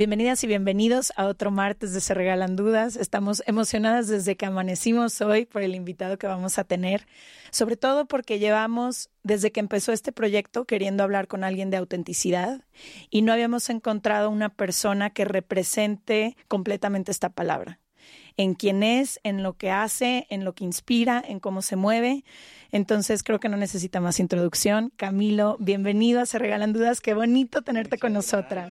Bienvenidas 0.00 0.42
y 0.44 0.46
bienvenidos 0.46 1.12
a 1.16 1.26
otro 1.26 1.50
martes 1.50 1.92
de 1.92 2.00
Se 2.00 2.14
Regalan 2.14 2.56
Dudas. 2.56 2.96
Estamos 2.96 3.42
emocionadas 3.44 4.08
desde 4.08 4.34
que 4.34 4.46
amanecimos 4.46 5.20
hoy 5.20 5.44
por 5.44 5.60
el 5.60 5.74
invitado 5.74 6.16
que 6.16 6.26
vamos 6.26 6.58
a 6.58 6.64
tener, 6.64 7.06
sobre 7.50 7.76
todo 7.76 8.06
porque 8.06 8.38
llevamos 8.38 9.10
desde 9.24 9.52
que 9.52 9.60
empezó 9.60 9.92
este 9.92 10.10
proyecto 10.10 10.64
queriendo 10.64 11.02
hablar 11.02 11.28
con 11.28 11.44
alguien 11.44 11.68
de 11.68 11.76
autenticidad 11.76 12.64
y 13.10 13.20
no 13.20 13.30
habíamos 13.30 13.68
encontrado 13.68 14.30
una 14.30 14.48
persona 14.48 15.10
que 15.10 15.26
represente 15.26 16.34
completamente 16.48 17.10
esta 17.10 17.28
palabra 17.28 17.78
en 18.38 18.54
quién 18.54 18.82
es, 18.82 19.20
en 19.22 19.42
lo 19.42 19.58
que 19.58 19.70
hace, 19.70 20.26
en 20.30 20.46
lo 20.46 20.54
que 20.54 20.64
inspira, 20.64 21.22
en 21.28 21.40
cómo 21.40 21.60
se 21.60 21.76
mueve. 21.76 22.24
Entonces 22.72 23.22
creo 23.22 23.38
que 23.38 23.50
no 23.50 23.58
necesita 23.58 24.00
más 24.00 24.18
introducción. 24.18 24.94
Camilo, 24.96 25.58
bienvenido 25.60 26.22
a 26.22 26.26
Se 26.26 26.38
Regalan 26.38 26.72
Dudas. 26.72 27.02
Qué 27.02 27.12
bonito 27.12 27.60
tenerte 27.60 27.98
con 27.98 28.14
nosotras. 28.14 28.70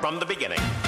From 0.00 0.20
the 0.20 0.26
beginning. 0.26 0.87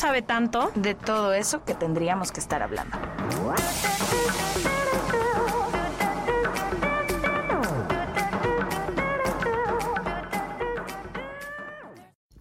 sabe 0.01 0.23
tanto. 0.23 0.71
de 0.73 0.95
todo 0.95 1.31
eso 1.31 1.63
que 1.63 1.75
tendríamos 1.75 2.31
que 2.31 2.39
estar 2.39 2.63
hablando. 2.63 2.97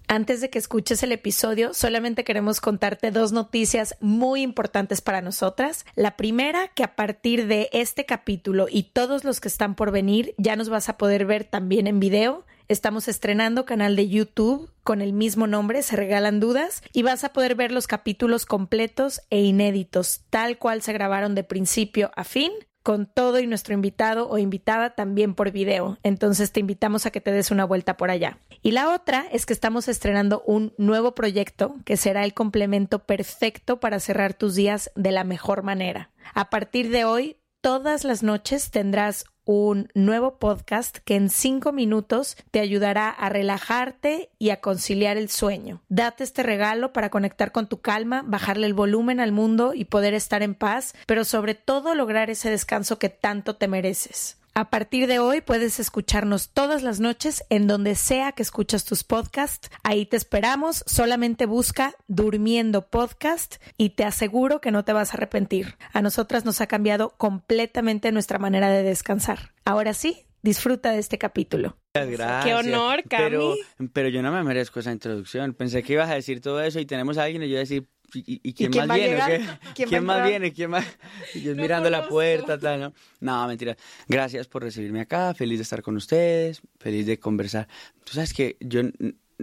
Antes 0.08 0.40
de 0.40 0.48
que 0.48 0.58
escuches 0.58 1.02
el 1.02 1.12
episodio, 1.12 1.74
solamente 1.74 2.24
queremos 2.24 2.62
contarte 2.62 3.10
dos 3.10 3.30
noticias 3.32 3.94
muy 4.00 4.40
importantes 4.40 5.02
para 5.02 5.20
nosotras. 5.20 5.84
La 5.94 6.16
primera, 6.16 6.68
que 6.68 6.82
a 6.82 6.96
partir 6.96 7.46
de 7.46 7.68
este 7.72 8.06
capítulo 8.06 8.68
y 8.70 8.84
todos 8.84 9.22
los 9.22 9.38
que 9.38 9.48
están 9.48 9.74
por 9.74 9.92
venir, 9.92 10.34
ya 10.38 10.56
nos 10.56 10.70
vas 10.70 10.88
a 10.88 10.96
poder 10.96 11.26
ver 11.26 11.44
también 11.44 11.86
en 11.86 12.00
video. 12.00 12.46
Estamos 12.70 13.08
estrenando 13.08 13.64
canal 13.64 13.97
de 13.97 14.08
YouTube 14.08 14.70
con 14.84 15.00
el 15.00 15.12
mismo 15.12 15.48
nombre, 15.48 15.82
Se 15.82 15.97
Regalan 15.97 16.38
Dudas, 16.38 16.84
y 16.92 17.03
vas 17.03 17.25
a 17.25 17.32
poder 17.32 17.56
ver 17.56 17.72
los 17.72 17.88
capítulos 17.88 18.47
completos 18.47 19.22
e 19.28 19.41
inéditos, 19.41 20.20
tal 20.31 20.56
cual 20.56 20.80
se 20.80 20.92
grabaron 20.92 21.34
de 21.34 21.42
principio 21.42 22.12
a 22.14 22.22
fin 22.22 22.53
con 22.84 23.06
todo 23.06 23.41
y 23.41 23.48
nuestro 23.48 23.75
invitado 23.75 24.28
o 24.28 24.38
invitada 24.38 24.94
también 24.94 25.34
por 25.34 25.50
video. 25.50 25.98
Entonces 26.04 26.53
te 26.53 26.60
invitamos 26.60 27.06
a 27.06 27.10
que 27.10 27.20
te 27.20 27.32
des 27.32 27.50
una 27.50 27.64
vuelta 27.64 27.97
por 27.97 28.09
allá. 28.09 28.38
Y 28.62 28.70
la 28.70 28.94
otra 28.94 29.26
es 29.32 29.47
que 29.47 29.53
estamos 29.53 29.88
estrenando 29.88 30.44
un 30.47 30.72
nuevo 30.78 31.16
proyecto 31.16 31.75
que 31.84 31.97
será 31.97 32.22
el 32.22 32.34
complemento 32.34 33.00
perfecto 33.00 33.80
para 33.80 33.98
cerrar 33.98 34.34
tus 34.34 34.54
días 34.54 34.92
de 34.94 35.10
la 35.10 35.25
mejor 35.25 35.64
manera. 35.64 36.12
A 36.34 36.50
partir 36.50 36.91
de 36.91 37.04
hoy, 37.04 37.36
todas 37.60 38.04
las 38.04 38.22
noches 38.22 38.71
tendrás 38.71 39.25
un 39.44 39.88
nuevo 39.94 40.38
podcast 40.38 40.98
que 40.98 41.16
en 41.16 41.28
cinco 41.28 41.72
minutos 41.72 42.37
te 42.50 42.60
ayudará 42.60 43.10
a 43.10 43.28
relajarte 43.28 44.31
y 44.38 44.50
a 44.50 44.60
conciliar 44.60 45.16
el 45.16 45.28
sueño. 45.28 45.82
Date 45.88 46.25
este 46.25 46.43
regalo 46.43 46.93
para 46.93 47.10
conectar 47.10 47.53
con 47.53 47.66
tu 47.66 47.81
calma, 47.81 48.22
bajarle 48.25 48.66
el 48.66 48.75
volumen 48.75 49.21
al 49.21 49.32
mundo 49.32 49.72
y 49.75 49.87
poder 49.87 50.15
estar 50.15 50.43
en 50.43 50.54
paz, 50.54 50.94
pero 51.06 51.25
sobre 51.25 51.54
todo 51.54 51.94
lograr 51.94 52.31
ese 52.31 52.50
descanso 52.50 52.98
que 52.98 53.09
tanto 53.09 53.56
te 53.56 53.69
mereces. 53.69 54.39
A 54.52 54.68
partir 54.68 55.06
de 55.06 55.20
hoy 55.20 55.40
puedes 55.40 55.78
escucharnos 55.78 56.50
todas 56.50 56.82
las 56.82 56.98
noches 56.98 57.44
en 57.50 57.68
donde 57.68 57.94
sea 57.94 58.32
que 58.32 58.42
escuchas 58.42 58.84
tus 58.84 59.04
podcasts. 59.04 59.70
Ahí 59.84 60.06
te 60.06 60.16
esperamos. 60.16 60.82
Solamente 60.86 61.46
busca 61.46 61.94
Durmiendo 62.08 62.88
Podcast 62.88 63.62
y 63.76 63.90
te 63.90 64.04
aseguro 64.04 64.60
que 64.60 64.72
no 64.72 64.84
te 64.84 64.92
vas 64.92 65.12
a 65.12 65.18
arrepentir. 65.18 65.76
A 65.92 66.02
nosotras 66.02 66.44
nos 66.44 66.60
ha 66.60 66.66
cambiado 66.66 67.10
completamente 67.10 68.10
nuestra 68.10 68.40
manera 68.40 68.68
de 68.70 68.82
descansar. 68.82 69.52
Ahora 69.64 69.94
sí, 69.94 70.26
disfruta 70.42 70.90
de 70.90 70.98
este 70.98 71.16
capítulo. 71.16 71.76
Muchas 71.94 72.10
gracias. 72.10 72.44
Qué 72.44 72.54
honor, 72.54 73.04
Cami. 73.08 73.24
Pero, 73.24 73.54
pero 73.92 74.08
yo 74.08 74.20
no 74.20 74.32
me 74.32 74.42
merezco 74.42 74.80
esa 74.80 74.90
introducción. 74.90 75.54
Pensé 75.54 75.84
que 75.84 75.92
ibas 75.92 76.10
a 76.10 76.14
decir 76.14 76.40
todo 76.40 76.60
eso 76.60 76.80
y 76.80 76.86
tenemos 76.86 77.18
a 77.18 77.24
alguien 77.24 77.44
y 77.44 77.48
yo 77.48 77.58
decir, 77.58 77.86
¿y, 78.15 78.41
y 78.43 78.53
quién, 78.53 78.71
quién 78.72 78.87
más 78.87 78.97
viene? 78.98 79.16
¿Quién 79.19 79.47
va 79.47 79.53
a 79.53 79.75
¿Quién 79.87 80.04
más 80.04 80.28
viene? 80.28 80.53
¿Quién 80.53 80.71
más? 80.71 80.84
Y 81.34 81.43
yo 81.43 81.54
mirando 81.54 81.88
la 81.91 82.09
puerta, 82.09 82.59
tal, 82.59 82.81
¿no? 82.81 82.93
No, 83.21 83.47
mentira. 83.47 83.76
Gracias 84.09 84.47
por 84.48 84.62
recibirme 84.62 85.00
acá. 85.00 85.32
Feliz 85.34 85.59
de 85.59 85.62
estar 85.62 85.82
con 85.82 85.97
ustedes. 85.97 86.62
Feliz 86.78 87.06
de 87.06 87.19
conversar. 87.19 87.69
Tú 88.04 88.12
sabes 88.15 88.32
que 88.34 88.56
yo 88.60 88.82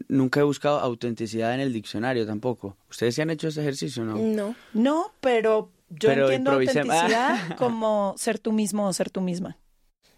nunca 0.07 0.39
he 0.39 0.43
buscado 0.43 0.79
autenticidad 0.79 1.53
en 1.53 1.59
el 1.59 1.73
diccionario 1.73 2.25
tampoco. 2.25 2.77
¿Ustedes 2.89 3.15
sí 3.15 3.21
han 3.21 3.29
hecho 3.29 3.47
ese 3.47 3.61
ejercicio 3.61 4.03
o 4.03 4.05
no? 4.05 4.17
No. 4.17 4.55
No, 4.73 5.13
pero 5.21 5.71
yo 5.89 6.09
Pero 6.09 6.23
entiendo 6.25 6.51
improvisé- 6.51 6.79
autenticidad 6.81 7.55
como 7.57 8.13
ser 8.17 8.39
tú 8.39 8.51
mismo 8.51 8.87
o 8.87 8.93
ser 8.93 9.09
tú 9.09 9.21
misma. 9.21 9.57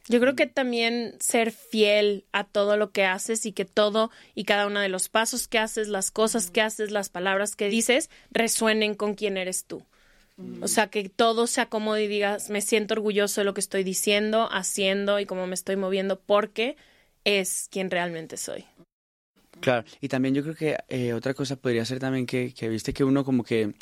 Yo 0.09 0.19
creo 0.19 0.35
que 0.35 0.47
también 0.47 1.15
ser 1.19 1.51
fiel 1.51 2.25
a 2.31 2.43
todo 2.43 2.77
lo 2.77 2.91
que 2.91 3.05
haces 3.05 3.45
y 3.45 3.51
que 3.51 3.63
todo 3.63 4.09
y 4.33 4.43
cada 4.43 4.65
uno 4.65 4.79
de 4.79 4.89
los 4.89 5.07
pasos 5.07 5.47
que 5.47 5.59
haces, 5.59 5.87
las 5.87 6.09
cosas 6.09 6.49
que 6.49 6.61
haces, 6.61 6.89
las 6.89 7.09
palabras 7.09 7.55
que 7.55 7.69
dices, 7.69 8.09
resuenen 8.31 8.95
con 8.95 9.13
quién 9.13 9.37
eres 9.37 9.65
tú. 9.65 9.85
O 10.61 10.67
sea, 10.67 10.87
que 10.87 11.09
todo 11.09 11.47
se 11.47 11.61
acomode 11.61 12.05
y 12.05 12.07
digas, 12.07 12.49
me 12.49 12.61
siento 12.61 12.95
orgulloso 12.95 13.41
de 13.41 13.45
lo 13.45 13.53
que 13.53 13.59
estoy 13.59 13.83
diciendo, 13.83 14.49
haciendo 14.51 15.19
y 15.19 15.25
cómo 15.25 15.45
me 15.45 15.53
estoy 15.53 15.75
moviendo 15.75 16.19
porque 16.19 16.75
es 17.23 17.67
quien 17.69 17.91
realmente 17.91 18.37
soy. 18.37 18.65
Claro, 19.59 19.85
y 19.99 20.07
también 20.07 20.33
yo 20.33 20.41
creo 20.41 20.55
que 20.55 20.77
eh, 20.87 21.13
otra 21.13 21.33
cosa 21.33 21.57
podría 21.57 21.85
ser 21.85 21.99
también 21.99 22.25
que, 22.25 22.53
que 22.53 22.69
viste 22.69 22.93
que 22.93 23.03
uno 23.03 23.25
como 23.25 23.43
que 23.43 23.73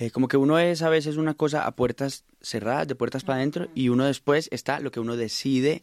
eh, 0.00 0.12
como 0.12 0.28
que 0.28 0.36
uno 0.36 0.60
es 0.60 0.82
a 0.82 0.88
veces 0.88 1.16
una 1.16 1.34
cosa 1.34 1.66
a 1.66 1.74
puertas 1.74 2.24
cerradas, 2.40 2.86
de 2.86 2.94
puertas 2.94 3.24
para 3.24 3.38
adentro, 3.38 3.66
y 3.74 3.88
uno 3.88 4.04
después 4.04 4.48
está 4.52 4.78
lo 4.78 4.92
que 4.92 5.00
uno 5.00 5.16
decide 5.16 5.82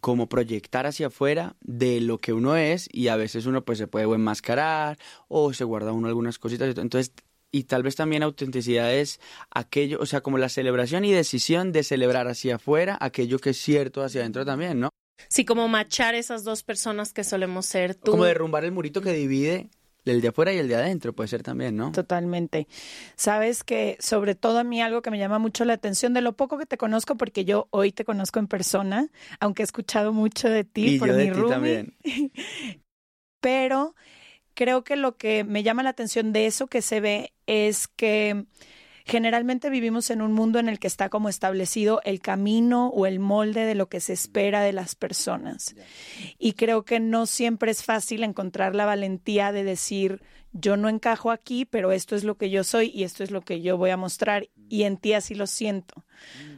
como 0.00 0.30
proyectar 0.30 0.86
hacia 0.86 1.08
afuera 1.08 1.56
de 1.60 2.00
lo 2.00 2.16
que 2.18 2.32
uno 2.32 2.56
es, 2.56 2.88
y 2.90 3.08
a 3.08 3.16
veces 3.16 3.44
uno 3.44 3.62
pues 3.62 3.76
se 3.76 3.86
puede 3.86 4.06
o 4.06 4.14
enmascarar 4.14 4.98
o 5.28 5.52
se 5.52 5.64
guarda 5.64 5.92
uno 5.92 6.08
algunas 6.08 6.38
cositas. 6.38 6.74
Entonces, 6.78 7.12
y 7.52 7.64
tal 7.64 7.82
vez 7.82 7.96
también 7.96 8.22
autenticidad 8.22 8.94
es 8.94 9.20
aquello, 9.50 9.98
o 10.00 10.06
sea, 10.06 10.22
como 10.22 10.38
la 10.38 10.48
celebración 10.48 11.04
y 11.04 11.12
decisión 11.12 11.70
de 11.70 11.82
celebrar 11.82 12.28
hacia 12.28 12.56
afuera 12.56 12.96
aquello 12.98 13.38
que 13.40 13.50
es 13.50 13.58
cierto 13.58 14.02
hacia 14.02 14.22
adentro 14.22 14.46
también, 14.46 14.80
¿no? 14.80 14.88
Sí, 15.28 15.44
como 15.44 15.68
machar 15.68 16.14
esas 16.14 16.44
dos 16.44 16.62
personas 16.62 17.12
que 17.12 17.24
solemos 17.24 17.66
ser 17.66 17.94
tú. 17.94 18.12
Como 18.12 18.24
derrumbar 18.24 18.64
el 18.64 18.72
murito 18.72 19.02
que 19.02 19.12
divide 19.12 19.68
el 20.04 20.20
de 20.20 20.28
afuera 20.28 20.52
y 20.52 20.58
el 20.58 20.68
de 20.68 20.76
adentro 20.76 21.12
puede 21.12 21.28
ser 21.28 21.42
también, 21.42 21.76
¿no? 21.76 21.92
Totalmente. 21.92 22.66
Sabes 23.16 23.64
que 23.64 23.96
sobre 24.00 24.34
todo 24.34 24.58
a 24.58 24.64
mí 24.64 24.80
algo 24.82 25.02
que 25.02 25.10
me 25.10 25.18
llama 25.18 25.38
mucho 25.38 25.64
la 25.64 25.74
atención 25.74 26.14
de 26.14 26.20
lo 26.20 26.34
poco 26.36 26.58
que 26.58 26.66
te 26.66 26.76
conozco, 26.76 27.16
porque 27.16 27.44
yo 27.44 27.68
hoy 27.70 27.92
te 27.92 28.04
conozco 28.04 28.38
en 28.38 28.46
persona, 28.48 29.08
aunque 29.40 29.62
he 29.62 29.64
escuchado 29.64 30.12
mucho 30.12 30.48
de 30.48 30.64
ti 30.64 30.96
Y 30.96 30.98
por 30.98 31.08
yo 31.08 31.14
de 31.14 31.24
mi 31.26 31.30
ti 31.30 31.40
roomie. 31.40 31.52
también. 31.54 31.96
Pero 33.40 33.94
creo 34.54 34.84
que 34.84 34.96
lo 34.96 35.16
que 35.16 35.44
me 35.44 35.62
llama 35.62 35.82
la 35.82 35.90
atención 35.90 36.32
de 36.32 36.46
eso 36.46 36.66
que 36.66 36.82
se 36.82 37.00
ve 37.00 37.32
es 37.46 37.88
que 37.88 38.44
generalmente 39.04 39.70
vivimos 39.70 40.10
en 40.10 40.22
un 40.22 40.32
mundo 40.32 40.58
en 40.58 40.68
el 40.68 40.78
que 40.78 40.86
está 40.86 41.08
como 41.08 41.28
establecido 41.28 42.00
el 42.04 42.20
camino 42.20 42.88
o 42.88 43.06
el 43.06 43.18
molde 43.18 43.64
de 43.64 43.74
lo 43.74 43.88
que 43.88 44.00
se 44.00 44.12
espera 44.12 44.62
de 44.62 44.72
las 44.72 44.94
personas. 44.94 45.74
Y 46.38 46.52
creo 46.52 46.84
que 46.84 47.00
no 47.00 47.26
siempre 47.26 47.70
es 47.70 47.84
fácil 47.84 48.22
encontrar 48.22 48.74
la 48.74 48.86
valentía 48.86 49.52
de 49.52 49.64
decir, 49.64 50.22
yo 50.52 50.76
no 50.76 50.88
encajo 50.88 51.30
aquí, 51.30 51.64
pero 51.64 51.92
esto 51.92 52.16
es 52.16 52.24
lo 52.24 52.36
que 52.36 52.50
yo 52.50 52.64
soy 52.64 52.90
y 52.94 53.04
esto 53.04 53.22
es 53.22 53.30
lo 53.30 53.42
que 53.42 53.62
yo 53.62 53.76
voy 53.76 53.90
a 53.90 53.96
mostrar 53.96 54.48
y 54.68 54.82
en 54.82 54.96
ti 54.96 55.12
así 55.12 55.34
lo 55.34 55.46
siento. 55.46 56.04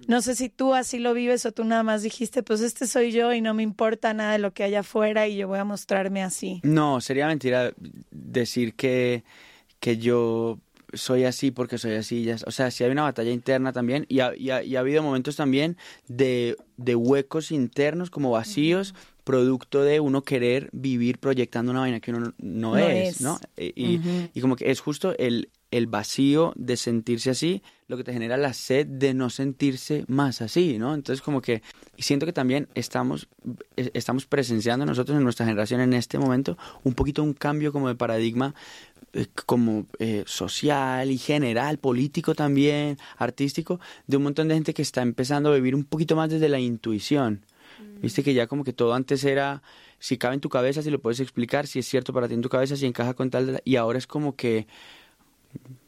No 0.08 0.22
sé 0.22 0.34
si 0.34 0.48
tú 0.48 0.74
así 0.74 0.98
lo 0.98 1.14
vives 1.14 1.44
o 1.46 1.52
tú 1.52 1.64
nada 1.64 1.82
más 1.82 2.02
dijiste, 2.02 2.42
pues 2.42 2.60
este 2.60 2.86
soy 2.86 3.12
yo 3.12 3.32
y 3.32 3.40
no 3.40 3.54
me 3.54 3.62
importa 3.62 4.14
nada 4.14 4.32
de 4.32 4.38
lo 4.38 4.52
que 4.52 4.64
haya 4.64 4.80
afuera 4.80 5.28
y 5.28 5.36
yo 5.36 5.48
voy 5.48 5.58
a 5.58 5.64
mostrarme 5.64 6.22
así. 6.22 6.60
No, 6.64 7.00
sería 7.00 7.26
mentira 7.26 7.72
decir 8.10 8.74
que, 8.74 9.24
que 9.78 9.98
yo 9.98 10.58
soy 10.92 11.24
así 11.24 11.50
porque 11.50 11.78
soy 11.78 11.94
así. 11.94 12.24
ya- 12.24 12.36
O 12.46 12.50
sea, 12.50 12.70
sí 12.70 12.84
hay 12.84 12.90
una 12.90 13.02
batalla 13.02 13.30
interna 13.30 13.72
también 13.72 14.06
y 14.08 14.20
ha, 14.20 14.34
y 14.36 14.50
ha- 14.50 14.62
y 14.62 14.76
ha 14.76 14.80
habido 14.80 15.02
momentos 15.02 15.36
también 15.36 15.76
de, 16.08 16.56
de 16.76 16.94
huecos 16.94 17.50
internos 17.52 18.10
como 18.10 18.30
vacíos, 18.30 18.94
producto 19.24 19.82
de 19.84 20.00
uno 20.00 20.22
querer 20.22 20.68
vivir 20.72 21.18
proyectando 21.18 21.70
una 21.70 21.80
vaina 21.80 22.00
que 22.00 22.10
uno 22.10 22.34
no, 22.38 22.76
es, 22.76 23.16
es. 23.16 23.20
¿no? 23.20 23.38
E- 23.56 23.72
Y, 23.76 24.00
y 24.34 24.40
como 24.40 24.56
que 24.56 24.70
es 24.70 24.80
justo 24.80 25.14
el, 25.16 25.48
el 25.70 25.86
vacío 25.86 26.52
de 26.56 26.76
sentirse 26.76 27.30
así 27.30 27.62
lo 27.86 27.96
que 27.96 28.04
te 28.04 28.12
genera 28.12 28.36
la 28.36 28.52
sed 28.52 28.86
de 28.86 29.14
no 29.14 29.30
sentirse 29.30 30.04
más 30.08 30.42
así, 30.42 30.76
¿no? 30.78 30.94
Entonces 30.94 31.22
como 31.22 31.40
que 31.40 31.62
siento 31.98 32.26
que 32.26 32.32
también 32.32 32.66
estamos 32.74 33.28
eh, 33.76 33.90
estamos 33.94 34.26
presenciando 34.26 34.84
nosotros 34.86 35.16
en 35.16 35.22
nuestra 35.24 35.46
generación 35.46 35.80
en 35.82 35.92
este 35.92 36.18
momento 36.18 36.56
un 36.84 36.94
poquito 36.94 37.22
un 37.22 37.32
cambio 37.34 37.70
como 37.72 37.88
de 37.88 37.94
paradigma 37.94 38.54
eh, 39.14 39.26
como 39.46 39.86
eh, 39.98 40.24
social 40.26 41.10
y 41.10 41.18
general, 41.18 41.78
político 41.78 42.34
también, 42.34 42.98
artístico, 43.18 43.80
de 44.06 44.16
un 44.16 44.22
montón 44.22 44.48
de 44.48 44.54
gente 44.54 44.74
que 44.74 44.82
está 44.82 45.02
empezando 45.02 45.50
a 45.50 45.54
vivir 45.54 45.74
un 45.74 45.84
poquito 45.84 46.16
más 46.16 46.30
desde 46.30 46.48
la 46.48 46.58
intuición. 46.58 47.44
Viste 48.00 48.22
que 48.22 48.34
ya 48.34 48.46
como 48.46 48.64
que 48.64 48.72
todo 48.72 48.94
antes 48.94 49.24
era 49.24 49.62
si 49.98 50.18
cabe 50.18 50.34
en 50.34 50.40
tu 50.40 50.48
cabeza, 50.48 50.82
si 50.82 50.90
lo 50.90 51.00
puedes 51.00 51.20
explicar, 51.20 51.66
si 51.66 51.78
es 51.78 51.86
cierto 51.86 52.12
para 52.12 52.26
ti 52.26 52.34
en 52.34 52.42
tu 52.42 52.48
cabeza, 52.48 52.74
si 52.76 52.86
encaja 52.86 53.14
con 53.14 53.30
tal, 53.30 53.62
y 53.64 53.76
ahora 53.76 53.98
es 53.98 54.06
como 54.06 54.34
que 54.34 54.66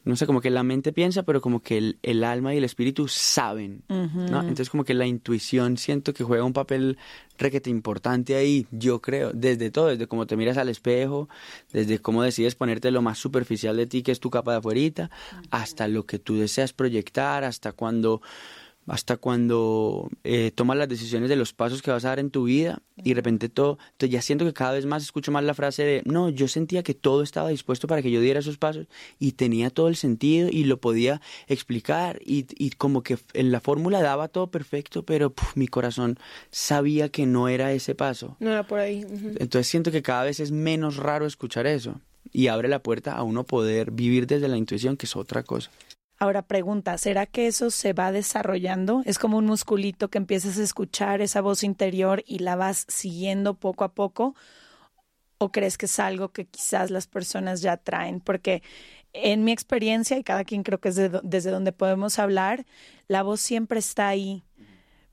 no 0.05 0.17
sé, 0.17 0.27
como 0.27 0.43
que 0.43 0.51
la 0.51 0.63
mente 0.63 0.93
piensa, 0.93 1.23
pero 1.23 1.41
como 1.41 1.63
que 1.63 1.79
el, 1.79 1.99
el 2.03 2.25
alma 2.25 2.55
y 2.55 2.59
el 2.59 2.65
espíritu 2.65 3.09
saben, 3.09 3.83
¿no? 3.89 4.41
Entonces 4.41 4.69
como 4.69 4.85
que 4.85 4.93
la 4.93 5.07
intuición 5.07 5.79
siento 5.79 6.13
que 6.13 6.25
juega 6.25 6.45
un 6.45 6.53
papel 6.53 6.99
requete 7.39 7.71
importante 7.71 8.37
ahí, 8.37 8.67
yo 8.71 9.01
creo, 9.01 9.33
desde 9.33 9.71
todo, 9.71 9.89
desde 9.89 10.07
cómo 10.07 10.27
te 10.27 10.37
miras 10.37 10.59
al 10.59 10.69
espejo, 10.69 11.29
desde 11.73 12.01
cómo 12.01 12.23
decides 12.23 12.55
ponerte 12.55 12.91
lo 12.91 13.01
más 13.01 13.19
superficial 13.19 13.77
de 13.77 13.87
ti, 13.87 14.03
que 14.03 14.13
es 14.13 14.21
tu 14.21 14.29
capa 14.29 14.53
de 14.53 14.59
afuerita, 14.59 15.11
hasta 15.51 15.89
lo 15.89 16.05
que 16.05 16.19
tú 16.19 16.37
deseas 16.37 16.75
proyectar, 16.75 17.43
hasta 17.43 17.73
cuando 17.73 18.21
hasta 18.87 19.17
cuando 19.17 20.11
eh, 20.25 20.51
tomas 20.55 20.77
las 20.77 20.89
decisiones 20.89 21.29
de 21.29 21.37
los 21.37 21.53
pasos 21.53 21.83
que 21.83 21.91
vas 21.91 22.05
a 22.05 22.09
dar 22.09 22.19
en 22.19 22.31
tu 22.31 22.45
vida 22.45 22.81
y 22.97 23.11
de 23.11 23.15
repente 23.15 23.49
todo, 23.49 23.79
entonces 23.93 24.13
ya 24.13 24.23
siento 24.23 24.45
que 24.45 24.53
cada 24.53 24.73
vez 24.73 24.87
más 24.87 25.03
escucho 25.03 25.33
más 25.33 25.45
la 25.45 25.55
frase 25.55 25.85
de, 25.85 26.03
no, 26.05 26.29
yo 26.29 26.49
sentía 26.49 26.83
que 26.83 26.95
todo 26.95 27.23
estaba 27.23 27.49
dispuesto 27.49 27.87
para 27.87 28.03
que 28.03 28.11
yo 28.11 28.21
diera 28.21 28.41
esos 28.41 28.59
pasos 28.59 28.87
y 29.19 29.33
tenía 29.33 29.71
todo 29.71 29.89
el 29.89 29.97
sentido 29.97 30.49
y 30.51 30.65
lo 30.65 30.81
podía 30.81 31.21
explicar 31.47 32.21
y, 32.25 32.47
y 32.57 32.71
como 32.71 33.03
que 33.03 33.19
en 33.33 33.53
la 33.53 33.61
fórmula 33.61 34.03
daba 34.03 34.29
todo 34.29 34.49
perfecto, 34.49 35.05
pero 35.05 35.31
puf, 35.31 35.57
mi 35.57 35.69
corazón 35.69 36.19
sabía 36.51 37.09
que 37.09 37.27
no 37.27 37.49
era 37.49 37.73
ese 37.73 37.95
paso. 37.95 38.37
No 38.41 38.51
era 38.51 38.67
por 38.67 38.79
ahí. 38.79 39.05
Entonces 39.39 39.67
siento 39.67 39.91
que 39.91 40.03
cada 40.03 40.25
vez 40.25 40.41
es 40.41 40.51
menos 40.51 40.97
raro 40.97 41.27
escuchar 41.27 41.67
eso 41.67 42.01
y 42.33 42.49
abre 42.49 42.69
la 42.69 42.83
puerta 42.83 43.13
a 43.13 43.23
uno 43.23 43.45
poder 43.45 43.91
vivir 43.91 44.27
desde 44.27 44.49
la 44.49 44.57
intuición, 44.57 44.97
que 44.97 45.07
es 45.07 45.17
otra 45.17 45.43
cosa. 45.43 45.71
Ahora 46.19 46.43
pregunta, 46.43 46.97
¿será 46.97 47.27
que 47.27 47.49
eso 47.49 47.71
se 47.71 47.93
va 47.93 48.13
desarrollando? 48.13 49.03
¿Es 49.05 49.19
como 49.19 49.37
un 49.37 49.47
musculito 49.47 50.09
que 50.09 50.19
empiezas 50.19 50.59
a 50.59 50.63
escuchar 50.63 51.21
esa 51.21 51.41
voz 51.41 51.65
interior 51.65 52.23
y 52.27 52.39
la 52.39 52.55
vas 52.55 52.87
siguiendo 52.89 53.55
poco 53.55 53.85
a 53.85 53.93
poco? 53.93 54.37
¿O 55.39 55.51
crees 55.51 55.77
que 55.77 55.87
es 55.87 55.99
algo 55.99 56.31
que 56.31 56.47
quizás 56.47 56.91
las 56.91 57.09
personas 57.09 57.63
ya 57.63 57.77
traen? 57.77 58.21
Porque 58.21 58.63
en 59.13 59.45
mi 59.45 59.53
experiencia, 59.53 60.17
y 60.17 60.23
cada 60.23 60.45
quien 60.45 60.63
creo 60.63 60.81
que 60.81 60.91
es 60.91 60.97
de 60.97 61.21
desde 61.25 61.51
donde 61.51 61.73
podemos 61.73 62.19
hablar, 62.19 62.65
la 63.09 63.23
voz 63.23 63.41
siempre 63.41 63.81
está 63.81 64.09
ahí, 64.09 64.45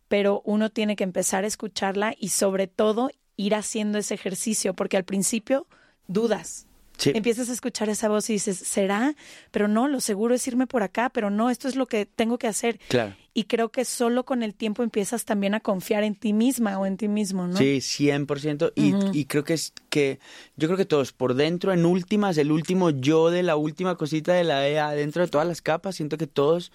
pero 0.08 0.42
uno 0.46 0.70
tiene 0.70 0.96
que 0.96 1.04
empezar 1.04 1.44
a 1.44 1.48
escucharla 1.48 2.14
y 2.18 2.30
sobre 2.30 2.68
todo 2.68 3.10
ir 3.38 3.56
haciendo 3.56 3.98
ese 3.98 4.14
ejercicio, 4.14 4.76
porque 4.76 4.98
al 4.98 5.06
principio 5.06 5.68
dudas, 6.08 6.68
Sí. 7.02 7.12
empiezas 7.16 7.50
a 7.50 7.54
escuchar 7.54 7.90
esa 7.90 8.10
voz 8.10 8.30
y 8.30 8.34
dices, 8.34 8.58
¿será? 8.58 9.16
Pero 9.50 9.68
no, 9.68 9.88
lo 9.88 10.00
seguro 10.02 10.36
es 10.36 10.48
irme 10.48 10.68
por 10.68 10.84
acá, 10.84 11.10
pero 11.10 11.32
no, 11.32 11.50
esto 11.50 11.68
es 11.68 11.76
lo 11.76 11.88
que 11.88 12.06
tengo 12.06 12.38
que 12.38 12.48
hacer. 12.48 12.80
Claro. 12.90 13.16
Y 13.34 13.46
creo 13.46 13.70
que 13.70 13.86
solo 13.86 14.24
con 14.24 14.44
el 14.44 14.54
tiempo 14.54 14.84
empiezas 14.84 15.26
también 15.26 15.56
a 15.56 15.62
confiar 15.62 16.04
en 16.04 16.14
ti 16.16 16.32
misma 16.34 16.78
o 16.78 16.86
en 16.86 16.98
ti 16.98 17.08
mismo, 17.08 17.48
¿no? 17.48 17.58
Sí, 17.58 17.78
100%. 17.78 18.74
Y, 18.76 18.94
y 19.18 19.26
creo 19.26 19.44
que 19.44 19.54
es 19.54 19.74
que, 19.90 20.20
yo 20.58 20.68
creo 20.68 20.78
que 20.78 20.86
todos 20.86 21.12
por 21.12 21.34
dentro, 21.34 21.74
en 21.74 21.86
últimas, 21.86 22.38
el 22.38 22.52
último 22.52 22.92
yo 22.92 23.32
de 23.32 23.42
la 23.42 23.56
última 23.56 23.96
cosita 23.96 24.34
de 24.34 24.44
la 24.44 24.68
EA, 24.68 24.92
dentro 24.92 25.24
de 25.24 25.30
todas 25.30 25.48
las 25.48 25.62
capas, 25.62 25.96
siento 25.96 26.18
que 26.18 26.28
todos 26.28 26.72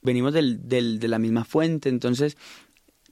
venimos 0.00 0.32
del, 0.32 0.68
del, 0.68 1.00
de 1.00 1.08
la 1.08 1.18
misma 1.18 1.44
fuente. 1.44 1.90
Entonces, 1.90 2.38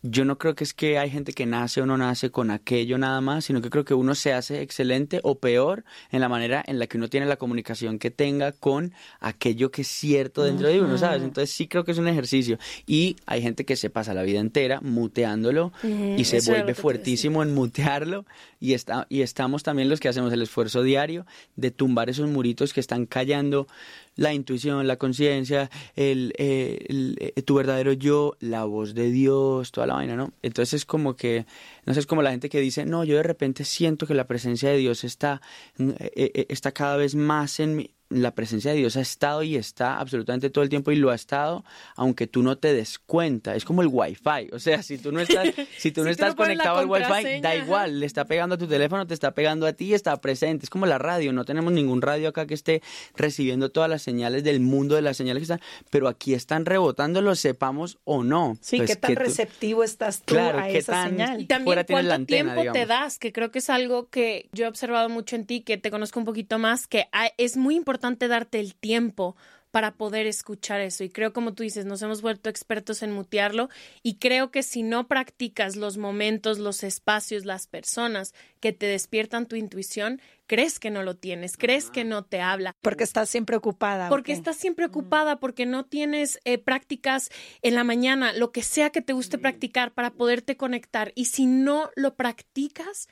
yo 0.06 0.26
no 0.26 0.36
creo 0.36 0.54
que 0.54 0.64
es 0.64 0.74
que 0.74 0.98
hay 0.98 1.08
gente 1.08 1.32
que 1.32 1.46
nace 1.46 1.80
o 1.80 1.86
no 1.86 1.96
nace 1.96 2.30
con 2.30 2.50
aquello 2.50 2.98
nada 2.98 3.22
más, 3.22 3.46
sino 3.46 3.62
que 3.62 3.70
creo 3.70 3.86
que 3.86 3.94
uno 3.94 4.14
se 4.14 4.34
hace 4.34 4.60
excelente 4.60 5.18
o 5.22 5.38
peor 5.38 5.82
en 6.10 6.20
la 6.20 6.28
manera 6.28 6.62
en 6.66 6.78
la 6.78 6.86
que 6.86 6.98
uno 6.98 7.08
tiene 7.08 7.24
la 7.24 7.36
comunicación 7.36 7.98
que 7.98 8.10
tenga 8.10 8.52
con 8.52 8.92
aquello 9.20 9.70
que 9.70 9.80
es 9.80 9.88
cierto 9.88 10.44
dentro 10.44 10.68
de 10.68 10.82
uno, 10.82 10.98
¿sabes? 10.98 11.22
Entonces 11.22 11.56
sí 11.56 11.68
creo 11.68 11.84
que 11.84 11.92
es 11.92 11.98
un 11.98 12.06
ejercicio. 12.06 12.58
Y 12.86 13.16
hay 13.24 13.40
gente 13.40 13.64
que 13.64 13.76
se 13.76 13.88
pasa 13.88 14.12
la 14.12 14.24
vida 14.24 14.40
entera 14.40 14.82
muteándolo 14.82 15.72
y 15.82 16.22
se 16.24 16.40
vuelve 16.50 16.74
fuertísimo 16.74 17.42
en 17.42 17.54
mutearlo 17.54 18.26
y, 18.60 18.74
está, 18.74 19.06
y 19.08 19.22
estamos 19.22 19.62
también 19.62 19.88
los 19.88 20.00
que 20.00 20.08
hacemos 20.08 20.30
el 20.34 20.42
esfuerzo 20.42 20.82
diario 20.82 21.24
de 21.56 21.70
tumbar 21.70 22.10
esos 22.10 22.28
muritos 22.28 22.74
que 22.74 22.80
están 22.80 23.06
callando 23.06 23.68
la 24.16 24.32
intuición, 24.32 24.87
la 24.87 24.96
conciencia, 24.96 25.70
el, 25.96 26.32
eh, 26.38 26.84
el, 26.88 27.16
eh, 27.20 27.43
tu 27.43 27.55
verdadero 27.55 27.93
yo, 27.93 28.37
la 28.40 28.64
voz 28.64 28.94
de 28.94 29.11
Dios, 29.11 29.72
toda 29.72 29.87
la 29.87 29.94
vaina, 29.94 30.16
¿no? 30.16 30.32
Entonces 30.43 30.75
es 30.75 30.84
como 30.84 31.16
que, 31.16 31.46
no 31.87 31.94
sé, 31.94 32.00
es 32.00 32.06
como 32.06 32.22
la 32.22 32.31
gente 32.31 32.49
que 32.49 32.61
dice, 32.61 32.84
no, 32.87 33.05
yo 33.05 33.16
de 33.16 33.22
repente 33.22 33.64
siento 33.64 34.06
que 34.06 34.15
la 34.15 34.27
presencia 34.27 34.70
de 34.70 34.77
Dios 34.79 35.05
está, 35.05 35.41
eh, 35.79 36.46
está 36.48 36.72
cada 36.72 36.96
vez 36.96 37.15
más 37.15 37.60
en 37.60 37.77
mí. 37.77 37.91
La 38.14 38.34
presencia 38.34 38.70
de 38.72 38.78
Dios 38.78 38.96
ha 38.96 39.00
estado 39.00 39.42
y 39.42 39.56
está 39.56 39.98
absolutamente 39.98 40.50
todo 40.50 40.62
el 40.64 40.70
tiempo 40.70 40.90
y 40.92 40.96
lo 40.96 41.10
ha 41.10 41.14
estado, 41.14 41.64
aunque 41.96 42.26
tú 42.26 42.42
no 42.42 42.56
te 42.58 42.72
des 42.72 42.98
cuenta. 42.98 43.54
Es 43.56 43.64
como 43.64 43.82
el 43.82 43.88
Wi-Fi. 43.90 44.50
O 44.52 44.58
sea, 44.58 44.82
si 44.82 44.98
tú 44.98 45.10
no 45.12 45.20
estás, 45.20 45.48
si 45.78 45.90
tú 45.90 46.02
no 46.04 46.10
Si 46.10 46.16
tú 46.16 46.22
estás 46.22 46.30
no 46.30 46.36
conectado 46.36 46.78
al 46.78 46.86
Wi-Fi, 46.86 47.40
da 47.40 47.54
igual 47.56 48.00
le 48.00 48.06
está 48.06 48.24
pegando 48.24 48.54
a 48.54 48.58
tu 48.58 48.66
teléfono, 48.66 49.06
te 49.06 49.14
está 49.14 49.32
pegando 49.34 49.66
a 49.66 49.72
ti, 49.72 49.94
está 49.94 50.16
presente. 50.20 50.64
Es 50.64 50.70
como 50.70 50.86
la 50.86 50.98
radio, 50.98 51.32
no 51.32 51.44
tenemos 51.44 51.72
ningún 51.72 52.02
radio 52.02 52.28
acá 52.28 52.46
que 52.46 52.54
esté 52.54 52.82
recibiendo 53.16 53.70
todas 53.70 53.90
las 53.90 54.02
señales 54.02 54.44
del 54.44 54.60
mundo, 54.60 54.94
de 54.94 55.02
las 55.02 55.16
señales 55.16 55.40
que 55.40 55.44
están, 55.54 55.60
pero 55.90 56.08
aquí 56.08 56.34
están 56.34 56.64
rebotando, 56.66 57.20
lo 57.22 57.34
sepamos 57.34 57.98
o 58.04 58.22
no. 58.22 58.56
Sí, 58.60 58.76
Pues 58.76 58.90
qué 58.90 58.96
tan 58.96 59.08
que 59.10 59.16
tú- 59.16 59.22
receptivo 59.22 59.82
estás 59.84 60.20
tú 60.22 60.34
Claro, 60.34 60.58
a 60.60 60.68
qué 60.68 60.78
esa 60.78 60.92
tan- 60.92 61.10
señal. 61.10 61.40
Y 61.40 61.46
también 61.46 61.64
fuera 61.64 61.84
tienes 61.84 62.02
cuánto 62.04 62.08
la 62.10 62.14
antena, 62.14 62.54
tiempo 62.54 62.72
te 62.72 62.86
das, 62.86 63.18
que 63.18 63.32
creo 63.32 63.50
que 63.50 63.58
es 63.58 63.70
algo 63.70 64.08
que 64.08 64.48
yo 64.52 64.66
he 64.66 64.68
observado 64.68 65.08
mucho 65.08 65.36
en 65.36 65.46
ti, 65.46 65.60
que 65.62 65.78
te 65.78 65.90
conozco 65.90 66.18
un 66.20 66.24
poquito 66.26 66.58
más, 66.58 66.86
que 66.86 67.06
hay- 67.12 67.30
es 67.38 67.56
muy 67.56 67.74
importante 67.74 68.04
darte 68.29 68.61
el 68.61 68.75
tiempo 68.75 69.37
para 69.75 69.96
poder 69.96 70.29
escuchar 70.29 70.81
eso. 70.81 71.03
Y 71.03 71.11
creo, 71.11 71.32
como 71.32 71.53
tú 71.53 71.65
dices, 71.65 71.84
nos 71.84 72.01
hemos 72.01 72.23
vuelto 72.23 72.49
expertos 72.49 73.03
en 73.03 73.11
mutearlo 73.11 73.70
y 74.05 74.19
creo 74.19 74.53
que 74.53 74.63
si 74.63 74.84
no 74.84 75.08
practicas 75.08 75.75
los 75.75 75.96
momentos, 75.96 76.61
los 76.61 76.84
espacios, 76.84 77.44
las 77.44 77.67
personas 77.67 78.34
que 78.61 78.73
te 78.73 78.87
despiertan 78.87 79.46
tu 79.46 79.56
intuición, 79.56 80.23
crees 80.46 80.79
que 80.79 80.91
no 80.91 81.03
lo 81.03 81.17
tienes, 81.17 81.56
crees 81.56 81.91
que 81.91 82.05
no 82.05 82.25
te 82.25 82.41
habla. 82.41 82.77
Porque 82.82 83.03
estás 83.03 83.29
siempre 83.29 83.56
ocupada. 83.56 84.06
¿o 84.06 84.11
Porque 84.11 84.31
estás 84.31 84.56
siempre 84.56 84.87
ocupada, 84.87 85.41
porque 85.41 85.67
no 85.67 85.84
tienes 85.84 86.39
eh, 86.44 86.58
prácticas 86.58 87.31
en 87.61 87.75
la 87.75 87.82
mañana, 87.82 88.32
lo 88.32 88.53
que 88.53 88.63
sea 88.63 88.91
que 88.91 89.03
te 89.03 89.13
guste 89.13 89.39
practicar 89.39 89.93
para 89.93 90.13
poderte 90.13 90.56
conectar. 90.56 91.11
Y 91.17 91.25
si 91.25 91.46
no 91.46 91.91
lo 91.96 92.15
practicas, 92.15 93.08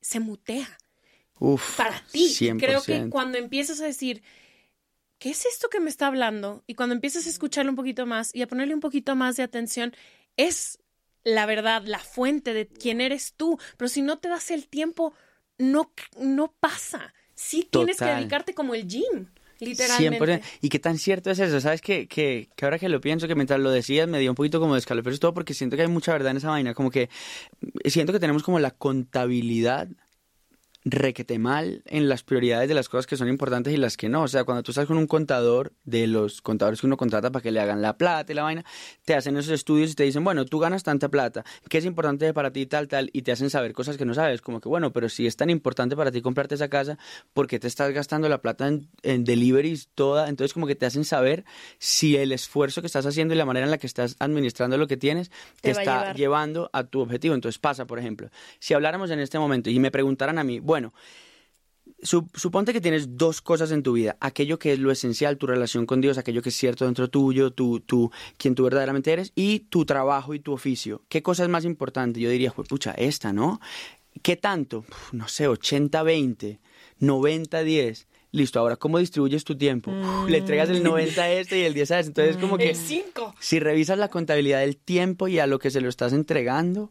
se 0.00 0.20
mutea 0.20 0.78
Uf, 1.40 1.76
para 1.76 2.02
ti. 2.10 2.34
Creo 2.58 2.82
que 2.82 3.02
100%. 3.02 3.10
cuando 3.10 3.38
empiezas 3.38 3.80
a 3.80 3.86
decir, 3.86 4.22
¿qué 5.18 5.30
es 5.30 5.46
esto 5.46 5.68
que 5.68 5.80
me 5.80 5.90
está 5.90 6.06
hablando? 6.06 6.64
Y 6.66 6.74
cuando 6.74 6.94
empiezas 6.94 7.26
a 7.26 7.30
escucharlo 7.30 7.70
un 7.70 7.76
poquito 7.76 8.06
más 8.06 8.34
y 8.34 8.42
a 8.42 8.48
ponerle 8.48 8.74
un 8.74 8.80
poquito 8.80 9.16
más 9.16 9.36
de 9.36 9.42
atención, 9.42 9.94
es 10.36 10.78
la 11.24 11.46
verdad, 11.46 11.82
la 11.84 11.98
fuente 11.98 12.54
de 12.54 12.66
quién 12.66 13.00
eres 13.00 13.34
tú. 13.36 13.58
Pero 13.76 13.88
si 13.88 14.02
no 14.02 14.18
te 14.18 14.28
das 14.28 14.50
el 14.50 14.68
tiempo, 14.68 15.12
no, 15.58 15.92
no 16.18 16.54
pasa. 16.58 17.14
sí 17.34 17.68
tienes 17.70 17.98
que 17.98 18.06
dedicarte 18.06 18.54
como 18.54 18.74
el 18.74 18.86
gym, 18.86 19.26
literalmente. 19.58 20.24
100%. 20.24 20.42
Y 20.62 20.68
qué 20.68 20.78
tan 20.78 20.98
cierto 20.98 21.30
es 21.30 21.38
eso, 21.38 21.60
¿sabes? 21.60 21.80
Que, 21.80 22.06
que, 22.06 22.48
que 22.56 22.64
ahora 22.64 22.78
que 22.78 22.88
lo 22.88 23.00
pienso, 23.00 23.28
que 23.28 23.34
mientras 23.34 23.60
lo 23.60 23.70
decías 23.70 24.08
me 24.08 24.18
dio 24.20 24.30
un 24.30 24.36
poquito 24.36 24.60
como 24.60 24.74
de 24.74 24.80
escalofríos 24.80 25.20
todo 25.20 25.34
porque 25.34 25.54
siento 25.54 25.76
que 25.76 25.82
hay 25.82 25.88
mucha 25.88 26.12
verdad 26.12 26.30
en 26.30 26.38
esa 26.38 26.50
vaina, 26.50 26.74
como 26.74 26.90
que 26.90 27.10
siento 27.84 28.12
que 28.12 28.20
tenemos 28.20 28.42
como 28.42 28.58
la 28.58 28.70
contabilidad 28.70 29.88
requete 30.90 31.38
mal 31.38 31.82
en 31.86 32.08
las 32.08 32.22
prioridades 32.22 32.68
de 32.68 32.74
las 32.74 32.88
cosas 32.88 33.06
que 33.06 33.16
son 33.16 33.28
importantes 33.28 33.72
y 33.72 33.76
las 33.76 33.96
que 33.96 34.08
no. 34.08 34.22
O 34.22 34.28
sea, 34.28 34.44
cuando 34.44 34.62
tú 34.62 34.72
estás 34.72 34.86
con 34.86 34.98
un 34.98 35.06
contador, 35.06 35.72
de 35.84 36.06
los 36.06 36.42
contadores 36.42 36.80
que 36.80 36.86
uno 36.86 36.96
contrata 36.96 37.30
para 37.30 37.42
que 37.42 37.50
le 37.50 37.60
hagan 37.60 37.82
la 37.82 37.96
plata 37.96 38.32
y 38.32 38.34
la 38.34 38.42
vaina, 38.42 38.64
te 39.04 39.14
hacen 39.14 39.36
esos 39.36 39.52
estudios 39.52 39.92
y 39.92 39.94
te 39.94 40.04
dicen, 40.04 40.24
bueno, 40.24 40.44
tú 40.44 40.58
ganas 40.58 40.82
tanta 40.82 41.08
plata, 41.08 41.44
¿qué 41.68 41.78
es 41.78 41.84
importante 41.84 42.32
para 42.34 42.52
ti 42.52 42.66
tal, 42.66 42.88
tal? 42.88 43.10
Y 43.12 43.22
te 43.22 43.32
hacen 43.32 43.50
saber 43.50 43.72
cosas 43.72 43.96
que 43.96 44.04
no 44.04 44.14
sabes, 44.14 44.40
como 44.40 44.60
que, 44.60 44.68
bueno, 44.68 44.92
pero 44.92 45.08
si 45.08 45.26
es 45.26 45.36
tan 45.36 45.50
importante 45.50 45.96
para 45.96 46.10
ti 46.10 46.20
comprarte 46.22 46.54
esa 46.54 46.68
casa, 46.68 46.98
¿por 47.32 47.46
qué 47.46 47.58
te 47.58 47.66
estás 47.66 47.92
gastando 47.92 48.28
la 48.28 48.40
plata 48.42 48.68
en, 48.68 48.88
en 49.02 49.24
deliveries 49.24 49.88
toda? 49.94 50.28
Entonces, 50.28 50.52
como 50.52 50.66
que 50.66 50.74
te 50.74 50.86
hacen 50.86 51.04
saber 51.04 51.44
si 51.78 52.16
el 52.16 52.32
esfuerzo 52.32 52.80
que 52.80 52.86
estás 52.86 53.06
haciendo 53.06 53.34
y 53.34 53.36
la 53.36 53.44
manera 53.44 53.64
en 53.66 53.70
la 53.70 53.78
que 53.78 53.86
estás 53.86 54.16
administrando 54.18 54.76
lo 54.76 54.86
que 54.86 54.96
tienes 54.96 55.30
te, 55.60 55.72
Te 55.72 55.74
va 55.74 55.78
a 55.78 55.82
está 55.82 56.14
llevando 56.14 56.70
a 56.72 56.84
tu 56.84 57.00
objetivo. 57.00 57.34
Entonces, 57.34 57.58
pasa, 57.58 57.86
por 57.86 57.98
ejemplo, 57.98 58.30
si 58.58 58.74
habláramos 58.74 59.10
en 59.10 59.20
este 59.20 59.38
momento 59.38 59.70
y 59.70 59.78
me 59.78 59.90
preguntaran 59.90 60.38
a 60.38 60.44
mí, 60.44 60.60
bueno, 60.60 60.77
Sup- 62.02 62.30
suponte 62.36 62.72
que 62.72 62.80
tienes 62.80 63.16
dos 63.16 63.40
cosas 63.40 63.72
en 63.72 63.82
tu 63.82 63.94
vida, 63.94 64.16
aquello 64.20 64.58
que 64.58 64.72
es 64.74 64.78
lo 64.78 64.90
esencial, 64.92 65.36
tu 65.38 65.46
relación 65.46 65.84
con 65.86 66.00
Dios, 66.00 66.16
aquello 66.18 66.42
que 66.42 66.50
es 66.50 66.54
cierto 66.56 66.84
dentro 66.84 67.08
tuyo, 67.08 67.50
tu, 67.50 67.80
tu, 67.80 68.12
quien 68.36 68.54
tú 68.54 68.62
verdaderamente 68.64 69.10
eres, 69.12 69.32
y 69.34 69.60
tu 69.60 69.84
trabajo 69.84 70.34
y 70.34 70.38
tu 70.40 70.52
oficio. 70.52 71.02
¿Qué 71.08 71.22
cosa 71.22 71.42
es 71.44 71.48
más 71.48 71.64
importante? 71.64 72.20
Yo 72.20 72.30
diría, 72.30 72.52
pues 72.52 72.68
pucha, 72.68 72.92
esta, 72.92 73.32
¿no? 73.32 73.58
¿Qué 74.22 74.36
tanto? 74.36 74.80
Uf, 74.88 75.12
no 75.12 75.26
sé, 75.28 75.48
80-20, 75.48 76.58
90-10. 77.00 78.06
Listo, 78.30 78.60
ahora, 78.60 78.76
¿cómo 78.76 78.98
distribuyes 78.98 79.42
tu 79.44 79.56
tiempo? 79.56 79.90
Le 80.28 80.38
entregas 80.38 80.68
el 80.68 80.82
90 80.82 81.22
a 81.22 81.32
este 81.32 81.58
y 81.60 81.62
el 81.62 81.72
10 81.72 81.90
a 81.92 81.98
este. 82.00 82.08
Entonces, 82.10 82.36
como 82.36 82.58
que 82.58 82.70
El 82.70 82.76
5. 82.76 83.34
si 83.40 83.58
revisas 83.58 83.96
la 83.98 84.08
contabilidad 84.08 84.60
del 84.60 84.76
tiempo 84.76 85.28
y 85.28 85.38
a 85.38 85.46
lo 85.46 85.58
que 85.58 85.70
se 85.70 85.80
lo 85.80 85.88
estás 85.88 86.12
entregando, 86.12 86.90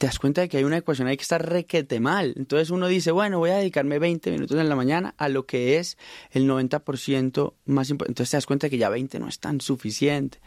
te 0.00 0.06
das 0.06 0.18
cuenta 0.18 0.40
de 0.40 0.48
que 0.48 0.56
hay 0.56 0.64
una 0.64 0.78
ecuación 0.78 1.08
ahí 1.08 1.18
que 1.18 1.22
está 1.24 1.36
requete 1.36 2.00
mal. 2.00 2.32
Entonces 2.38 2.70
uno 2.70 2.88
dice, 2.88 3.10
bueno, 3.10 3.38
voy 3.38 3.50
a 3.50 3.56
dedicarme 3.56 3.98
20 3.98 4.30
minutos 4.30 4.58
en 4.58 4.66
la 4.66 4.74
mañana 4.74 5.14
a 5.18 5.28
lo 5.28 5.44
que 5.44 5.76
es 5.76 5.98
el 6.30 6.48
90% 6.48 7.52
más 7.66 7.90
importante. 7.90 8.12
Entonces 8.12 8.30
te 8.30 8.36
das 8.38 8.46
cuenta 8.46 8.66
de 8.66 8.70
que 8.70 8.78
ya 8.78 8.88
20 8.88 9.20
no 9.20 9.28
es 9.28 9.40
tan 9.40 9.60
suficiente. 9.60 10.40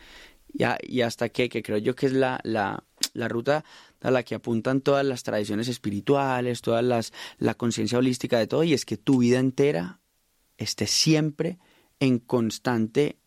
Y 0.81 1.01
hasta 1.01 1.29
que, 1.29 1.49
que 1.49 1.61
creo 1.61 1.77
yo 1.77 1.95
que 1.95 2.07
es 2.07 2.13
la, 2.13 2.39
la, 2.43 2.83
la 3.13 3.27
ruta 3.27 3.63
a 4.01 4.09
la 4.09 4.23
que 4.23 4.33
apuntan 4.33 4.81
todas 4.81 5.05
las 5.05 5.21
tradiciones 5.21 5.67
espirituales, 5.67 6.63
todas 6.63 6.83
las, 6.83 7.13
la 7.37 7.53
conciencia 7.53 7.99
holística 7.99 8.39
de 8.39 8.47
todo, 8.47 8.63
y 8.63 8.73
es 8.73 8.85
que 8.85 8.97
tu 8.97 9.19
vida 9.19 9.37
entera 9.37 9.99
esté 10.57 10.87
siempre 10.87 11.59
en 11.99 12.17
constante 12.17 13.19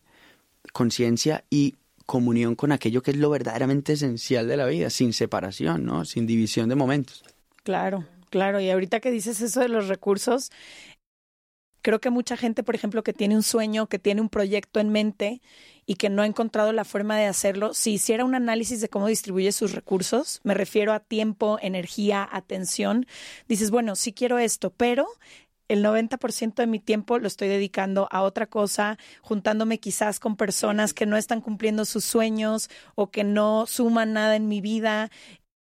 conciencia 0.73 1.45
y 1.49 1.75
comunión 2.07 2.55
con 2.55 2.71
aquello 2.71 3.03
que 3.03 3.11
es 3.11 3.17
lo 3.17 3.29
verdaderamente 3.29 3.93
esencial 3.93 4.47
de 4.47 4.57
la 4.57 4.65
vida, 4.65 4.89
sin 4.89 5.13
separación, 5.13 5.85
¿no? 5.85 6.05
Sin 6.05 6.25
división 6.25 6.69
de 6.69 6.75
momentos. 6.75 7.23
Claro, 7.63 8.05
claro. 8.31 8.59
Y 8.59 8.71
ahorita 8.71 8.99
que 8.99 9.11
dices 9.11 9.41
eso 9.41 9.59
de 9.59 9.67
los 9.67 9.89
recursos, 9.89 10.49
creo 11.81 11.99
que 11.99 12.09
mucha 12.09 12.37
gente, 12.37 12.63
por 12.63 12.75
ejemplo, 12.75 13.03
que 13.03 13.13
tiene 13.13 13.35
un 13.35 13.43
sueño, 13.43 13.87
que 13.87 13.99
tiene 13.99 14.21
un 14.21 14.29
proyecto 14.29 14.79
en 14.79 14.89
mente 14.89 15.41
y 15.85 15.95
que 15.95 16.09
no 16.09 16.21
ha 16.21 16.25
encontrado 16.25 16.73
la 16.73 16.85
forma 16.85 17.17
de 17.17 17.25
hacerlo, 17.25 17.73
si 17.73 17.93
hiciera 17.93 18.25
un 18.25 18.35
análisis 18.35 18.81
de 18.81 18.89
cómo 18.89 19.07
distribuye 19.07 19.51
sus 19.51 19.73
recursos, 19.73 20.41
me 20.43 20.53
refiero 20.53 20.93
a 20.93 20.99
tiempo, 20.99 21.59
energía, 21.61 22.27
atención, 22.29 23.05
dices, 23.47 23.69
bueno, 23.69 23.95
sí 23.95 24.11
quiero 24.11 24.37
esto, 24.37 24.69
pero 24.69 25.07
el 25.67 25.83
90% 25.83 26.55
de 26.55 26.67
mi 26.67 26.79
tiempo 26.79 27.19
lo 27.19 27.27
estoy 27.27 27.47
dedicando 27.47 28.07
a 28.11 28.21
otra 28.21 28.47
cosa, 28.47 28.97
juntándome 29.21 29.79
quizás 29.79 30.19
con 30.19 30.35
personas 30.35 30.93
que 30.93 31.05
no 31.05 31.17
están 31.17 31.41
cumpliendo 31.41 31.85
sus 31.85 32.05
sueños 32.05 32.69
o 32.95 33.11
que 33.11 33.23
no 33.23 33.65
suman 33.67 34.13
nada 34.13 34.35
en 34.35 34.47
mi 34.47 34.61
vida, 34.61 35.09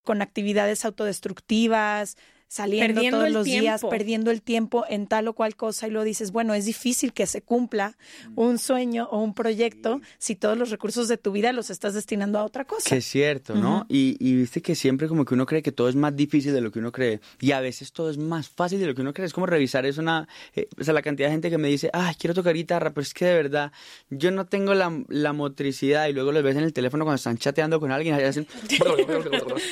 con 0.05 0.23
actividades 0.23 0.85
autodestructivas, 0.85 2.17
saliendo 2.49 2.95
Perdiendo 2.95 3.19
todos 3.19 3.29
el 3.29 3.35
los 3.35 3.45
días, 3.45 3.81
tiempo. 3.81 3.91
perdiendo 3.91 4.31
el 4.31 4.43
tiempo 4.43 4.85
en 4.89 5.07
tal 5.07 5.29
o 5.29 5.35
cual 5.35 5.55
cosa 5.55 5.87
y 5.87 5.91
luego 5.91 6.05
dices, 6.05 6.33
bueno, 6.33 6.55
es 6.55 6.65
difícil 6.65 7.13
que 7.13 7.27
se 7.27 7.43
cumpla 7.43 7.97
un 8.37 8.59
sueño 8.59 9.07
o 9.11 9.23
un 9.23 9.35
proyecto 9.35 10.01
si 10.19 10.35
todos 10.35 10.57
los 10.57 10.71
recursos 10.71 11.09
de 11.09 11.19
tu 11.19 11.31
vida 11.31 11.53
los 11.53 11.69
estás 11.71 11.95
destinando 11.95 12.39
a 12.39 12.45
otra 12.45 12.65
cosa. 12.65 12.89
Que 12.89 12.97
es 12.97 13.05
cierto, 13.05 13.55
¿no? 13.55 13.85
y, 13.89 14.17
y 14.19 14.35
viste 14.35 14.63
que 14.63 14.75
siempre 14.75 15.09
como 15.09 15.25
que 15.25 15.35
uno 15.35 15.45
cree 15.47 15.63
que 15.63 15.73
todo 15.73 15.89
es 15.89 15.95
más 15.95 16.17
difícil 16.17 16.53
de 16.53 16.61
lo 16.63 16.71
que 16.73 16.79
uno 16.79 16.91
cree. 16.91 17.21
Y 17.41 17.53
a 17.53 17.61
veces 17.61 17.93
todo 17.93 18.11
es 18.11 18.17
más 18.19 18.49
fácil 18.49 18.81
de 18.81 18.87
lo 18.87 18.95
que 18.95 19.03
uno 19.03 19.13
cree. 19.13 19.27
Es 19.27 19.33
como 19.35 19.47
revisar 19.47 19.85
eso 19.85 20.01
una... 20.01 20.27
eh, 20.57 20.69
o 20.81 20.85
sea, 20.85 20.95
la 20.95 21.03
cantidad 21.03 21.29
de 21.29 21.33
gente 21.33 21.51
que 21.51 21.59
me 21.59 21.69
dice, 21.69 21.91
ay, 21.93 22.15
quiero 22.19 22.33
tocar 22.35 22.55
guitarra, 22.55 22.91
pero 22.95 23.03
es 23.03 23.13
que 23.13 23.27
de 23.27 23.35
verdad 23.35 23.73
yo 24.09 24.31
no 24.31 24.47
tengo 24.47 24.73
la, 24.75 25.05
la 25.09 25.33
motricidad. 25.35 26.09
Y 26.09 26.13
luego 26.15 26.33
los 26.33 26.43
ves 26.43 26.57
en 26.57 26.65
el 26.65 26.73
teléfono 26.73 27.05
cuando 27.05 27.17
están 27.17 27.37
chateando 27.37 27.79
con 27.79 27.93
alguien 27.93 28.19
y 28.19 28.23
hacen... 28.23 28.47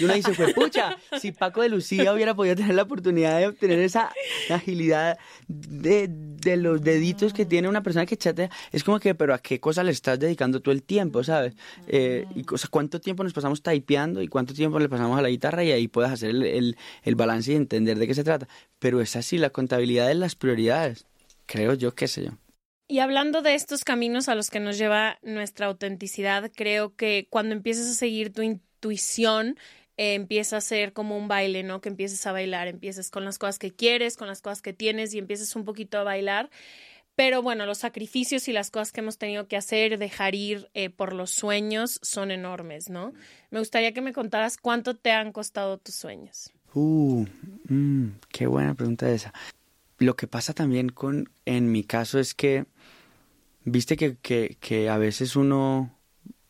y 0.00 0.04
uno 0.04 0.14
dice, 0.14 0.32
pues 0.36 0.52
pucha, 0.54 0.96
si 1.20 1.32
Paco 1.32 1.62
de 1.62 1.68
Lucía 1.70 2.12
hubiera 2.12 2.34
podido 2.34 2.54
tener 2.56 2.65
la 2.74 2.82
oportunidad 2.82 3.38
de 3.38 3.46
obtener 3.48 3.78
esa 3.78 4.12
agilidad 4.50 5.18
de, 5.48 6.08
de 6.08 6.56
los 6.56 6.82
deditos 6.82 7.32
que 7.32 7.44
tiene 7.44 7.68
una 7.68 7.82
persona 7.82 8.06
que 8.06 8.16
chatea, 8.16 8.50
es 8.72 8.84
como 8.84 9.00
que, 9.00 9.14
pero 9.14 9.34
¿a 9.34 9.38
qué 9.38 9.60
cosa 9.60 9.82
le 9.82 9.92
estás 9.92 10.18
dedicando 10.18 10.60
todo 10.60 10.72
el 10.72 10.82
tiempo, 10.82 11.22
sabes? 11.24 11.54
Eh, 11.86 12.26
y, 12.34 12.42
o 12.42 12.56
¿cuánto 12.70 13.00
tiempo 13.00 13.24
nos 13.24 13.32
pasamos 13.32 13.62
typeando 13.62 14.22
y 14.22 14.28
cuánto 14.28 14.54
tiempo 14.54 14.78
le 14.78 14.88
pasamos 14.88 15.18
a 15.18 15.22
la 15.22 15.28
guitarra? 15.28 15.64
Y 15.64 15.72
ahí 15.72 15.88
puedes 15.88 16.10
hacer 16.10 16.30
el, 16.30 16.42
el, 16.42 16.76
el 17.02 17.14
balance 17.14 17.52
y 17.52 17.56
entender 17.56 17.98
de 17.98 18.06
qué 18.06 18.14
se 18.14 18.24
trata. 18.24 18.48
Pero 18.78 19.00
es 19.00 19.16
así, 19.16 19.38
la 19.38 19.50
contabilidad 19.50 20.08
de 20.08 20.14
las 20.14 20.34
prioridades. 20.34 21.06
Creo 21.46 21.74
yo, 21.74 21.94
qué 21.94 22.08
sé 22.08 22.24
yo. 22.24 22.30
Y 22.88 23.00
hablando 23.00 23.42
de 23.42 23.54
estos 23.54 23.82
caminos 23.82 24.28
a 24.28 24.36
los 24.36 24.48
que 24.48 24.60
nos 24.60 24.78
lleva 24.78 25.18
nuestra 25.22 25.66
autenticidad, 25.66 26.52
creo 26.54 26.94
que 26.94 27.26
cuando 27.30 27.54
empiezas 27.54 27.88
a 27.88 27.94
seguir 27.94 28.32
tu 28.32 28.42
intuición, 28.42 29.58
empieza 29.96 30.58
a 30.58 30.60
ser 30.60 30.92
como 30.92 31.16
un 31.16 31.28
baile, 31.28 31.62
¿no? 31.62 31.80
Que 31.80 31.88
empieces 31.88 32.26
a 32.26 32.32
bailar, 32.32 32.68
empieces 32.68 33.10
con 33.10 33.24
las 33.24 33.38
cosas 33.38 33.58
que 33.58 33.72
quieres, 33.72 34.16
con 34.16 34.28
las 34.28 34.42
cosas 34.42 34.62
que 34.62 34.72
tienes 34.72 35.14
y 35.14 35.18
empieces 35.18 35.56
un 35.56 35.64
poquito 35.64 35.98
a 35.98 36.04
bailar. 36.04 36.50
Pero 37.16 37.40
bueno, 37.40 37.64
los 37.64 37.78
sacrificios 37.78 38.46
y 38.46 38.52
las 38.52 38.70
cosas 38.70 38.92
que 38.92 39.00
hemos 39.00 39.16
tenido 39.16 39.48
que 39.48 39.56
hacer, 39.56 39.98
dejar 39.98 40.34
ir 40.34 40.68
eh, 40.74 40.90
por 40.90 41.14
los 41.14 41.30
sueños, 41.30 41.98
son 42.02 42.30
enormes, 42.30 42.90
¿no? 42.90 43.14
Me 43.50 43.58
gustaría 43.58 43.92
que 43.92 44.02
me 44.02 44.12
contaras 44.12 44.58
cuánto 44.58 44.94
te 44.94 45.12
han 45.12 45.32
costado 45.32 45.78
tus 45.78 45.94
sueños. 45.94 46.50
Uh, 46.74 47.24
mm, 47.68 48.18
qué 48.30 48.46
buena 48.46 48.74
pregunta 48.74 49.10
esa. 49.10 49.32
Lo 49.96 50.14
que 50.14 50.26
pasa 50.26 50.52
también 50.52 50.90
con, 50.90 51.30
en 51.46 51.72
mi 51.72 51.84
caso 51.84 52.18
es 52.18 52.34
que, 52.34 52.66
viste 53.64 53.96
que, 53.96 54.18
que, 54.18 54.58
que 54.60 54.90
a 54.90 54.98
veces 54.98 55.36
uno, 55.36 55.95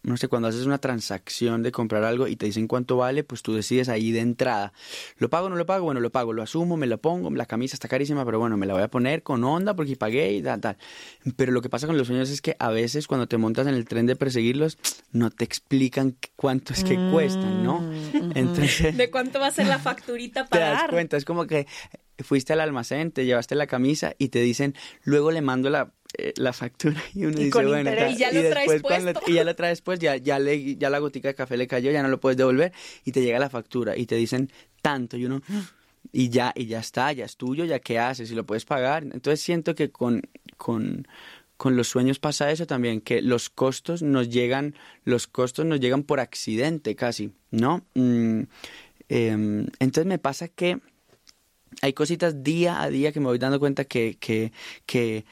no 0.07 0.17
sé, 0.17 0.29
cuando 0.29 0.47
haces 0.47 0.67
una 0.67 0.79
transacción 0.79 1.65
de 1.65 1.73
comprar 1.73 2.05
algo 2.05 2.29
y 2.29 2.37
te 2.37 2.47
dicen 2.47 2.69
cuánto 2.69 2.97
vale, 2.97 3.25
pues 3.25 3.43
tú 3.43 3.55
decides 3.55 3.89
ahí 3.89 4.13
de 4.13 4.21
entrada. 4.21 4.73
¿Lo 5.19 5.29
pago 5.29 5.47
o 5.47 5.51
no 5.51 5.57
lo 5.57 5.67
pago? 5.67 5.85
Bueno, 5.85 6.01
lo 6.01 6.11
pago, 6.11 6.33
lo 6.33 6.43
asumo, 6.43 6.77
me 6.77 6.87
lo 6.87 6.99
pongo, 6.99 7.29
la 7.31 7.47
camisa 7.47 7.75
está 7.75 7.89
carísima, 7.89 8.25
pero 8.25 8.39
bueno, 8.39 8.57
me 8.57 8.67
la 8.67 8.75
voy 8.75 8.85
a 8.85 8.89
poner 8.89 9.25
con 9.25 9.43
onda 9.43 9.75
porque 9.75 9.97
pagué 9.97 10.35
y 10.35 10.43
tal, 10.43 10.61
tal. 10.61 10.77
Pero 11.35 11.51
lo 11.51 11.61
que 11.61 11.69
pasa 11.69 11.89
con 11.89 11.99
los 11.99 12.07
sueños 12.07 12.31
es 12.31 12.41
que 12.41 12.55
a 12.61 12.71
veces 12.71 13.09
cuando 13.09 13.27
te 13.27 13.37
montas 13.37 13.67
en 13.67 13.75
el 13.75 13.85
tren 13.85 14.07
de 14.07 14.15
perseguirlos, 14.15 14.79
no 15.11 15.31
te 15.31 15.45
explican 15.45 16.17
cuánto 16.37 16.73
es 16.73 16.85
que 16.85 16.97
cuestan, 17.11 17.65
¿no? 17.65 17.83
Entonces... 18.37 18.97
¿De 18.97 19.11
cuánto 19.11 19.41
va 19.41 19.49
a 19.49 19.51
ser 19.51 19.67
la 19.67 19.81
facturita 19.81 20.45
te 20.45 20.51
para 20.51 20.71
das 20.71 20.81
dar? 20.83 20.91
cuenta, 20.91 21.17
es 21.17 21.25
como 21.25 21.49
que 21.49 21.67
fuiste 22.21 22.53
al 22.53 22.61
almacén, 22.61 23.11
te 23.11 23.25
llevaste 23.25 23.57
la 23.57 23.67
camisa 23.67 24.15
y 24.19 24.29
te 24.29 24.41
dicen, 24.41 24.75
luego 25.03 25.33
le 25.33 25.41
mando 25.41 25.69
la, 25.69 25.93
eh, 26.19 26.33
la 26.37 26.53
factura 26.53 27.03
y 27.15 27.25
uno 27.25 27.33
Y 27.39 27.45
dice, 27.45 27.51
con 27.51 27.67
bueno, 27.67 27.91
interés. 27.91 28.15
Y 28.15 28.19
ya 28.19 28.33
lo 28.33 28.41
traes 28.51 28.71
después 28.71 28.83
cuando- 28.83 29.13
puesto. 29.13 29.31
y 29.31 29.35
ya 29.35 29.45
la 29.45 29.55
traes 29.55 29.81
pues 29.83 29.99
ya, 29.99 30.17
ya, 30.17 30.39
le, 30.39 30.77
ya 30.77 30.91
la 30.91 30.99
gotica 30.99 31.29
de 31.29 31.35
café 31.35 31.57
le 31.57 31.67
cayó, 31.67 31.91
ya 31.91 32.03
no 32.03 32.09
lo 32.09 32.21
puedes 32.21 32.37
devolver 32.37 32.73
y 33.05 33.13
te 33.13 33.23
llega 33.23 33.39
la 33.39 33.51
factura 33.51 33.97
y 33.97 34.07
te 34.07 34.15
dicen 34.17 34.51
tanto 34.83 35.17
y 35.17 35.25
uno... 35.27 35.43
Y 36.13 36.29
ya, 36.31 36.53
y 36.55 36.67
ya 36.67 36.79
está, 36.79 37.13
ya 37.13 37.25
es 37.25 37.37
tuyo, 37.37 37.65
ya 37.65 37.81
qué 37.81 37.99
haces 37.99 38.31
y 38.31 38.35
lo 38.37 38.47
puedes 38.47 38.65
pagar. 38.65 39.03
Entonces 39.03 39.41
siento 39.41 39.75
que 39.75 39.91
con, 39.91 40.23
con, 40.57 41.07
con 41.57 41.77
los 41.77 41.89
sueños 41.89 42.21
pasa 42.21 42.51
eso 42.53 42.65
también, 42.65 43.01
que 43.01 43.21
los 43.21 43.51
costos 43.51 44.03
nos 44.03 44.29
llegan, 44.31 44.77
los 45.05 45.27
costos 45.27 45.67
nos 45.67 45.81
llegan 45.81 46.05
por 46.05 46.21
accidente 46.21 46.95
casi, 46.95 47.33
¿no? 47.51 47.85
Mm, 47.95 48.43
em, 49.09 49.67
entonces 49.81 50.07
me 50.07 50.19
pasa 50.21 50.47
que 50.47 50.79
hay 51.83 51.93
cositas 51.93 52.43
día 52.45 52.81
a 52.83 52.89
día 52.89 53.11
que 53.13 53.19
me 53.21 53.27
voy 53.27 53.39
dando 53.39 53.59
cuenta 53.59 53.85
que, 53.85 54.17
que, 54.19 54.53
que, 54.87 55.25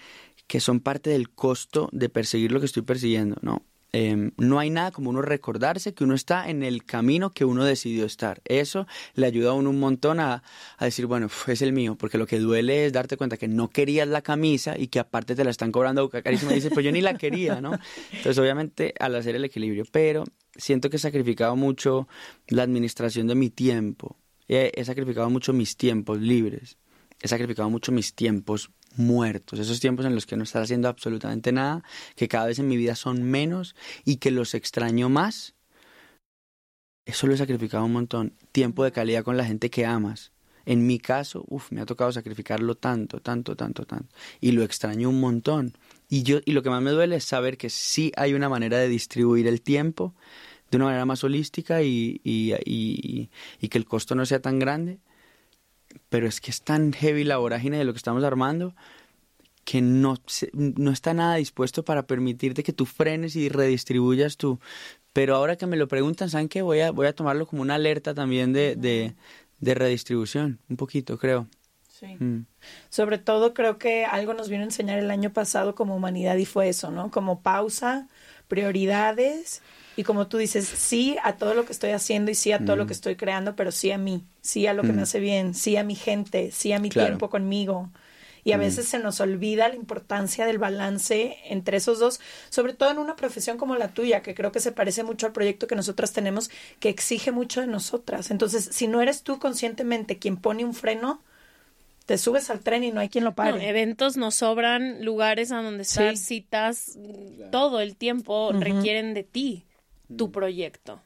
que 0.55 0.61
son 0.61 0.79
parte 0.79 1.11
del 1.11 1.31
costo 1.31 1.89
de 1.91 2.09
perseguir 2.09 2.53
lo 2.53 2.61
que 2.61 2.67
estoy 2.67 2.83
persiguiendo, 2.83 3.39
¿no? 3.43 3.65
Em, 3.91 4.31
no 4.37 4.61
hay 4.61 4.71
nada 4.71 4.93
como 4.93 5.11
uno 5.11 5.21
recordarse 5.21 5.95
que 5.95 6.05
uno 6.05 6.15
está 6.15 6.49
en 6.49 6.63
el 6.63 6.85
camino 6.85 7.31
que 7.31 7.45
uno 7.45 7.65
decidió 7.65 8.07
estar. 8.07 8.41
Eso 8.45 8.87
le 9.15 9.27
ayuda 9.27 9.51
a 9.51 9.55
uno 9.55 9.71
un 9.71 9.81
montón 9.81 10.21
a, 10.21 10.45
a 10.79 10.85
decir, 10.85 11.07
bueno, 11.07 11.29
es 11.49 11.61
el 11.61 11.73
mío, 11.73 11.97
porque 11.99 12.19
lo 12.19 12.29
que 12.29 12.39
duele 12.39 12.87
es 12.87 12.93
darte 12.93 13.17
cuenta 13.17 13.37
que 13.37 13.49
no 13.49 13.69
querías 13.69 14.07
la 14.07 14.23
camisa 14.23 14.79
y 14.79 14.87
que 14.87 15.01
aparte 15.01 15.35
te 15.35 15.43
la 15.43 15.51
están 15.51 15.73
cobrando 15.73 16.09
carísima 16.09 16.53
y 16.53 16.55
dices, 16.55 16.71
pues 16.73 16.85
yo 16.85 16.93
ni 16.93 17.01
la 17.01 17.19
quería, 17.19 17.61
¿no? 17.61 17.73
Entonces, 18.13 18.39
obviamente, 18.39 18.95
al 19.01 19.17
hacer 19.17 19.35
el 19.35 19.45
equilibrio, 19.45 19.83
pero 19.91 20.23
siento 20.55 20.89
que 20.89 20.99
he 20.99 21.01
sacrificado 21.01 21.57
mucho 21.57 22.07
la 22.47 22.63
administración 22.63 23.27
de 23.27 23.35
mi 23.35 23.51
tiempo. 23.51 24.21
He 24.47 24.85
sacrificado 24.85 25.29
mucho 25.31 25.53
mis 25.53 25.77
tiempos 25.77 26.21
libres. 26.21 26.79
he 27.21 27.27
sacrificado 27.27 27.69
mucho 27.71 27.91
mis 27.91 28.15
tiempos 28.15 28.71
muertos, 28.97 29.59
esos 29.59 29.81
tiempos 29.81 30.07
en 30.07 30.15
los 30.15 30.27
que 30.27 30.37
no 30.37 30.45
estás 30.45 30.65
haciendo 30.65 30.89
absolutamente 30.89 31.53
nada, 31.53 31.83
que 32.17 32.29
cada 32.29 32.47
vez 32.47 32.59
en 32.59 32.69
mi 32.69 32.77
vida 32.77 32.95
son 32.95 33.23
menos 33.23 33.75
y 34.05 34.17
que 34.17 34.31
los 34.31 34.55
extraño 34.55 35.09
más. 35.09 35.55
Eso 37.07 37.27
lo 37.27 37.35
he 37.35 37.37
sacrificado 37.37 37.85
un 37.85 37.93
montón. 37.93 38.35
Tiempo 38.53 38.85
de 38.85 38.93
calidad 38.93 39.25
con 39.25 39.37
la 39.37 39.45
gente 39.45 39.71
que 39.71 39.85
amas. 39.85 40.33
En 40.67 40.87
mi 40.87 40.99
caso, 40.99 41.45
uff, 41.49 41.71
me 41.71 41.83
ha 41.83 41.87
tocado 41.87 42.11
sacrificarlo 42.11 42.75
tanto, 42.75 43.21
tanto, 43.21 43.55
tanto, 43.55 43.85
tanto. 43.85 44.09
Y 44.41 44.53
lo 44.53 44.63
extraño 44.63 45.11
un 45.11 45.21
montón. 45.21 45.75
Y, 46.09 46.23
yo, 46.23 46.39
y 46.45 46.53
lo 46.53 46.63
que 46.63 46.71
más 46.71 46.81
me 46.81 46.91
duele 46.91 47.17
es 47.17 47.25
saber 47.25 47.59
que 47.59 47.69
sí 47.69 48.13
hay 48.17 48.33
una 48.33 48.49
manera 48.49 48.79
de 48.79 48.89
distribuir 48.89 49.47
el 49.47 49.61
tiempo 49.61 50.15
de 50.71 50.79
una 50.79 50.87
manera 50.87 51.05
más 51.05 51.23
holística 51.23 51.83
y, 51.83 52.21
y, 52.25 53.29
y 53.61 53.69
que 53.69 53.79
el 53.79 53.85
costo 53.85 54.15
no 54.15 54.25
sea 54.25 54.41
tan 54.41 54.59
grande 54.59 54.99
pero 56.09 56.27
es 56.27 56.41
que 56.41 56.51
es 56.51 56.63
tan 56.63 56.93
heavy 56.93 57.25
la 57.25 57.37
vorágine 57.37 57.79
de 57.79 57.85
lo 57.85 57.93
que 57.93 57.99
estamos 57.99 58.23
armando 58.25 58.75
que 59.65 59.81
no, 59.81 60.17
no 60.53 60.91
está 60.91 61.15
nada 61.15 61.37
dispuesto 61.37 61.85
para 61.85 62.07
permitirte 62.07 62.63
que 62.63 62.73
tú 62.73 62.87
frenes 62.87 63.35
y 63.37 63.49
redistribuyas 63.49 64.37
tu... 64.37 64.61
Pero 65.13 65.37
ahora 65.37 65.57
que 65.57 65.67
me 65.67 65.77
lo 65.77 65.89
preguntan, 65.89 66.29
¿saben 66.29 66.49
qué? 66.49 66.63
Voy 66.63 66.81
a, 66.81 66.91
voy 66.91 67.07
a 67.07 67.15
tomarlo 67.15 67.47
como 67.47 67.63
una 67.63 67.77
alerta 67.77 68.15
también 68.15 68.53
de, 68.53 68.75
de, 68.77 69.15
de 69.61 69.75
redistribución, 69.75 70.59
un 70.69 70.77
poquito, 70.77 71.19
creo. 71.19 71.47
Sí. 71.89 72.17
Mm. 72.19 72.47
Sobre 72.91 73.19
todo 73.19 73.55
creo 73.55 73.79
que 73.79 74.05
algo 74.05 74.35
nos 74.35 74.49
vino 74.49 74.63
a 74.63 74.67
enseñar 74.67 74.99
el 74.99 75.11
año 75.11 75.33
pasado 75.33 75.77
como 75.77 75.95
humanidad 75.95 76.37
y 76.37 76.45
fue 76.45 76.69
eso, 76.69 76.91
¿no? 76.91 77.13
Como 77.13 77.43
pausa, 77.43 78.09
prioridades 78.49 79.63
y 79.97 80.03
como 80.03 80.27
tú 80.27 80.39
dices, 80.39 80.67
sí 80.67 81.17
a 81.23 81.37
todo 81.37 81.55
lo 81.55 81.65
que 81.65 81.73
estoy 81.73 81.91
haciendo 81.91 82.31
y 82.31 82.35
sí 82.35 82.53
a 82.53 82.65
todo 82.65 82.77
lo 82.77 82.85
mm. 82.85 82.87
que 82.89 82.93
estoy 82.93 83.17
creando, 83.17 83.55
pero 83.55 83.71
sí 83.71 83.93
a 83.93 83.99
mí, 83.99 84.25
sí 84.41 84.67
a 84.67 84.75
lo 84.75 84.83
que 84.83 84.93
me 84.93 85.01
mm. 85.01 85.05
hace 85.05 85.21
bien, 85.21 85.55
sí 85.55 85.77
a 85.77 85.85
mi 85.85 85.95
gente, 85.95 86.51
sí 86.51 86.73
a 86.73 86.79
mi 86.79 86.91
tiempo 86.91 87.31
conmigo. 87.31 87.91
Y 88.43 88.53
a 88.53 88.59
mm. 88.59 88.61
veces 88.61 88.89
se 88.89 88.99
nos 88.99 89.21
olvida 89.21 89.69
la 89.69 89.77
importancia 89.77 90.47
del 90.47 90.59
balance 90.59 91.39
entre 91.49 91.77
esos 91.77 92.01
dos, 92.01 92.21
sobre 92.51 92.75
todo 92.75 92.91
en 92.91 92.99
una 92.99 93.17
profesión 93.17 93.57
como 93.57 93.77
la 93.77 93.89
tuya, 93.89 94.21
que 94.23 94.35
creo 94.35 94.53
que 94.53 94.61
se 94.61 94.73
parece 94.73 95.05
mucho 95.05 95.27
al 95.27 95.33
proyecto 95.33 95.67
que 95.67 95.77
nosotras 95.77 96.13
tenemos, 96.13 96.51
que 96.81 96.89
exige 96.89 97.31
mucho 97.31 97.61
de 97.61 97.69
nosotras. 97.69 98.31
Entonces, 98.31 98.69
si 98.73 98.89
no 98.89 99.01
eres 99.01 99.23
tú 99.23 99.39
conscientemente 99.39 100.19
quien 100.19 100.37
pone 100.37 100.65
un 100.65 100.75
freno, 100.75 101.23
te 102.05 102.19
subes 102.19 102.51
al 102.51 102.61
tren 102.61 102.85
y 102.85 102.91
no 102.91 103.01
hay 103.01 103.09
quien 103.09 103.25
lo 103.25 103.35
pare. 103.35 103.67
eventos 103.67 104.19
nos 104.19 104.35
sobran, 104.35 105.03
lugares 105.03 105.53
a 105.53 105.63
donde 105.63 105.85
estar, 105.85 106.17
citas, 106.19 106.99
todo 107.51 107.81
el 107.81 107.97
tiempo 107.97 108.53
requieren 108.53 109.15
de 109.15 109.23
ti 109.23 109.65
tu 110.17 110.31
proyecto. 110.31 111.01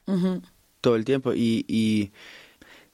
Todo 0.81 0.95
el 0.95 1.05
tiempo. 1.05 1.33
Y, 1.33 1.65
y 1.67 2.11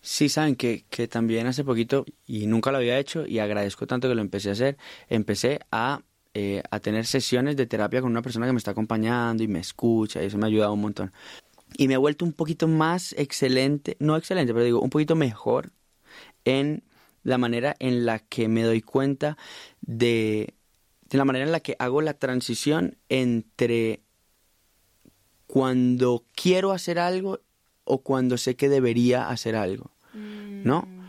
sí 0.02 0.30
saben 0.30 0.56
que, 0.56 0.86
que 0.90 1.08
también 1.08 1.48
hace 1.48 1.64
poquito, 1.64 2.06
y 2.26 2.46
nunca 2.48 2.72
lo 2.72 2.78
había 2.78 3.00
hecho, 3.00 3.26
y 3.26 3.40
agradezco 3.40 3.88
tanto 3.88 4.08
que 4.08 4.16
lo 4.16 4.22
empecé 4.22 4.50
a 4.50 4.54
hacer, 4.54 4.78
empecé 5.10 5.60
a, 5.72 6.02
eh, 6.34 6.62
a 6.70 6.80
tener 6.80 7.06
sesiones 7.06 7.58
de 7.58 7.66
terapia 7.66 8.02
con 8.02 8.12
una 8.12 8.22
persona 8.22 8.46
que 8.46 8.54
me 8.54 8.60
está 8.60 8.72
acompañando 8.72 9.44
y 9.44 9.48
me 9.48 9.60
escucha, 9.60 10.22
y 10.22 10.28
eso 10.28 10.38
me 10.38 10.46
ha 10.46 10.48
ayudado 10.48 10.74
un 10.74 10.82
montón. 10.82 11.12
Y 11.78 11.88
me 11.88 11.96
he 11.96 11.98
vuelto 11.98 12.24
un 12.24 12.34
poquito 12.34 12.68
más 12.68 13.14
excelente, 13.18 13.98
no 14.00 14.16
excelente, 14.16 14.54
pero 14.54 14.66
digo, 14.66 14.80
un 14.80 14.90
poquito 14.90 15.16
mejor 15.16 15.72
en 16.46 16.84
la 17.24 17.38
manera 17.38 17.76
en 17.80 18.06
la 18.06 18.20
que 18.20 18.48
me 18.48 18.62
doy 18.62 18.82
cuenta 18.82 19.36
de, 19.82 20.54
de 21.10 21.18
la 21.18 21.26
manera 21.26 21.46
en 21.46 21.52
la 21.52 21.60
que 21.60 21.76
hago 21.80 22.02
la 22.02 22.14
transición 22.14 22.98
entre 23.10 24.05
cuando 25.48 26.24
quiero 26.36 26.72
hacer 26.72 27.00
algo 27.00 27.40
o 27.84 28.00
cuando 28.00 28.38
sé 28.38 28.56
que 28.56 28.70
debería 28.70 29.30
hacer 29.30 29.56
algo, 29.56 29.92
¿no? 30.14 30.82
Mm. 30.82 31.06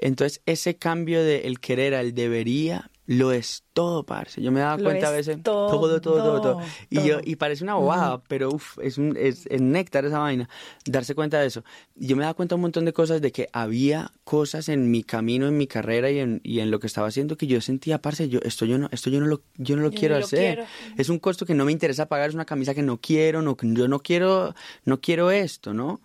Entonces 0.00 0.42
ese 0.46 0.76
cambio 0.76 1.22
de 1.22 1.46
el 1.46 1.60
querer 1.60 1.94
al 1.94 2.14
debería 2.14 2.90
lo 3.08 3.32
es 3.32 3.64
todo, 3.72 4.04
parce. 4.04 4.42
Yo 4.42 4.52
me 4.52 4.60
daba 4.60 4.76
cuenta 4.76 5.08
a 5.08 5.10
veces 5.10 5.42
todo, 5.42 5.70
todo, 5.70 5.98
todo, 5.98 6.40
todo. 6.42 6.60
Y, 6.90 7.02
Yo, 7.04 7.20
y 7.24 7.36
parece 7.36 7.64
una 7.64 7.74
bobada, 7.74 8.22
pero 8.28 8.50
uf, 8.50 8.78
es, 8.82 8.98
un, 8.98 9.16
es, 9.18 9.48
néctar 9.50 10.04
esa 10.04 10.18
vaina, 10.18 10.46
darse 10.84 11.14
cuenta 11.14 11.40
de 11.40 11.46
eso. 11.46 11.64
Yo 11.96 12.16
me 12.16 12.22
daba 12.22 12.34
cuenta 12.34 12.56
un 12.56 12.60
montón 12.60 12.84
de 12.84 12.92
cosas, 12.92 13.22
de 13.22 13.32
que 13.32 13.48
había 13.54 14.12
cosas 14.24 14.68
en 14.68 14.90
mi 14.90 15.04
camino, 15.04 15.48
en 15.48 15.56
mi 15.56 15.66
carrera 15.66 16.10
y 16.10 16.18
en, 16.18 16.42
y 16.44 16.60
en 16.60 16.70
lo 16.70 16.80
que 16.80 16.86
estaba 16.86 17.08
haciendo 17.08 17.38
que 17.38 17.46
yo 17.46 17.62
sentía, 17.62 17.98
parce, 18.02 18.28
yo, 18.28 18.40
esto 18.42 18.66
yo 18.66 18.76
no, 18.76 18.90
esto 18.92 19.08
yo 19.08 19.20
no 19.20 19.26
lo, 19.26 19.40
yo 19.56 19.74
no 19.74 19.82
lo 19.84 19.90
quiero 19.90 20.16
hacer. 20.16 20.66
Es 20.98 21.08
un 21.08 21.18
costo 21.18 21.46
que 21.46 21.54
no 21.54 21.64
me 21.64 21.72
interesa 21.72 22.08
pagar, 22.08 22.28
es 22.28 22.34
una 22.34 22.44
camisa 22.44 22.74
que 22.74 22.82
no 22.82 22.98
quiero, 22.98 23.40
no, 23.40 23.56
yo 23.58 23.88
no 23.88 24.00
quiero, 24.00 24.54
no 24.84 25.00
quiero 25.00 25.30
esto, 25.30 25.72
¿no? 25.72 26.02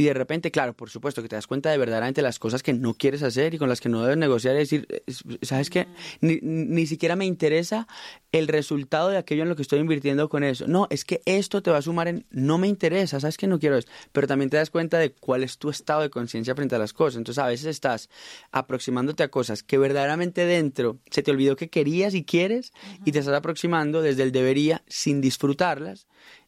Y 0.00 0.04
de 0.04 0.14
repente, 0.14 0.50
claro, 0.50 0.72
por 0.72 0.88
supuesto 0.88 1.20
que 1.20 1.28
te 1.28 1.36
das 1.36 1.46
cuenta 1.46 1.70
de 1.70 1.76
verdaderamente 1.76 2.22
las 2.22 2.38
cosas 2.38 2.62
que 2.62 2.72
no 2.72 2.94
quieres 2.94 3.22
hacer 3.22 3.52
y 3.52 3.58
con 3.58 3.68
las 3.68 3.82
que 3.82 3.90
no 3.90 4.00
debes 4.00 4.16
negociar 4.16 4.54
y 4.54 4.60
decir, 4.60 4.88
¿sabes 5.42 5.68
qué? 5.68 5.88
Ni, 6.22 6.38
ni, 6.40 6.86
siquiera 6.86 7.16
me 7.16 7.26
interesa 7.26 7.86
el 8.32 8.48
resultado 8.48 9.10
de 9.10 9.18
aquello 9.18 9.42
en 9.42 9.50
lo 9.50 9.56
que 9.56 9.60
estoy 9.60 9.78
invirtiendo 9.78 10.30
con 10.30 10.42
eso. 10.42 10.66
No, 10.66 10.86
es 10.88 11.04
que 11.04 11.20
esto 11.26 11.62
te 11.62 11.70
va 11.70 11.76
a 11.76 11.82
sumar 11.82 12.08
en, 12.08 12.24
no 12.30 12.56
me 12.56 12.66
interesa, 12.66 13.20
¿sabes 13.20 13.36
que 13.36 13.46
No 13.46 13.58
quiero 13.58 13.76
eso. 13.76 13.88
Pero 14.10 14.26
también 14.26 14.48
te 14.48 14.56
das 14.56 14.70
cuenta 14.70 14.96
de 14.96 15.12
cuál 15.12 15.42
es 15.42 15.58
tu 15.58 15.68
estado 15.68 16.00
de 16.00 16.08
conciencia 16.08 16.54
frente 16.54 16.76
a 16.76 16.78
las 16.78 16.94
cosas. 16.94 17.18
Entonces 17.18 17.44
a 17.44 17.46
veces 17.46 17.66
estás 17.66 18.08
aproximándote 18.52 19.22
a 19.22 19.28
cosas 19.28 19.62
que 19.62 19.76
verdaderamente 19.76 20.46
dentro 20.46 20.98
se 21.10 21.22
te 21.22 21.30
olvidó 21.30 21.56
que 21.56 21.68
querías 21.68 22.14
y 22.14 22.24
quieres 22.24 22.72
y 23.04 23.12
te 23.12 23.18
estás 23.18 23.34
aproximando 23.34 24.00
desde 24.00 24.22
el 24.22 24.32
debería 24.32 24.82
sin 24.86 25.20
disfrutarlas 25.20 26.06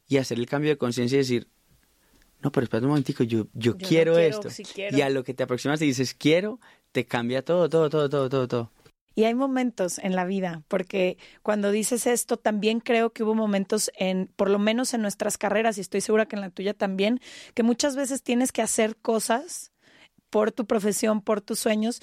y 0.08 0.16
hacer 0.16 0.38
el 0.38 0.46
cambio 0.46 0.70
de 0.70 0.78
conciencia 0.78 1.16
y 1.16 1.18
decir, 1.18 1.48
no, 2.42 2.50
pero 2.50 2.64
espera 2.64 2.82
un 2.82 2.88
momentico, 2.88 3.24
yo, 3.24 3.46
yo, 3.54 3.76
quiero, 3.76 4.18
esto. 4.18 4.48
Y 4.76 5.00
a 5.00 5.10
lo 5.10 5.24
que 5.24 5.34
te 5.34 5.42
aproximas 5.42 5.80
y 5.82 5.86
dices 5.86 6.14
quiero, 6.14 6.60
te 6.90 7.06
cambia 7.06 7.44
todo, 7.44 7.68
todo, 7.68 7.88
todo, 7.88 8.08
todo, 8.08 8.28
todo, 8.28 8.48
todo. 8.48 8.72
Y 9.14 9.24
hay 9.24 9.34
momentos 9.34 9.98
en 9.98 10.16
la 10.16 10.24
vida, 10.24 10.62
porque 10.68 11.18
cuando 11.42 11.70
dices 11.70 12.06
esto, 12.06 12.38
también 12.38 12.80
creo 12.80 13.12
que 13.12 13.22
hubo 13.22 13.34
momentos 13.34 13.90
en, 13.96 14.28
por 14.36 14.48
lo 14.48 14.58
menos 14.58 14.94
en 14.94 15.02
nuestras 15.02 15.36
carreras, 15.36 15.76
y 15.76 15.82
estoy 15.82 16.00
segura 16.00 16.26
que 16.26 16.36
en 16.36 16.40
la 16.40 16.50
tuya 16.50 16.72
también, 16.72 17.20
que 17.54 17.62
muchas 17.62 17.94
veces 17.94 18.22
tienes 18.22 18.52
que 18.52 18.62
hacer 18.62 18.96
cosas 18.96 19.72
por 20.30 20.50
tu 20.50 20.66
profesión, 20.66 21.20
por 21.20 21.42
tus 21.42 21.58
sueños. 21.58 22.00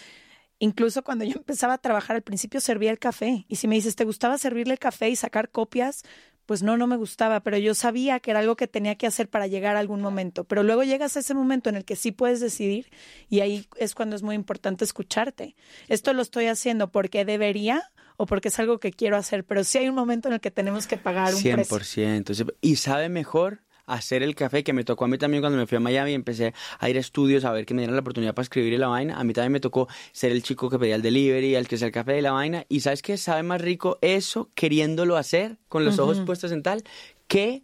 Incluso 0.60 1.04
cuando 1.04 1.26
yo 1.26 1.38
empezaba 1.38 1.74
a 1.74 1.78
trabajar 1.80 2.16
al 2.16 2.22
principio 2.22 2.62
servía 2.62 2.92
el 2.92 3.00
café. 3.00 3.46
Y 3.48 3.56
si 3.56 3.68
me 3.68 3.76
dices, 3.76 3.96
¿te 3.96 4.04
gustaba 4.04 4.38
servirle 4.38 4.74
el 4.74 4.80
café 4.80 5.10
y 5.10 5.16
sacar 5.16 5.50
copias? 5.50 6.04
Pues 6.50 6.64
no, 6.64 6.78
no 6.78 6.88
me 6.88 6.98
gustaba, 6.98 7.42
pero 7.42 7.60
yo 7.60 7.76
sabía 7.76 8.20
que 8.20 8.32
era 8.32 8.40
algo 8.40 8.56
que 8.56 8.66
tenía 8.68 8.96
que 8.96 9.06
hacer 9.06 9.30
para 9.30 9.46
llegar 9.46 9.76
a 9.76 9.80
algún 9.80 10.02
momento. 10.02 10.46
Pero 10.46 10.64
luego 10.64 10.84
llegas 10.84 11.16
a 11.16 11.20
ese 11.20 11.36
momento 11.36 11.70
en 11.70 11.76
el 11.76 11.86
que 11.86 11.96
sí 11.96 12.12
puedes 12.12 12.40
decidir 12.40 12.90
y 13.30 13.42
ahí 13.42 13.68
es 13.78 13.94
cuando 13.94 14.16
es 14.16 14.24
muy 14.24 14.34
importante 14.34 14.84
escucharte. 14.84 15.56
Esto 15.90 16.12
lo 16.12 16.24
estoy 16.24 16.48
haciendo 16.48 16.92
porque 16.92 17.24
debería 17.24 17.84
o 18.18 18.26
porque 18.26 18.48
es 18.48 18.58
algo 18.58 18.80
que 18.80 18.92
quiero 18.92 19.16
hacer, 19.16 19.44
pero 19.44 19.64
sí 19.64 19.78
hay 19.78 19.90
un 19.90 19.94
momento 19.94 20.28
en 20.28 20.34
el 20.34 20.40
que 20.40 20.50
tenemos 20.50 20.88
que 20.88 20.98
pagar 20.98 21.36
un 21.36 21.40
100%. 21.40 21.68
precio. 21.68 22.48
Y 22.62 22.78
sabe 22.78 23.10
mejor 23.10 23.60
hacer 23.96 24.24
el 24.24 24.36
café, 24.36 24.64
que 24.64 24.74
me 24.74 24.84
tocó 24.84 25.06
a 25.06 25.08
mí 25.08 25.18
también 25.18 25.42
cuando 25.42 25.58
me 25.58 25.68
fui 25.68 25.78
a 25.78 25.80
Miami 25.80 26.12
y 26.12 26.16
empecé 26.16 26.54
a 26.80 26.90
ir 26.90 26.98
a 26.98 27.00
estudios 27.00 27.46
a 27.46 27.52
ver 27.52 27.66
que 27.66 27.74
me 27.74 27.82
dieran 27.82 27.96
la 27.96 28.02
oportunidad 28.02 28.34
para 28.34 28.44
escribir 28.44 28.80
la 28.80 28.88
vaina. 28.88 29.20
A 29.20 29.24
mí 29.24 29.34
también 29.34 29.52
me 29.52 29.60
tocó 29.60 29.88
ser 30.12 30.32
el 30.32 30.44
chico 30.44 30.70
que 30.70 30.80
pedía 30.80 30.96
el 30.96 31.02
delivery, 31.02 31.56
el 31.56 31.68
que 31.68 31.76
hacía 31.76 31.88
el 31.88 31.94
café 31.94 32.14
de 32.14 32.22
la 32.22 32.32
vaina. 32.32 32.66
Y 32.70 32.82
sabes 32.82 33.02
qué? 33.02 33.18
sabe 33.18 33.44
más 33.44 33.62
rico 33.62 33.98
eso 34.02 34.50
queriéndolo 34.56 35.18
hacer 35.18 35.58
con 35.68 35.86
los 35.86 36.00
ojos 36.00 36.20
puestos 36.22 36.52
en 36.52 36.64
tal 36.64 36.84
que 37.28 37.64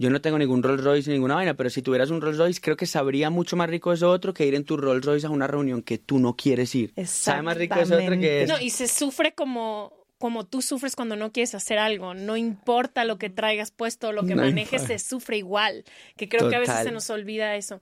yo 0.00 0.08
no 0.08 0.22
tengo 0.22 0.38
ningún 0.38 0.62
Rolls 0.62 0.82
Royce 0.82 1.10
ni 1.10 1.16
ninguna 1.16 1.34
vaina, 1.34 1.52
pero 1.52 1.68
si 1.68 1.82
tuvieras 1.82 2.08
un 2.08 2.22
Rolls 2.22 2.38
Royce, 2.38 2.58
creo 2.62 2.74
que 2.74 2.86
sabría 2.86 3.28
mucho 3.28 3.54
más 3.56 3.68
rico 3.68 3.92
eso 3.92 4.10
otro 4.10 4.32
que 4.32 4.46
ir 4.46 4.54
en 4.54 4.64
tu 4.64 4.78
Rolls 4.78 5.04
Royce 5.04 5.26
a 5.26 5.30
una 5.30 5.46
reunión 5.46 5.82
que 5.82 5.98
tú 5.98 6.18
no 6.18 6.36
quieres 6.36 6.74
ir. 6.74 6.94
Sabe 7.04 7.42
más 7.42 7.58
rico 7.58 7.78
eso 7.78 7.96
otro 7.96 8.18
que 8.18 8.46
No, 8.48 8.58
y 8.58 8.70
se 8.70 8.88
sufre 8.88 9.34
como 9.34 9.99
como 10.20 10.44
tú 10.44 10.60
sufres 10.60 10.96
cuando 10.96 11.16
no 11.16 11.32
quieres 11.32 11.54
hacer 11.54 11.78
algo. 11.78 12.12
No 12.12 12.36
importa 12.36 13.06
lo 13.06 13.16
que 13.16 13.30
traigas 13.30 13.70
puesto, 13.70 14.12
lo 14.12 14.26
que 14.26 14.34
manejes, 14.34 14.82
se 14.82 14.98
sufre 14.98 15.38
igual. 15.38 15.82
Que 16.18 16.28
creo 16.28 16.50
que 16.50 16.56
a 16.56 16.58
veces 16.58 16.82
se 16.82 16.92
nos 16.92 17.08
olvida 17.08 17.56
eso. 17.56 17.80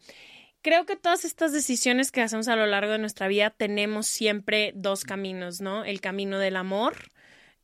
Creo 0.62 0.86
que 0.86 0.94
todas 0.94 1.24
estas 1.24 1.52
decisiones 1.52 2.12
que 2.12 2.22
hacemos 2.22 2.46
a 2.46 2.54
lo 2.54 2.66
largo 2.66 2.92
de 2.92 2.98
nuestra 2.98 3.26
vida 3.26 3.50
tenemos 3.50 4.06
siempre 4.06 4.72
dos 4.76 5.02
caminos, 5.02 5.60
¿no? 5.60 5.84
El 5.84 6.00
camino 6.00 6.38
del 6.38 6.54
amor 6.54 6.94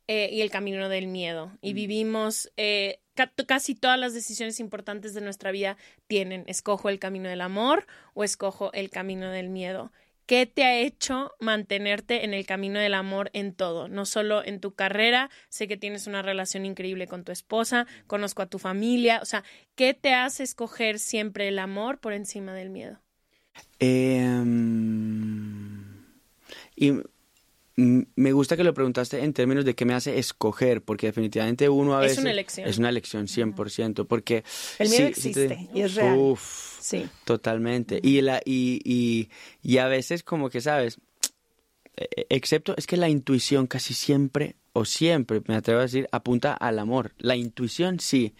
eh, 0.09 0.27
y 0.29 0.41
el 0.41 0.51
camino 0.51 0.89
del 0.89 1.07
miedo. 1.07 1.57
Y 1.61 1.71
mm. 1.71 1.75
vivimos 1.75 2.51
eh, 2.57 2.99
casi 3.47 3.75
todas 3.75 3.97
las 3.97 4.13
decisiones 4.13 4.59
importantes 4.59 5.13
de 5.13 5.21
nuestra 5.21 5.51
vida 5.51 5.77
tienen, 6.07 6.43
escojo 6.47 6.89
el 6.89 6.99
camino 6.99 7.29
del 7.29 7.39
amor 7.39 7.87
o 8.13 8.25
escojo 8.25 8.73
el 8.73 8.89
camino 8.89 9.31
del 9.31 9.47
miedo. 9.47 9.93
¿Qué 10.25 10.47
te 10.47 10.63
ha 10.63 10.79
hecho 10.79 11.31
mantenerte 11.39 12.25
en 12.25 12.33
el 12.33 12.45
camino 12.45 12.79
del 12.79 12.95
amor 12.95 13.29
en 13.33 13.53
todo? 13.53 13.87
No 13.87 14.05
solo 14.05 14.43
en 14.43 14.59
tu 14.59 14.73
carrera, 14.73 15.29
sé 15.49 15.67
que 15.67 15.77
tienes 15.77 16.07
una 16.07 16.23
relación 16.23 16.65
increíble 16.65 17.07
con 17.07 17.23
tu 17.23 17.31
esposa, 17.31 17.85
conozco 18.07 18.41
a 18.41 18.47
tu 18.47 18.57
familia, 18.57 19.19
o 19.21 19.25
sea, 19.25 19.43
¿qué 19.75 19.93
te 19.93 20.13
hace 20.13 20.41
escoger 20.43 20.97
siempre 20.97 21.47
el 21.47 21.59
amor 21.59 21.99
por 21.99 22.13
encima 22.13 22.53
del 22.53 22.71
miedo? 22.71 22.99
Em, 23.79 24.65
y 26.75 26.91
me 27.75 28.31
gusta 28.31 28.55
que 28.55 28.63
lo 28.63 28.73
preguntaste 28.73 29.23
en 29.23 29.33
términos 29.33 29.65
de 29.65 29.75
qué 29.75 29.85
me 29.85 29.93
hace 29.93 30.17
escoger, 30.17 30.81
porque 30.81 31.07
definitivamente 31.07 31.67
uno 31.67 31.95
a 31.95 31.99
veces... 31.99 32.17
Es 32.17 32.21
una 32.21 32.31
elección. 32.31 32.67
Es 32.69 32.77
una 32.77 32.89
elección, 32.89 33.27
100%, 33.27 34.07
porque... 34.07 34.43
El 34.79 34.89
miedo 34.89 35.07
existe 35.07 35.69
y 35.73 35.81
es 35.81 35.95
real. 35.95 36.17
Uf, 36.17 36.75
Sí. 36.79 37.07
Totalmente. 37.23 37.99
Y, 38.03 38.21
la, 38.21 38.41
y, 38.45 38.79
y, 38.85 39.29
y 39.63 39.79
a 39.79 39.87
veces 39.87 40.21
como 40.21 40.51
que, 40.51 40.61
¿sabes? 40.61 40.99
eh, 41.97 42.27
excepto 42.29 42.75
es 42.77 42.87
que 42.87 42.97
la 42.97 43.09
intuición 43.09 43.67
casi 43.67 43.93
siempre, 43.93 44.55
o 44.73 44.85
siempre, 44.85 45.41
me 45.47 45.55
atrevo 45.55 45.79
a 45.79 45.83
decir, 45.83 46.07
apunta 46.11 46.53
al 46.53 46.79
amor. 46.79 47.13
La 47.17 47.35
intuición 47.35 47.99
sí, 47.99 48.35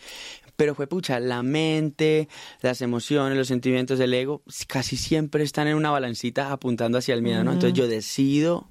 pero 0.56 0.76
fue 0.76 0.88
pucha, 0.88 1.20
la 1.20 1.44
mente, 1.44 2.28
las 2.62 2.82
emociones, 2.82 3.38
los 3.38 3.48
sentimientos, 3.48 4.00
el 4.00 4.14
ego, 4.14 4.44
casi 4.68 4.98
siempre 4.98 5.44
están 5.44 5.68
en 5.68 5.76
una 5.76 5.92
balancita 5.92 6.52
apuntando 6.52 6.98
hacia 6.98 7.16
el 7.16 7.22
miedo, 7.22 7.44
¿no? 7.44 7.54
Entonces 7.54 7.78
yo 7.78 7.88
decido 7.88 8.70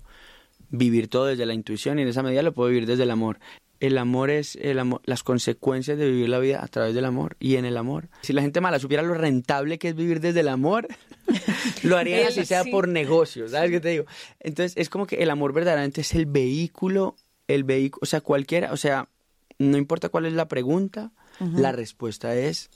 vivir 0.77 1.09
todo 1.09 1.27
desde 1.27 1.47
la 1.47 1.55
intuición 1.55 1.99
y 1.99 2.03
en 2.03 2.09
esa 2.09 2.23
medida 2.23 2.43
lo 2.43 2.53
puedo 2.53 2.71
vivir 2.71 2.87
desde 2.87 3.05
el 3.05 3.11
amor. 3.11 3.39
El 3.81 3.99
amor 3.99 4.31
es 4.31 4.57
el 4.57 4.79
amor, 4.79 5.03
las 5.05 5.23
consecuencias 5.23 5.99
de 5.99 6.11
vivir 6.11 6.29
la 6.29 6.39
vida 6.39 6.63
a 6.63 6.69
través 6.69 6.95
del 6.95 7.05
amor 7.05 7.37
y 7.39 7.57
en 7.57 7.65
el 7.65 7.77
amor. 7.77 8.09
Si 8.23 8.33
la 8.33 8.41
gente 8.41 8.61
mala 8.61 8.79
supiera 8.79 9.03
lo 9.03 9.15
rentable 9.15 9.79
que 9.79 9.89
es 9.89 9.95
vivir 9.95 10.21
desde 10.21 10.41
el 10.41 10.49
amor, 10.49 10.89
lo 11.83 11.97
haría 11.97 12.29
así 12.29 12.45
sea 12.45 12.65
por 12.65 12.89
negocio, 12.89 13.49
¿sabes 13.49 13.71
qué 13.71 13.81
te 13.81 13.91
digo? 13.91 14.05
Entonces 14.41 14.75
es 14.77 14.89
como 14.89 15.07
que 15.07 15.17
el 15.17 15.31
amor 15.31 15.53
verdaderamente 15.53 16.01
es 16.01 16.15
el 16.15 16.27
vehículo, 16.27 17.17
el 17.47 17.65
vehículo, 17.65 18.01
o 18.03 18.07
sea, 18.07 18.21
cualquiera, 18.21 18.73
o 18.73 18.77
sea, 18.77 19.09
no 19.59 19.77
importa 19.77 20.09
cuál 20.09 20.27
es 20.27 20.33
la 20.33 20.49
pregunta, 20.49 21.13
la 21.41 21.73
respuesta 21.73 22.35
es 22.37 22.71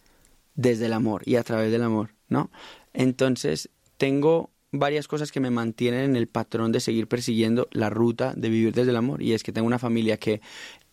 desde 0.56 0.86
el 0.86 0.92
amor 0.92 1.22
y 1.24 1.36
a 1.36 1.44
través 1.44 1.70
del 1.70 1.82
amor, 1.82 2.10
¿no? 2.28 2.50
Entonces 2.92 3.70
tengo 3.96 4.50
varias 4.72 5.08
cosas 5.08 5.32
que 5.32 5.40
me 5.40 5.50
mantienen 5.50 6.04
en 6.04 6.16
el 6.16 6.28
patrón 6.28 6.72
de 6.72 6.80
seguir 6.80 7.08
persiguiendo 7.08 7.68
la 7.70 7.90
ruta 7.90 8.34
de 8.36 8.48
vivir 8.48 8.74
desde 8.74 8.90
el 8.90 8.96
amor. 8.96 9.22
Y 9.22 9.32
es 9.32 9.42
que 9.42 9.52
tengo 9.52 9.66
una 9.66 9.78
familia 9.78 10.18
que 10.18 10.40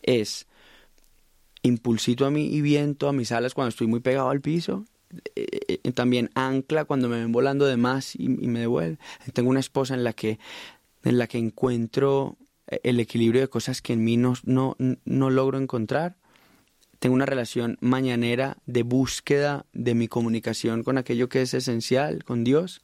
es 0.02 0.46
impulsito 1.62 2.26
a 2.26 2.30
mí 2.30 2.46
y 2.46 2.60
viento 2.60 3.08
a 3.08 3.12
mis 3.12 3.32
alas 3.32 3.54
cuando 3.54 3.70
estoy 3.70 3.86
muy 3.86 4.00
pegado 4.00 4.30
al 4.30 4.40
piso. 4.40 4.84
Eh, 5.34 5.80
eh, 5.84 5.92
también 5.92 6.30
ancla 6.34 6.84
cuando 6.84 7.08
me 7.08 7.18
ven 7.18 7.32
volando 7.32 7.66
de 7.66 7.76
más 7.76 8.16
y, 8.16 8.28
me 8.28 8.60
devuelve. 8.60 8.98
Tengo 9.32 9.50
una 9.50 9.60
esposa 9.60 9.94
en 9.94 10.04
la 10.04 10.12
que, 10.12 10.38
en 11.04 11.18
la 11.18 11.26
que 11.26 11.38
encuentro 11.38 12.36
el 12.82 12.98
equilibrio 12.98 13.40
de 13.40 13.48
cosas 13.48 13.82
que 13.82 13.92
en 13.92 14.04
mí 14.04 14.16
no, 14.16 14.34
no, 14.44 14.76
no 14.78 15.30
logro 15.30 15.58
encontrar. 15.58 16.16
Tengo 16.98 17.14
una 17.14 17.26
relación 17.26 17.76
mañanera 17.80 18.56
de 18.64 18.82
búsqueda 18.82 19.66
de 19.74 19.94
mi 19.94 20.08
comunicación 20.08 20.82
con 20.82 20.96
aquello 20.96 21.28
que 21.28 21.42
es 21.42 21.52
esencial, 21.52 22.24
con 22.24 22.42
Dios 22.42 22.80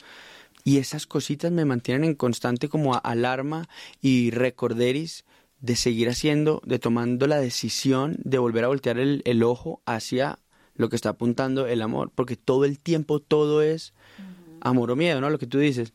y 0.64 0.78
esas 0.78 1.06
cositas 1.06 1.52
me 1.52 1.64
mantienen 1.64 2.04
en 2.04 2.14
constante 2.14 2.68
como 2.68 2.94
alarma 3.02 3.68
y 4.00 4.30
recorderis 4.30 5.24
de 5.60 5.76
seguir 5.76 6.08
haciendo, 6.08 6.60
de 6.64 6.78
tomando 6.78 7.26
la 7.26 7.38
decisión 7.38 8.16
de 8.24 8.38
volver 8.38 8.64
a 8.64 8.68
voltear 8.68 8.98
el, 8.98 9.22
el 9.24 9.42
ojo 9.42 9.80
hacia 9.86 10.38
lo 10.74 10.88
que 10.88 10.96
está 10.96 11.10
apuntando 11.10 11.66
el 11.66 11.82
amor, 11.82 12.10
porque 12.14 12.36
todo 12.36 12.64
el 12.64 12.78
tiempo 12.78 13.20
todo 13.20 13.62
es 13.62 13.92
amor 14.60 14.90
o 14.90 14.96
miedo, 14.96 15.20
¿no? 15.20 15.30
Lo 15.30 15.38
que 15.38 15.46
tú 15.46 15.58
dices 15.58 15.92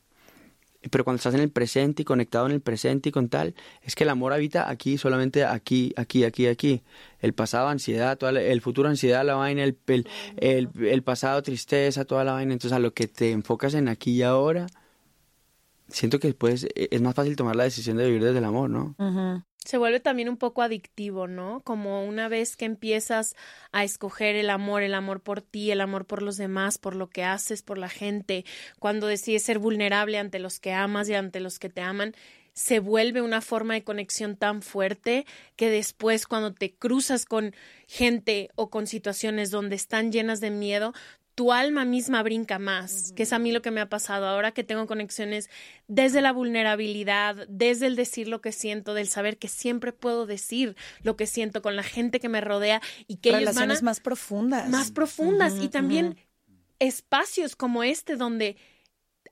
pero 0.92 1.04
cuando 1.04 1.18
estás 1.18 1.34
en 1.34 1.42
el 1.42 1.50
presente 1.50 2.04
y 2.04 2.06
conectado 2.06 2.46
en 2.46 2.52
el 2.52 2.62
presente 2.62 3.10
y 3.10 3.12
con 3.12 3.30
tal, 3.30 3.56
es 3.82 3.96
que 3.96 4.04
el 4.04 4.10
amor 4.10 4.34
habita 4.34 4.70
aquí, 4.70 4.98
solamente 4.98 5.44
aquí, 5.44 5.94
aquí, 5.98 6.24
aquí, 6.24 6.48
aquí. 6.48 6.84
El 7.20 7.34
pasado, 7.34 7.68
ansiedad, 7.68 8.18
toda 8.18 8.40
el 8.40 8.62
futuro, 8.62 8.90
ansiedad, 8.90 9.26
la 9.26 9.36
vaina, 9.36 9.64
el, 9.64 9.78
el, 10.38 10.70
el, 10.80 11.04
pasado, 11.04 11.42
tristeza, 11.42 12.06
toda 12.06 12.24
la 12.24 12.34
vaina. 12.34 12.54
Entonces, 12.54 12.76
a 12.76 12.80
lo 12.80 12.94
que 12.94 13.08
te 13.08 13.32
enfocas 13.32 13.74
en 13.74 13.88
aquí 13.88 14.12
y 14.12 14.24
ahora, 14.24 14.68
siento 15.90 16.20
que 16.20 16.28
después 16.28 16.66
e, 16.76 16.90
es 16.92 17.02
más 17.02 17.16
fácil 17.16 17.36
tomar 17.36 17.56
la 17.56 17.64
decisión 17.64 17.98
de 17.98 18.06
vivir 18.06 18.24
desde 18.24 18.38
el 18.40 18.46
amor, 18.46 18.70
¿no? 18.70 18.96
Se 19.68 19.78
vuelve 19.78 20.00
también 20.00 20.30
un 20.30 20.38
poco 20.38 20.62
adictivo, 20.62 21.28
¿no? 21.28 21.60
Como 21.66 22.06
una 22.06 22.30
vez 22.30 22.56
que 22.56 22.64
empiezas 22.64 23.36
a 23.74 23.84
escoger 23.84 24.38
el 24.38 24.50
amor, 24.50 24.82
el 24.82 24.94
amor 24.94 25.20
por 25.22 25.42
ti, 25.42 25.72
el 25.72 25.82
amor 25.82 26.06
por 26.06 26.22
los 26.22 26.38
demás, 26.38 26.78
por 26.78 26.96
lo 26.96 27.10
que 27.10 27.26
haces, 27.26 27.64
por 27.64 27.78
la 27.78 27.90
gente, 27.90 28.46
cuando 28.80 29.08
decides 29.08 29.44
ser 29.44 29.60
vulnerable 29.60 30.20
ante 30.20 30.40
los 30.40 30.62
que 30.62 30.72
amas 30.72 31.10
y 31.10 31.16
ante 31.16 31.42
los 31.42 31.60
que 31.60 31.68
te 31.68 31.82
aman, 31.82 32.16
se 32.54 32.80
vuelve 32.80 33.22
una 33.22 33.42
forma 33.42 33.74
de 33.74 33.84
conexión 33.84 34.38
tan 34.38 34.62
fuerte 34.62 35.26
que 35.58 35.70
después 35.70 36.28
cuando 36.28 36.54
te 36.54 36.74
cruzas 36.74 37.26
con 37.26 37.54
gente 37.88 38.50
o 38.56 38.70
con 38.70 38.88
situaciones 38.88 39.52
donde 39.52 39.76
están 39.76 40.14
llenas 40.14 40.40
de 40.40 40.50
miedo, 40.50 40.94
tu 41.38 41.54
alma 41.54 41.86
misma 41.86 42.24
brinca 42.24 42.58
más, 42.58 43.14
que 43.16 43.22
es 43.22 43.32
a 43.32 43.38
mí 43.38 43.52
lo 43.52 43.62
que 43.62 43.70
me 43.70 43.80
ha 43.80 43.88
pasado 43.88 44.26
ahora 44.26 44.54
que 44.54 44.64
tengo 44.64 44.88
conexiones 44.88 45.52
desde 45.88 46.20
la 46.20 46.34
vulnerabilidad, 46.34 47.48
desde 47.48 47.86
el 47.86 47.96
decir 47.96 48.28
lo 48.28 48.42
que 48.42 48.52
siento, 48.52 48.96
del 48.96 49.08
saber 49.08 49.38
que 49.38 49.48
siempre 49.48 49.94
puedo 49.94 50.26
decir 50.26 50.76
lo 51.04 51.16
que 51.16 51.28
siento 51.28 51.62
con 51.62 51.76
la 51.76 51.84
gente 51.84 52.20
que 52.20 52.28
me 52.28 52.42
rodea 52.42 52.82
y 53.06 53.18
que 53.18 53.38
ellos 53.38 53.54
van 53.54 53.72
más 53.84 54.00
profundas. 54.00 54.68
Más 54.68 54.90
profundas 54.90 55.54
y 55.62 55.70
también 55.70 56.18
espacios 56.80 57.56
como 57.56 57.84
este 57.84 58.16
donde 58.16 58.58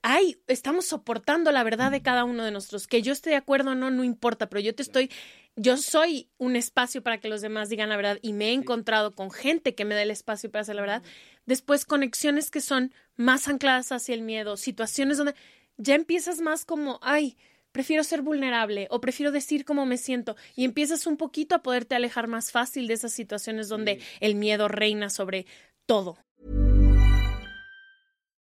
ay, 0.02 0.40
estamos 0.46 0.86
soportando 0.86 1.50
la 1.50 1.64
verdad 1.64 1.90
de 1.90 2.02
cada 2.02 2.24
uno 2.24 2.44
de 2.44 2.52
nosotros. 2.52 2.86
Que 2.86 3.02
yo 3.02 3.12
esté 3.12 3.30
de 3.30 3.36
acuerdo 3.36 3.72
o 3.72 3.74
no, 3.74 3.90
no 3.90 4.04
importa, 4.04 4.48
pero 4.48 4.60
yo 4.60 4.72
te 4.72 4.82
estoy, 4.82 5.10
yo 5.56 5.78
soy 5.78 6.28
un 6.36 6.54
espacio 6.54 7.02
para 7.02 7.18
que 7.18 7.28
los 7.28 7.40
demás 7.40 7.70
digan 7.70 7.88
la 7.88 7.96
verdad 7.96 8.18
y 8.20 8.34
me 8.34 8.50
he 8.50 8.52
encontrado 8.52 9.14
con 9.14 9.30
gente 9.30 9.74
que 9.74 9.86
me 9.86 9.94
da 9.94 10.02
el 10.02 10.10
espacio 10.10 10.50
para 10.50 10.62
hacer 10.62 10.76
la 10.76 10.82
verdad. 10.82 11.02
Después 11.46 11.86
conexiones 11.86 12.50
que 12.50 12.60
son 12.60 12.92
más 13.16 13.48
ancladas 13.48 13.90
hacia 13.90 14.14
el 14.14 14.20
miedo, 14.20 14.58
situaciones 14.58 15.16
donde 15.16 15.34
ya 15.78 15.94
empiezas 15.94 16.40
más 16.40 16.66
como, 16.66 16.98
ay, 17.02 17.38
prefiero 17.72 18.04
ser 18.04 18.20
vulnerable 18.20 18.86
o 18.90 19.00
prefiero 19.00 19.32
decir 19.32 19.64
cómo 19.64 19.86
me 19.86 19.96
siento 19.96 20.36
y 20.54 20.64
empiezas 20.64 21.06
un 21.06 21.16
poquito 21.16 21.54
a 21.54 21.62
poderte 21.62 21.94
alejar 21.94 22.28
más 22.28 22.52
fácil 22.52 22.86
de 22.86 22.94
esas 22.94 23.12
situaciones 23.12 23.68
donde 23.68 24.00
el 24.20 24.34
miedo 24.34 24.68
reina 24.68 25.08
sobre 25.08 25.46
todo. 25.86 26.18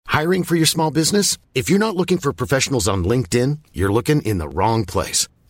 Hiring 0.07 0.43
for 0.43 0.55
your 0.55 0.67
small 0.67 0.91
business? 0.91 1.37
If 1.55 1.69
you're 1.69 1.79
not 1.79 1.95
looking 1.95 2.19
for 2.19 2.33
professionals 2.33 2.87
on 2.87 3.05
LinkedIn, 3.05 3.59
you're 3.73 3.91
looking 3.91 4.21
in 4.21 4.39
the 4.39 4.47
wrong 4.47 4.85
place. 4.85 5.27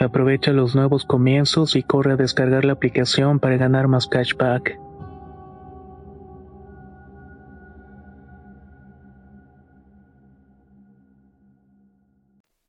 Aprovecha 0.00 0.52
los 0.52 0.74
nuevos 0.74 1.04
comienzos 1.04 1.76
y 1.76 1.82
corre 1.82 2.12
a 2.12 2.16
descargar 2.16 2.64
la 2.64 2.72
aplicación 2.72 3.38
para 3.38 3.58
ganar 3.58 3.86
más 3.86 4.06
cashback. 4.06 4.78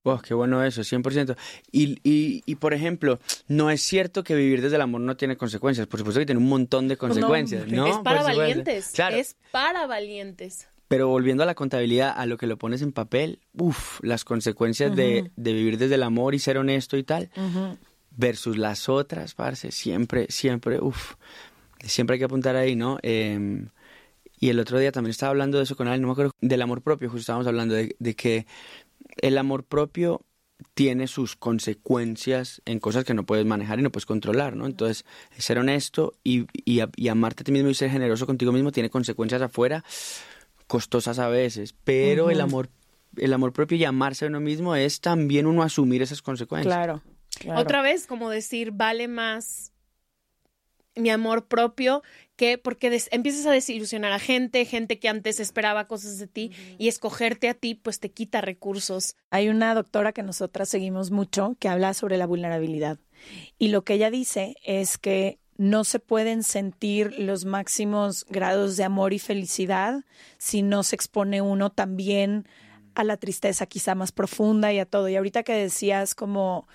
Wow, 0.03 0.19
qué 0.21 0.33
bueno 0.33 0.61
eso, 0.61 0.81
100%. 0.81 1.37
Y, 1.71 1.99
y, 2.03 2.43
y, 2.45 2.55
por 2.55 2.73
ejemplo, 2.73 3.19
no 3.47 3.69
es 3.69 3.81
cierto 3.81 4.25
que 4.25 4.35
vivir 4.35 4.61
desde 4.61 4.75
el 4.75 4.81
amor 4.81 4.99
no 4.99 5.15
tiene 5.15 5.37
consecuencias. 5.37 5.87
Por 5.87 5.99
supuesto 5.99 6.19
que 6.19 6.25
tiene 6.25 6.41
un 6.41 6.49
montón 6.49 6.89
de 6.89 6.97
consecuencias, 6.97 7.65
¿no? 7.67 7.87
Es 7.87 7.97
para 7.99 8.23
valientes. 8.23 8.91
Claro. 8.93 9.15
Es 9.15 9.37
para 9.51 9.87
valientes. 9.87 10.67
Pero 10.91 11.07
volviendo 11.07 11.43
a 11.43 11.45
la 11.45 11.55
contabilidad, 11.55 12.13
a 12.13 12.25
lo 12.25 12.35
que 12.35 12.47
lo 12.47 12.57
pones 12.57 12.81
en 12.81 12.91
papel, 12.91 13.39
uff, 13.57 14.01
las 14.03 14.25
consecuencias 14.25 14.93
de, 14.93 15.31
de 15.37 15.53
vivir 15.53 15.77
desde 15.77 15.95
el 15.95 16.03
amor 16.03 16.35
y 16.35 16.39
ser 16.39 16.57
honesto 16.57 16.97
y 16.97 17.03
tal, 17.03 17.29
versus 18.17 18.57
las 18.57 18.89
otras, 18.89 19.33
parce, 19.33 19.71
siempre, 19.71 20.27
siempre, 20.29 20.81
uff, 20.81 21.13
siempre 21.81 22.15
hay 22.15 22.19
que 22.19 22.25
apuntar 22.25 22.57
ahí, 22.57 22.75
¿no? 22.75 22.99
Eh, 23.03 23.65
y 24.37 24.49
el 24.49 24.59
otro 24.59 24.79
día 24.79 24.91
también 24.91 25.11
estaba 25.11 25.29
hablando 25.29 25.59
de 25.59 25.63
eso 25.63 25.77
con 25.77 25.87
alguien, 25.87 26.01
no 26.01 26.09
me 26.09 26.11
acuerdo, 26.11 26.35
del 26.41 26.61
amor 26.61 26.81
propio, 26.81 27.07
justo 27.07 27.21
estábamos 27.21 27.47
hablando 27.47 27.73
de, 27.73 27.95
de 27.97 28.15
que 28.15 28.45
el 29.21 29.37
amor 29.37 29.63
propio 29.63 30.25
tiene 30.73 31.07
sus 31.07 31.37
consecuencias 31.37 32.61
en 32.65 32.79
cosas 32.79 33.05
que 33.05 33.13
no 33.13 33.25
puedes 33.25 33.45
manejar 33.45 33.79
y 33.79 33.81
no 33.81 33.93
puedes 33.93 34.05
controlar, 34.05 34.57
¿no? 34.57 34.65
Entonces, 34.65 35.05
ser 35.37 35.57
honesto 35.57 36.15
y, 36.21 36.47
y, 36.65 36.81
y 36.97 37.07
amarte 37.07 37.43
a 37.43 37.45
ti 37.45 37.53
mismo 37.53 37.69
y 37.69 37.75
ser 37.75 37.89
generoso 37.89 38.25
contigo 38.25 38.51
mismo 38.51 38.73
tiene 38.73 38.89
consecuencias 38.89 39.41
afuera 39.41 39.85
costosas 40.71 41.19
a 41.19 41.27
veces, 41.27 41.75
pero 41.83 42.29
el 42.29 42.39
amor 42.39 42.69
el 43.17 43.33
amor 43.33 43.51
propio 43.51 43.77
y 43.77 43.83
amarse 43.83 44.23
a 44.23 44.29
uno 44.29 44.39
mismo 44.39 44.73
es 44.73 45.01
también 45.01 45.45
uno 45.45 45.63
asumir 45.63 46.01
esas 46.01 46.21
consecuencias. 46.21 46.73
Claro. 46.73 47.01
claro. 47.37 47.59
Otra 47.59 47.81
vez, 47.81 48.07
como 48.07 48.29
decir, 48.29 48.71
vale 48.71 49.09
más 49.09 49.73
mi 50.95 51.09
amor 51.09 51.49
propio 51.49 52.03
que 52.37 52.57
porque 52.57 53.01
empiezas 53.11 53.45
a 53.47 53.51
desilusionar 53.51 54.13
a 54.13 54.19
gente, 54.19 54.63
gente 54.63 54.97
que 54.97 55.09
antes 55.09 55.41
esperaba 55.41 55.87
cosas 55.87 56.19
de 56.19 56.27
ti 56.27 56.51
y 56.77 56.87
escogerte 56.87 57.49
a 57.49 57.53
ti 57.53 57.75
pues 57.75 57.99
te 57.99 58.09
quita 58.09 58.39
recursos. 58.39 59.17
Hay 59.29 59.49
una 59.49 59.75
doctora 59.75 60.13
que 60.13 60.23
nosotras 60.23 60.69
seguimos 60.69 61.11
mucho 61.11 61.57
que 61.59 61.67
habla 61.67 61.93
sobre 61.93 62.17
la 62.17 62.27
vulnerabilidad. 62.27 62.97
Y 63.57 63.67
lo 63.67 63.83
que 63.83 63.95
ella 63.95 64.09
dice 64.09 64.55
es 64.63 64.97
que 64.97 65.40
no 65.61 65.83
se 65.83 65.99
pueden 65.99 66.41
sentir 66.41 67.19
los 67.19 67.45
máximos 67.45 68.25
grados 68.27 68.77
de 68.77 68.83
amor 68.83 69.13
y 69.13 69.19
felicidad 69.19 70.03
si 70.39 70.63
no 70.63 70.81
se 70.81 70.95
expone 70.95 71.43
uno 71.43 71.69
también 71.69 72.47
a 72.95 73.03
la 73.03 73.15
tristeza 73.17 73.67
quizá 73.67 73.93
más 73.93 74.11
profunda 74.11 74.73
y 74.73 74.79
a 74.79 74.87
todo. 74.87 75.07
Y 75.07 75.17
ahorita 75.17 75.43
que 75.43 75.53
decías 75.53 76.15
como 76.15 76.67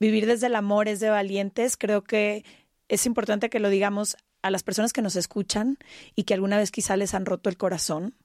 vivir 0.00 0.26
desde 0.26 0.48
el 0.48 0.56
amor 0.56 0.88
es 0.88 0.98
de 0.98 1.10
valientes, 1.10 1.76
creo 1.76 2.02
que 2.02 2.44
es 2.88 3.06
importante 3.06 3.48
que 3.50 3.60
lo 3.60 3.70
digamos 3.70 4.16
a 4.42 4.50
las 4.50 4.64
personas 4.64 4.92
que 4.92 5.00
nos 5.00 5.14
escuchan 5.14 5.78
y 6.16 6.24
que 6.24 6.34
alguna 6.34 6.56
vez 6.56 6.72
quizá 6.72 6.96
les 6.96 7.14
han 7.14 7.24
roto 7.24 7.50
el 7.50 7.56
corazón 7.56 8.16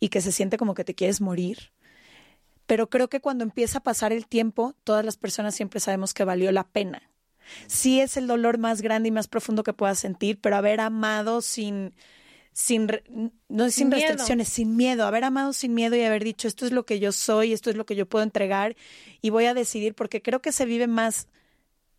y 0.00 0.08
que 0.08 0.20
se 0.20 0.32
siente 0.32 0.56
como 0.56 0.74
que 0.74 0.82
te 0.82 0.96
quieres 0.96 1.20
morir. 1.20 1.70
Pero 2.66 2.90
creo 2.90 3.08
que 3.08 3.20
cuando 3.20 3.44
empieza 3.44 3.78
a 3.78 3.82
pasar 3.84 4.12
el 4.12 4.26
tiempo, 4.26 4.74
todas 4.82 5.04
las 5.04 5.16
personas 5.16 5.54
siempre 5.54 5.78
sabemos 5.78 6.12
que 6.12 6.24
valió 6.24 6.50
la 6.50 6.66
pena. 6.66 7.11
Sí 7.66 8.00
es 8.00 8.16
el 8.16 8.26
dolor 8.26 8.58
más 8.58 8.82
grande 8.82 9.08
y 9.08 9.12
más 9.12 9.28
profundo 9.28 9.62
que 9.62 9.72
puedas 9.72 9.98
sentir, 9.98 10.40
pero 10.40 10.56
haber 10.56 10.80
amado 10.80 11.40
sin, 11.42 11.94
sin, 12.52 12.88
no 13.48 13.64
sin, 13.64 13.70
Sin 13.70 13.88
miedo. 13.88 14.06
restricciones, 14.08 14.48
sin 14.48 14.76
miedo, 14.76 15.06
haber 15.06 15.24
amado 15.24 15.52
sin 15.52 15.74
miedo 15.74 15.96
y 15.96 16.02
haber 16.02 16.24
dicho 16.24 16.48
esto 16.48 16.66
es 16.66 16.72
lo 16.72 16.84
que 16.84 17.00
yo 17.00 17.12
soy, 17.12 17.52
esto 17.52 17.70
es 17.70 17.76
lo 17.76 17.86
que 17.86 17.96
yo 17.96 18.06
puedo 18.06 18.22
entregar 18.22 18.76
y 19.20 19.30
voy 19.30 19.46
a 19.46 19.54
decidir 19.54 19.94
porque 19.94 20.22
creo 20.22 20.42
que 20.42 20.52
se 20.52 20.64
vive 20.66 20.86
más 20.86 21.28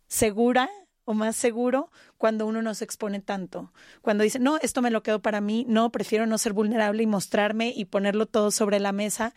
segura 0.08 0.70
o 1.04 1.12
más 1.14 1.36
seguro 1.36 1.90
cuando 2.16 2.46
uno 2.46 2.62
no 2.62 2.74
se 2.74 2.84
expone 2.84 3.20
tanto. 3.20 3.72
Cuando 4.00 4.24
dice, 4.24 4.38
no, 4.38 4.56
esto 4.62 4.80
me 4.80 4.90
lo 4.90 5.02
quedo 5.02 5.20
para 5.20 5.40
mí, 5.40 5.66
no, 5.68 5.90
prefiero 5.92 6.26
no 6.26 6.38
ser 6.38 6.52
vulnerable 6.54 7.02
y 7.02 7.06
mostrarme 7.06 7.72
y 7.76 7.84
ponerlo 7.86 8.26
todo 8.26 8.50
sobre 8.50 8.80
la 8.80 8.92
mesa, 8.92 9.34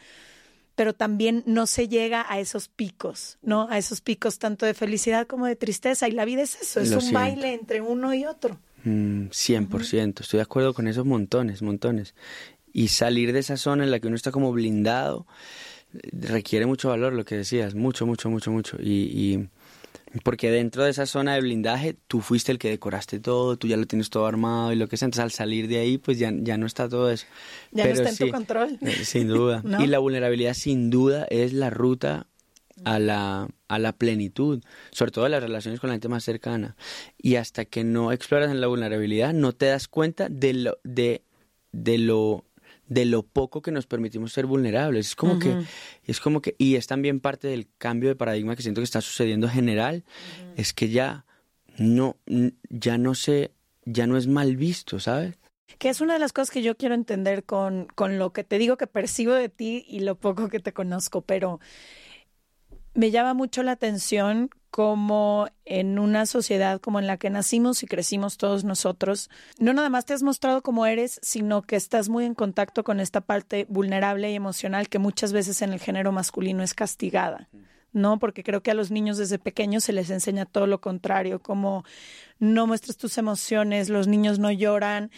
pero 0.77 0.93
también 0.93 1.41
no 1.47 1.65
se 1.65 1.87
llega 1.87 2.23
a 2.29 2.39
esos 2.39 2.67
picos, 2.67 3.39
¿no? 3.41 3.67
A 3.71 3.79
esos 3.79 3.99
picos 3.99 4.37
tanto 4.37 4.63
de 4.67 4.75
felicidad 4.75 5.25
como 5.25 5.47
de 5.47 5.55
tristeza. 5.55 6.07
Y 6.07 6.11
la 6.11 6.23
vida 6.23 6.43
es 6.43 6.53
eso, 6.61 6.79
es 6.79 6.91
Lo 6.91 6.97
un 6.97 7.01
siento. 7.01 7.19
baile 7.19 7.53
entre 7.55 7.81
uno 7.81 8.13
y 8.13 8.25
otro. 8.25 8.59
Mm, 8.83 9.29
100%, 9.31 10.21
estoy 10.21 10.37
de 10.37 10.43
acuerdo 10.43 10.75
con 10.75 10.87
esos 10.87 11.03
montones, 11.03 11.63
montones. 11.63 12.13
Y 12.73 12.89
salir 12.89 13.33
de 13.33 13.39
esa 13.39 13.57
zona 13.57 13.85
en 13.85 13.89
la 13.89 13.99
que 13.99 14.05
uno 14.05 14.15
está 14.15 14.29
como 14.29 14.51
blindado 14.53 15.25
eh, 15.95 16.09
requiere 16.13 16.67
mucho 16.67 16.89
valor, 16.89 17.13
lo 17.13 17.25
que 17.25 17.37
decías, 17.37 17.73
mucho, 17.73 18.05
mucho, 18.05 18.29
mucho, 18.29 18.51
mucho. 18.51 18.77
Y, 18.79 18.91
y 18.91 19.49
porque 20.23 20.51
dentro 20.51 20.83
de 20.83 20.91
esa 20.91 21.05
zona 21.05 21.33
de 21.35 21.41
blindaje 21.41 21.95
tú 22.07 22.21
fuiste 22.21 22.51
el 22.51 22.59
que 22.59 22.69
decoraste 22.69 23.19
todo, 23.19 23.57
tú 23.57 23.67
ya 23.67 23.77
lo 23.77 23.85
tienes 23.85 24.09
todo 24.09 24.25
armado 24.25 24.71
y 24.73 24.75
lo 24.75 24.87
que 24.87 24.97
sea. 24.97 25.05
Entonces 25.07 25.23
al 25.23 25.31
salir 25.31 25.67
de 25.67 25.79
ahí 25.79 25.97
pues 25.97 26.19
ya, 26.19 26.31
ya 26.33 26.57
no 26.57 26.65
está 26.65 26.87
todo 26.89 27.09
eso. 27.11 27.25
Ya 27.71 27.85
no 27.85 27.91
está 27.91 28.09
en 28.09 28.17
tu 28.17 28.29
control. 28.31 28.77
eh, 28.81 28.91
Sin 29.03 29.27
duda. 29.27 29.61
¿No? 29.65 29.83
Y 29.83 29.87
la 29.87 29.99
vulnerabilidad 29.99 30.53
sin 30.53 30.89
duda 30.89 31.25
es 31.29 31.53
la 31.53 31.69
ruta 31.69 32.27
a 32.85 32.99
la, 32.99 33.47
a 33.67 33.79
la 33.79 33.91
plenitud, 33.93 34.61
sobre 34.91 35.11
todo 35.11 35.25
en 35.25 35.31
las 35.31 35.41
relaciones 35.41 35.79
con 35.79 35.87
la 35.89 35.95
gente 35.95 36.09
más 36.09 36.23
cercana. 36.23 36.75
Y 37.17 37.35
hasta 37.35 37.65
que 37.65 37.83
no 37.83 38.11
exploras 38.11 38.51
en 38.51 38.61
la 38.61 38.67
vulnerabilidad, 38.67 39.33
no 39.33 39.51
te 39.53 39.65
das 39.65 39.87
cuenta 39.87 40.29
de 40.29 40.53
lo, 40.53 40.77
de, 40.83 41.23
de 41.71 41.97
lo, 41.97 42.45
de 42.87 43.05
lo 43.05 43.23
poco 43.23 43.61
que 43.61 43.71
nos 43.71 43.85
permitimos 43.85 44.33
ser 44.33 44.45
vulnerables. 44.45 45.07
Es 45.07 45.15
como 45.15 45.39
que, 45.39 45.63
es 46.05 46.19
como 46.19 46.41
que, 46.41 46.55
y 46.57 46.75
es 46.75 46.87
también 46.87 47.19
parte 47.19 47.47
del 47.47 47.67
cambio 47.77 48.09
de 48.09 48.15
paradigma 48.15 48.55
que 48.55 48.61
siento 48.61 48.81
que 48.81 48.85
está 48.85 49.01
sucediendo 49.01 49.49
general, 49.49 50.03
es 50.55 50.73
que 50.73 50.89
ya 50.89 51.25
no, 51.77 52.17
ya 52.69 52.97
no 52.97 53.15
se, 53.15 53.51
ya 53.85 54.07
no 54.07 54.17
es 54.17 54.27
mal 54.27 54.55
visto, 54.55 54.99
¿sabes? 54.99 55.35
Que 55.77 55.89
es 55.89 56.01
una 56.01 56.13
de 56.13 56.19
las 56.19 56.33
cosas 56.33 56.49
que 56.49 56.61
yo 56.61 56.77
quiero 56.77 56.95
entender 56.95 57.43
con, 57.43 57.87
con 57.93 58.17
lo 58.17 58.31
que 58.31 58.43
te 58.43 58.57
digo 58.57 58.77
que 58.77 58.87
percibo 58.87 59.33
de 59.33 59.49
ti 59.49 59.85
y 59.87 59.99
lo 59.99 60.15
poco 60.15 60.47
que 60.47 60.59
te 60.59 60.73
conozco, 60.73 61.21
pero 61.21 61.59
me 62.93 63.11
llama 63.11 63.33
mucho 63.33 63.63
la 63.63 63.73
atención 63.73 64.49
como 64.77 65.47
en 65.65 65.97
una 65.97 66.27
sociedad 66.27 66.79
como 66.79 66.99
en 66.99 67.07
la 67.07 67.17
que 67.17 67.31
nacimos 67.31 67.81
y 67.81 67.87
crecimos 67.87 68.37
todos 68.37 68.63
nosotros, 68.63 69.31
no 69.57 69.73
nada 69.73 69.89
más 69.89 70.05
te 70.05 70.13
has 70.13 70.21
mostrado 70.21 70.61
como 70.61 70.85
eres, 70.85 71.19
sino 71.23 71.63
que 71.63 71.75
estás 71.75 72.09
muy 72.09 72.25
en 72.25 72.35
contacto 72.35 72.83
con 72.83 72.99
esta 72.99 73.21
parte 73.21 73.65
vulnerable 73.69 74.31
y 74.31 74.35
emocional 74.35 74.87
que 74.87 74.99
muchas 74.99 75.33
veces 75.33 75.63
en 75.63 75.73
el 75.73 75.79
género 75.79 76.11
masculino 76.11 76.61
es 76.61 76.75
castigada. 76.75 77.49
¿no? 77.91 78.19
Porque 78.19 78.43
creo 78.43 78.61
que 78.61 78.69
a 78.69 78.75
los 78.75 78.91
niños 78.91 79.17
desde 79.17 79.39
pequeños 79.39 79.83
se 79.83 79.93
les 79.93 80.11
enseña 80.11 80.45
todo 80.45 80.67
lo 80.67 80.79
contrario, 80.79 81.41
como 81.41 81.83
no 82.37 82.67
muestres 82.67 82.97
tus 82.97 83.17
emociones, 83.17 83.89
los 83.89 84.07
niños 84.07 84.37
no 84.37 84.51
lloran 84.51 85.09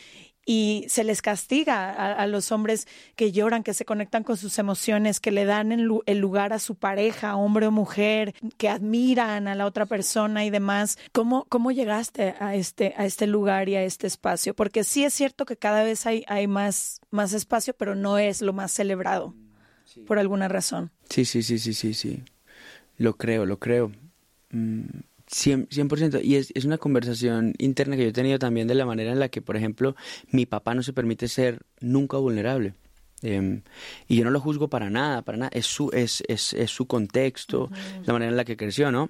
y 0.52 0.88
se 0.90 1.04
les 1.04 1.22
castiga 1.22 1.92
a, 1.92 2.12
a 2.12 2.26
los 2.26 2.52
hombres 2.52 2.88
que 3.16 3.32
lloran, 3.32 3.62
que 3.62 3.76
se 3.76 3.86
conectan 3.86 4.24
con 4.24 4.36
sus 4.36 4.58
emociones, 4.58 5.20
que 5.20 5.30
le 5.30 5.46
dan 5.46 5.72
el, 5.72 5.88
el 6.08 6.18
lugar 6.18 6.54
a 6.54 6.58
su 6.58 6.74
pareja, 6.74 7.36
hombre 7.36 7.68
o 7.68 7.72
mujer, 7.72 8.34
que 8.58 8.68
admiran 8.68 9.48
a 9.48 9.54
la 9.54 9.68
otra 9.68 9.86
persona 9.86 10.46
y 10.46 10.50
demás. 10.50 10.98
¿Cómo, 11.12 11.46
cómo 11.50 11.70
llegaste 11.70 12.34
a 12.40 12.56
este, 12.56 12.96
a 12.98 13.06
este 13.06 13.28
lugar 13.28 13.70
y 13.70 13.76
a 13.76 13.84
este 13.84 14.08
espacio? 14.08 14.56
Porque 14.56 14.84
sí 14.84 15.04
es 15.04 15.14
cierto 15.14 15.46
que 15.46 15.56
cada 15.56 15.84
vez 15.84 16.08
hay, 16.08 16.26
hay 16.28 16.48
más, 16.48 17.00
más 17.12 17.34
espacio, 17.34 17.76
pero 17.78 17.94
no 17.94 18.18
es 18.18 18.42
lo 18.42 18.52
más 18.52 18.72
celebrado, 18.72 19.36
por 20.08 20.18
alguna 20.18 20.48
razón. 20.48 20.90
Sí, 21.12 21.26
sí, 21.26 21.44
sí, 21.44 21.60
sí, 21.60 21.76
sí, 21.76 21.94
sí. 21.94 22.24
Lo 22.98 23.18
creo, 23.18 23.46
lo 23.46 23.60
creo. 23.60 23.92
Mm, 24.50 25.02
100%, 25.32 25.70
100%. 25.70 26.24
Y 26.24 26.36
es, 26.36 26.52
es 26.56 26.66
una 26.66 26.78
conversación 26.78 27.54
interna 27.58 27.96
que 27.96 28.04
yo 28.04 28.10
he 28.10 28.14
tenido 28.14 28.40
también 28.40 28.68
de 28.68 28.76
la 28.76 28.86
manera 28.86 29.12
en 29.12 29.20
la 29.20 29.30
que, 29.30 29.42
por 29.42 29.56
ejemplo, 29.56 29.96
mi 30.32 30.46
papá 30.46 30.74
no 30.74 30.84
se 30.84 30.94
permite 30.94 31.28
ser 31.28 31.60
nunca 31.80 32.18
vulnerable. 32.18 32.74
Em, 33.22 33.62
y 34.08 34.16
yo 34.16 34.24
no 34.24 34.32
lo 34.32 34.40
juzgo 34.40 34.70
para 34.70 34.90
nada, 34.90 35.22
para 35.22 35.38
nada. 35.38 35.52
Es 35.54 35.66
su, 35.66 35.92
es, 35.92 36.24
es, 36.28 36.54
es 36.54 36.72
su 36.72 36.88
contexto, 36.88 37.70
la 38.06 38.14
manera 38.14 38.32
en 38.32 38.38
la 38.38 38.46
que 38.46 38.58
creció, 38.58 38.92
¿no? 38.92 39.10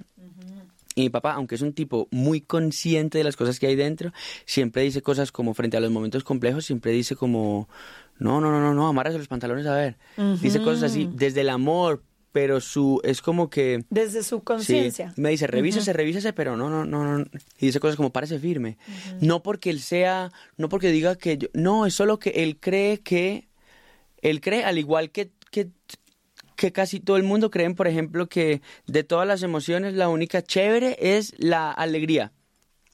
Y 0.96 1.04
mi 1.04 1.10
papá, 1.10 1.34
aunque 1.34 1.56
es 1.56 1.62
un 1.62 1.74
tipo 1.74 2.08
muy 2.12 2.42
consciente 2.42 3.20
de 3.20 3.24
las 3.24 3.38
cosas 3.38 3.60
que 3.60 3.68
hay 3.68 3.76
dentro, 3.76 4.12
siempre 4.46 4.82
dice 4.82 5.02
cosas 5.02 5.32
como 5.32 5.54
frente 5.54 5.78
a 5.78 5.80
los 5.80 5.92
momentos 5.92 6.24
complejos, 6.24 6.66
siempre 6.66 6.92
dice 6.92 7.16
como, 7.16 7.70
no, 8.18 8.42
no, 8.42 8.52
no, 8.52 8.60
no, 8.60 8.74
no, 8.74 8.88
amárrase 8.88 9.18
los 9.18 9.28
pantalones 9.28 9.66
a 9.66 9.76
ver. 9.76 9.98
Dice 10.42 10.62
cosas 10.62 10.92
así, 10.92 11.10
desde 11.14 11.42
el 11.42 11.50
amor, 11.50 12.04
pero 12.32 12.62
su 12.62 13.02
es 13.04 13.22
como 13.22 13.50
que 13.50 13.86
desde 13.90 14.24
su 14.24 14.38
sí, 14.38 14.44
conciencia. 14.44 15.14
me 15.18 15.30
dice 15.30 15.48
revísese, 15.48 15.94
revísese, 15.94 16.34
pero 16.34 16.56
no, 16.56 16.70
no, 16.70 16.86
no, 16.86 17.18
no, 17.18 17.26
y 17.60 17.66
dice 17.66 17.80
cosas 17.80 17.96
como 17.96 18.12
párese 18.12 18.40
firme, 18.40 18.78
no 19.22 19.42
porque 19.42 19.70
él 19.70 19.80
sea, 19.80 20.32
no 20.58 20.70
porque 20.70 20.92
diga 20.92 21.16
que 21.16 21.38
yo, 21.38 21.48
no, 21.54 21.86
es 21.86 21.94
solo 21.94 22.20
que 22.20 22.30
él 22.30 22.58
cree 22.60 23.00
que, 23.00 23.48
él 24.22 24.42
cree 24.42 24.64
al 24.64 24.78
igual 24.78 25.12
que 25.12 25.32
que 25.52 25.70
que 26.56 26.74
casi 26.74 27.00
todo 27.00 27.16
el 27.16 27.24
mundo 27.24 27.50
creen, 27.50 27.74
por 27.74 27.88
ejemplo, 27.88 28.28
que 28.28 28.62
de 28.86 29.04
todas 29.06 29.26
las 29.26 29.44
emociones 29.44 29.94
la 29.94 30.10
única 30.10 30.42
chévere 30.42 30.98
es 31.00 31.34
la 31.38 31.72
alegría. 31.72 32.34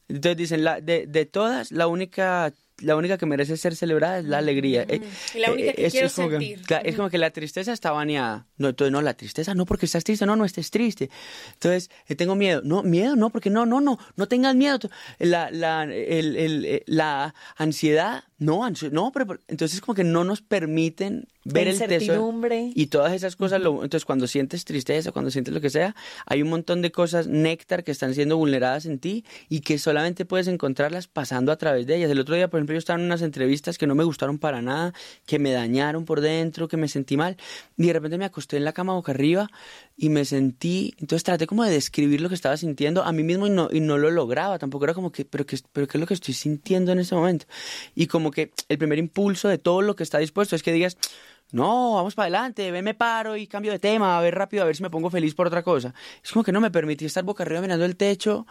Entonces 0.08 0.38
dicen, 0.38 0.64
la, 0.64 0.82
de, 0.82 1.08
de 1.08 1.26
todas, 1.26 1.72
la 1.72 1.88
única 1.88 2.54
la 2.82 2.96
única 2.96 3.18
que 3.18 3.26
merece 3.26 3.56
ser 3.58 3.76
celebrada 3.76 4.20
es 4.20 4.26
la 4.26 4.38
alegría. 4.40 4.86
Y 5.34 5.40
la 5.40 5.52
única 5.52 5.74
que 5.74 5.86
es- 5.86 5.92
quiero 5.94 6.08
es 6.08 6.14
como 6.14 6.28
que- 6.30 6.34
sentir. 6.36 6.62
claro, 6.64 6.88
es 6.90 6.96
como 6.96 7.10
que 7.10 7.18
la 7.18 7.30
tristeza 7.32 7.72
está 7.74 7.92
baneada. 7.92 8.48
No, 8.58 8.70
entonces 8.70 8.92
no, 8.92 9.02
la 9.02 9.14
tristeza 9.16 9.54
no 9.54 9.66
porque 9.66 9.86
estás 9.86 10.04
triste, 10.04 10.26
no, 10.26 10.36
no 10.36 10.46
estés 10.46 10.72
triste. 10.72 11.10
Entonces, 11.54 11.90
eh, 12.08 12.16
tengo 12.16 12.36
miedo. 12.36 12.62
No, 12.64 12.84
miedo 12.84 13.16
no, 13.16 13.30
porque 13.30 13.50
no, 13.50 13.66
no, 13.66 13.80
no, 13.82 13.98
no 14.16 14.28
tengas 14.28 14.56
miedo. 14.56 14.78
La, 15.20 15.50
la, 15.52 15.84
el- 15.84 16.36
el- 16.36 16.66
eh, 16.66 16.84
la 16.86 17.34
ansiedad, 17.58 18.24
no, 18.38 18.70
no, 18.92 19.12
pero 19.14 19.26
pero- 19.28 19.40
entonces 19.48 19.80
como 19.82 19.96
que 19.96 20.04
no 20.04 20.24
nos 20.24 20.42
permiten 20.42 21.28
ver 21.46 21.68
el 21.70 21.78
tesoro. 22.00 22.22
Y 22.76 22.88
todas 22.88 23.14
esas 23.14 23.36
cosas, 23.36 23.62
lo- 23.62 23.76
entonces 23.84 24.04
cuando 24.04 24.28
sientes 24.28 24.66
tristeza, 24.66 25.12
cuando 25.12 25.32
sientes 25.32 25.54
lo 25.54 25.62
que 25.62 25.70
sea, 25.70 25.96
hay 26.26 26.42
un 26.42 26.50
montón 26.50 26.82
de 26.82 26.92
cosas 26.92 27.28
néctar 27.28 27.84
que 27.84 27.92
están 27.92 28.14
siendo 28.14 28.36
vulneradas 28.36 28.86
en 28.88 29.00
ti 29.00 29.24
y 29.48 29.62
que 29.62 29.78
solamente 29.78 30.26
puedes 30.26 30.48
encontrarlas 30.48 31.08
pasando 31.08 31.52
a 31.52 31.58
través 31.58 31.88
de 31.88 31.96
ellas. 31.98 32.12
El 32.12 32.20
otro 32.20 32.36
día, 32.36 32.50
por 32.50 32.60
ejemplo, 32.60 32.74
yo 32.74 32.80
estaba 32.80 33.00
en 33.00 33.06
unas 33.06 33.22
entrevistas 33.22 33.78
que 33.78 33.88
no 33.88 33.96
me 33.96 34.04
gustaron 34.04 34.38
para 34.40 34.62
nada, 34.62 34.94
que 35.26 35.40
me 35.40 35.52
dañaron 35.52 36.04
por 36.04 36.20
dentro, 36.20 36.68
que 36.68 36.78
me 36.78 36.88
sentí 36.88 37.16
mal, 37.16 37.38
y 37.78 37.88
de 37.88 37.94
repente 37.94 38.18
me 38.18 38.26
acosté 38.26 38.58
en 38.58 38.66
la 38.66 38.74
cama 38.74 38.94
boca 38.94 39.12
arriba 39.12 39.50
y 39.98 40.10
me 40.10 40.26
sentí, 40.26 40.94
entonces 41.00 41.24
traté 41.24 41.48
como 41.48 41.64
de 41.64 41.72
describir 41.72 42.20
lo 42.20 42.28
que 42.28 42.36
estaba 42.36 42.58
sintiendo 42.58 43.04
a 43.04 43.12
mí 43.14 43.24
mismo 43.24 43.48
y 43.48 43.50
no, 43.50 43.70
y 43.72 43.80
no 43.80 43.98
lo 43.98 44.12
lograba, 44.12 44.60
tampoco 44.60 44.84
era 44.86 44.94
como 44.94 45.12
que, 45.12 45.24
pero, 45.24 45.46
que, 45.46 45.58
pero 45.72 45.88
¿qué 45.88 45.98
es 45.98 46.02
lo 46.02 46.08
que 46.08 46.14
estoy 46.14 46.34
sintiendo 46.34 46.92
en 46.92 47.00
ese 47.00 47.16
momento? 47.16 47.46
Y 47.96 48.08
como 48.08 48.32
que 48.32 48.52
el 48.68 48.78
primer 48.78 49.00
impulso 49.00 49.48
de 49.48 49.58
todo 49.58 49.82
lo 49.82 49.96
que 49.96 50.04
está 50.04 50.18
dispuesto 50.18 50.56
es 50.56 50.64
que 50.64 50.74
digas, 50.74 50.98
no, 51.52 51.94
vamos 51.94 52.16
para 52.16 52.26
adelante, 52.26 52.72
ven, 52.72 52.84
me 52.84 52.94
paro 52.94 53.38
y 53.38 53.48
cambio 53.48 53.72
de 53.72 53.80
tema, 53.80 54.18
a 54.18 54.22
ver 54.22 54.36
rápido, 54.36 54.64
a 54.64 54.66
ver 54.66 54.76
si 54.76 54.84
me 54.84 54.90
pongo 54.90 55.10
feliz 55.10 55.34
por 55.34 55.48
otra 55.48 55.64
cosa. 55.64 55.94
Es 56.22 56.32
como 56.32 56.44
que 56.44 56.52
no 56.52 56.60
me 56.60 56.72
permití 56.72 57.06
estar 57.06 57.24
boca 57.24 57.44
arriba 57.44 57.62
mirando 57.62 57.86
el 57.86 57.96
techo 57.96 58.46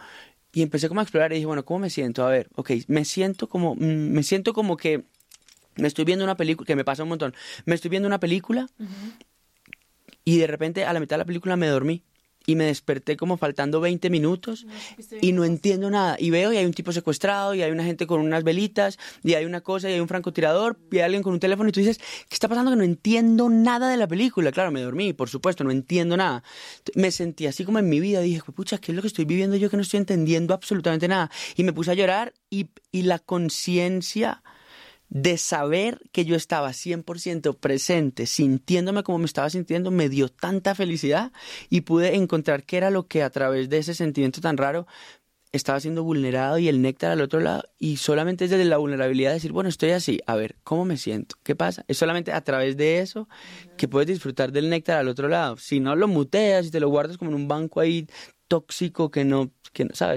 y 0.51 0.63
empecé 0.63 0.87
como 0.87 1.01
a 1.01 1.03
explorar 1.03 1.31
y 1.31 1.35
dije, 1.35 1.45
bueno, 1.45 1.63
¿cómo 1.65 1.81
me 1.81 1.89
siento? 1.91 2.25
A 2.25 2.29
ver, 2.29 2.49
ok, 2.55 2.71
me 2.87 3.05
siento 3.05 3.47
como, 3.47 3.75
mm, 3.75 3.79
me 3.79 4.23
siento 4.23 4.53
como 4.53 4.77
que 4.77 5.03
me 5.75 5.87
estoy 5.87 6.05
viendo 6.05 6.23
una 6.23 6.37
película, 6.37 6.65
que 6.65 6.75
me 6.75 6.85
pasa 6.85 7.03
un 7.03 7.09
montón, 7.09 7.35
me 7.65 7.75
estoy 7.75 7.89
viendo 7.89 8.07
una 8.07 8.19
película 8.19 8.67
y 10.25 10.37
de 10.39 10.47
repente 10.47 10.83
a 10.83 10.91
la 10.91 10.99
mitad 10.99 11.15
de 11.15 11.19
la 11.19 11.25
película 11.25 11.55
me 11.55 11.67
dormí 11.67 12.03
y 12.47 12.55
me 12.55 12.65
desperté 12.65 13.17
como 13.17 13.37
faltando 13.37 13.81
20 13.81 14.09
minutos 14.09 14.65
y 15.21 15.31
no 15.31 15.45
entiendo 15.45 15.89
nada. 15.89 16.15
Y 16.19 16.29
veo 16.29 16.53
y 16.53 16.57
hay 16.57 16.65
un 16.65 16.73
tipo 16.73 16.91
secuestrado 16.91 17.55
y 17.55 17.61
hay 17.61 17.71
una 17.71 17.83
gente 17.83 18.05
con 18.07 18.21
unas 18.21 18.43
velitas 18.43 18.99
y 19.23 19.33
hay 19.33 19.45
una 19.45 19.61
cosa 19.61 19.89
y 19.89 19.93
hay 19.93 19.99
un 19.99 20.07
francotirador 20.07 20.77
y 20.91 20.97
hay 20.97 21.03
alguien 21.03 21.23
con 21.23 21.33
un 21.33 21.39
teléfono 21.39 21.69
y 21.69 21.71
tú 21.71 21.79
dices, 21.79 21.97
¿qué 21.97 22.35
está 22.35 22.47
pasando? 22.47 22.71
Que 22.71 22.77
no 22.77 22.83
entiendo 22.83 23.49
nada 23.49 23.89
de 23.89 23.97
la 23.97 24.07
película. 24.07 24.51
Claro, 24.51 24.71
me 24.71 24.81
dormí, 24.81 25.13
por 25.13 25.29
supuesto, 25.29 25.63
no 25.63 25.71
entiendo 25.71 26.17
nada. 26.17 26.43
Me 26.93 27.11
sentí 27.11 27.47
así 27.47 27.65
como 27.65 27.79
en 27.79 27.89
mi 27.89 27.99
vida. 27.99 28.21
Dije, 28.21 28.41
pucha, 28.51 28.77
¿qué 28.77 28.91
es 28.91 28.95
lo 28.95 29.01
que 29.01 29.07
estoy 29.07 29.25
viviendo 29.25 29.55
yo 29.55 29.69
que 29.69 29.77
no 29.77 29.83
estoy 29.83 29.99
entendiendo 29.99 30.53
absolutamente 30.53 31.07
nada? 31.07 31.31
Y 31.55 31.63
me 31.63 31.73
puse 31.73 31.91
a 31.91 31.95
llorar 31.95 32.33
y, 32.49 32.67
y 32.91 33.03
la 33.03 33.19
conciencia 33.19 34.43
de 35.09 35.37
saber 35.37 36.01
que 36.11 36.25
yo 36.25 36.35
estaba 36.35 36.71
100% 36.71 37.57
presente, 37.57 38.25
sintiéndome 38.25 39.03
como 39.03 39.19
me 39.19 39.25
estaba 39.25 39.49
sintiendo, 39.49 39.91
me 39.91 40.09
dio 40.09 40.29
tanta 40.29 40.75
felicidad 40.75 41.31
y 41.69 41.81
pude 41.81 42.15
encontrar 42.15 42.63
qué 42.63 42.77
era 42.77 42.89
lo 42.89 43.07
que 43.07 43.23
a 43.23 43.29
través 43.29 43.69
de 43.69 43.77
ese 43.77 43.93
sentimiento 43.93 44.41
tan 44.41 44.57
raro 44.57 44.87
estaba 45.55 45.79
siendo 45.79 46.03
vulnerado 46.03 46.57
y 46.57 46.67
el 46.67 46.81
néctar 46.81 47.11
al 47.11 47.21
otro 47.21 47.39
lado 47.39 47.63
y 47.79 47.97
solamente 47.97 48.45
es 48.45 48.51
desde 48.51 48.65
la 48.65 48.77
vulnerabilidad 48.77 49.33
decir, 49.33 49.51
bueno, 49.51 49.69
estoy 49.69 49.91
así, 49.91 50.19
a 50.25 50.35
ver, 50.35 50.57
¿cómo 50.63 50.85
me 50.85 50.97
siento? 50.97 51.37
¿Qué 51.43 51.55
pasa? 51.55 51.85
Es 51.87 51.97
solamente 51.97 52.33
a 52.33 52.41
través 52.41 52.77
de 52.77 52.99
eso 52.99 53.29
que 53.77 53.87
puedes 53.87 54.07
disfrutar 54.07 54.51
del 54.51 54.69
néctar 54.69 54.97
al 54.97 55.07
otro 55.07 55.29
lado. 55.29 55.57
Si 55.57 55.79
no 55.79 55.95
lo 55.95 56.07
muteas 56.07 56.67
y 56.67 56.71
te 56.71 56.79
lo 56.79 56.89
guardas 56.89 57.17
como 57.17 57.31
en 57.31 57.35
un 57.35 57.47
banco 57.47 57.79
ahí 57.79 58.07
tóxico 58.47 59.09
que 59.09 59.25
no, 59.25 59.51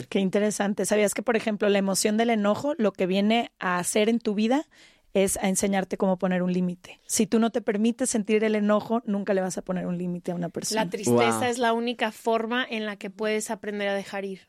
Qué 0.08 0.20
interesante. 0.20 0.86
¿Sabías 0.86 1.14
que, 1.14 1.22
por 1.22 1.36
ejemplo, 1.36 1.68
la 1.68 1.78
emoción 1.78 2.16
del 2.16 2.30
enojo 2.30 2.74
lo 2.78 2.92
que 2.92 3.06
viene 3.06 3.50
a 3.58 3.78
hacer 3.78 4.08
en 4.08 4.18
tu 4.20 4.34
vida 4.34 4.66
es 5.14 5.36
a 5.38 5.48
enseñarte 5.48 5.96
cómo 5.96 6.18
poner 6.18 6.42
un 6.42 6.52
límite? 6.52 7.00
Si 7.06 7.26
tú 7.26 7.38
no 7.38 7.50
te 7.50 7.60
permites 7.60 8.10
sentir 8.10 8.44
el 8.44 8.54
enojo, 8.54 9.02
nunca 9.06 9.34
le 9.34 9.40
vas 9.40 9.58
a 9.58 9.62
poner 9.62 9.86
un 9.86 9.98
límite 9.98 10.32
a 10.32 10.34
una 10.34 10.48
persona. 10.48 10.84
La 10.84 10.90
tristeza 10.90 11.40
Wow. 11.40 11.44
es 11.44 11.58
la 11.58 11.72
única 11.72 12.12
forma 12.12 12.64
en 12.68 12.86
la 12.86 12.96
que 12.96 13.10
puedes 13.10 13.50
aprender 13.50 13.88
a 13.88 13.94
dejar 13.94 14.24
ir. 14.24 14.48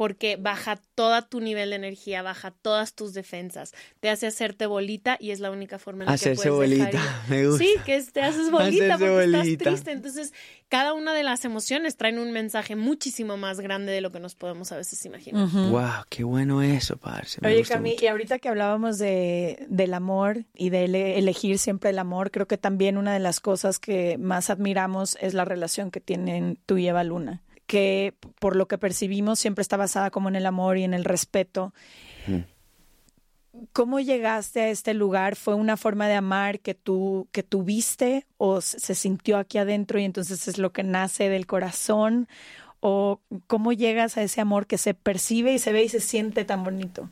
Porque 0.00 0.36
baja 0.36 0.80
todo 0.94 1.20
tu 1.26 1.40
nivel 1.40 1.68
de 1.68 1.76
energía, 1.76 2.22
baja 2.22 2.52
todas 2.52 2.94
tus 2.94 3.12
defensas, 3.12 3.74
te 4.00 4.08
hace 4.08 4.26
hacerte 4.26 4.64
bolita 4.64 5.18
y 5.20 5.30
es 5.30 5.40
la 5.40 5.50
única 5.50 5.78
forma 5.78 6.04
en 6.04 6.06
la 6.08 6.14
Hacerse 6.14 6.42
que 6.44 6.48
puedes 6.48 6.70
dejar 6.70 6.92
bolita, 6.94 7.24
me 7.28 7.46
gusta. 7.46 7.62
Sí, 7.64 7.74
que 7.84 7.96
es- 7.96 8.10
te 8.10 8.22
haces 8.22 8.50
bolita 8.50 8.94
Hacerse 8.94 9.04
porque 9.04 9.10
bolita. 9.26 9.40
estás 9.42 9.58
triste. 9.58 9.92
Entonces, 9.92 10.32
cada 10.70 10.94
una 10.94 11.12
de 11.12 11.22
las 11.22 11.44
emociones 11.44 11.98
traen 11.98 12.18
un 12.18 12.32
mensaje 12.32 12.76
muchísimo 12.76 13.36
más 13.36 13.60
grande 13.60 13.92
de 13.92 14.00
lo 14.00 14.10
que 14.10 14.20
nos 14.20 14.34
podemos 14.34 14.72
a 14.72 14.78
veces 14.78 15.04
imaginar. 15.04 15.46
Wow, 15.50 16.04
qué 16.08 16.24
bueno 16.24 16.62
eso, 16.62 16.96
parce. 16.96 17.38
me 17.42 17.48
Oye, 17.48 17.62
Cami, 17.64 17.94
y 18.00 18.06
ahorita 18.06 18.38
que 18.38 18.48
hablábamos 18.48 18.96
de, 18.96 19.66
del 19.68 19.92
amor 19.92 20.46
y 20.56 20.70
de 20.70 20.84
ele- 20.86 21.18
elegir 21.18 21.58
siempre 21.58 21.90
el 21.90 21.98
amor, 21.98 22.30
creo 22.30 22.46
que 22.46 22.56
también 22.56 22.96
una 22.96 23.12
de 23.12 23.20
las 23.20 23.40
cosas 23.40 23.78
que 23.78 24.16
más 24.16 24.48
admiramos 24.48 25.18
es 25.20 25.34
la 25.34 25.44
relación 25.44 25.90
que 25.90 26.00
tienen 26.00 26.58
tú 26.64 26.78
y 26.78 26.88
Eva 26.88 27.04
Luna, 27.04 27.42
que 27.70 28.14
por 28.40 28.56
lo 28.56 28.66
que 28.66 28.78
percibimos 28.78 29.38
siempre 29.38 29.62
está 29.62 29.76
basada 29.76 30.10
como 30.10 30.28
en 30.28 30.34
el 30.34 30.44
amor 30.44 30.76
y 30.76 30.82
en 30.82 30.92
el 30.92 31.04
respeto. 31.04 31.72
¿Cómo 33.72 34.00
llegaste 34.00 34.60
a 34.62 34.70
este 34.70 34.92
lugar? 34.92 35.36
¿Fue 35.36 35.54
una 35.54 35.76
forma 35.76 36.08
de 36.08 36.14
amar 36.14 36.58
que 36.58 36.74
tú 36.74 37.28
que 37.30 37.44
tuviste 37.44 38.26
o 38.38 38.60
se 38.60 38.96
sintió 38.96 39.38
aquí 39.38 39.58
adentro 39.58 40.00
y 40.00 40.04
entonces 40.04 40.48
es 40.48 40.58
lo 40.58 40.72
que 40.72 40.82
nace 40.82 41.28
del 41.28 41.46
corazón? 41.46 42.26
¿O 42.80 43.20
cómo 43.46 43.72
llegas 43.72 44.16
a 44.16 44.22
ese 44.24 44.40
amor 44.40 44.66
que 44.66 44.76
se 44.76 44.92
percibe 44.92 45.52
y 45.52 45.60
se 45.60 45.72
ve 45.72 45.84
y 45.84 45.88
se 45.88 46.00
siente 46.00 46.44
tan 46.44 46.64
bonito? 46.64 47.08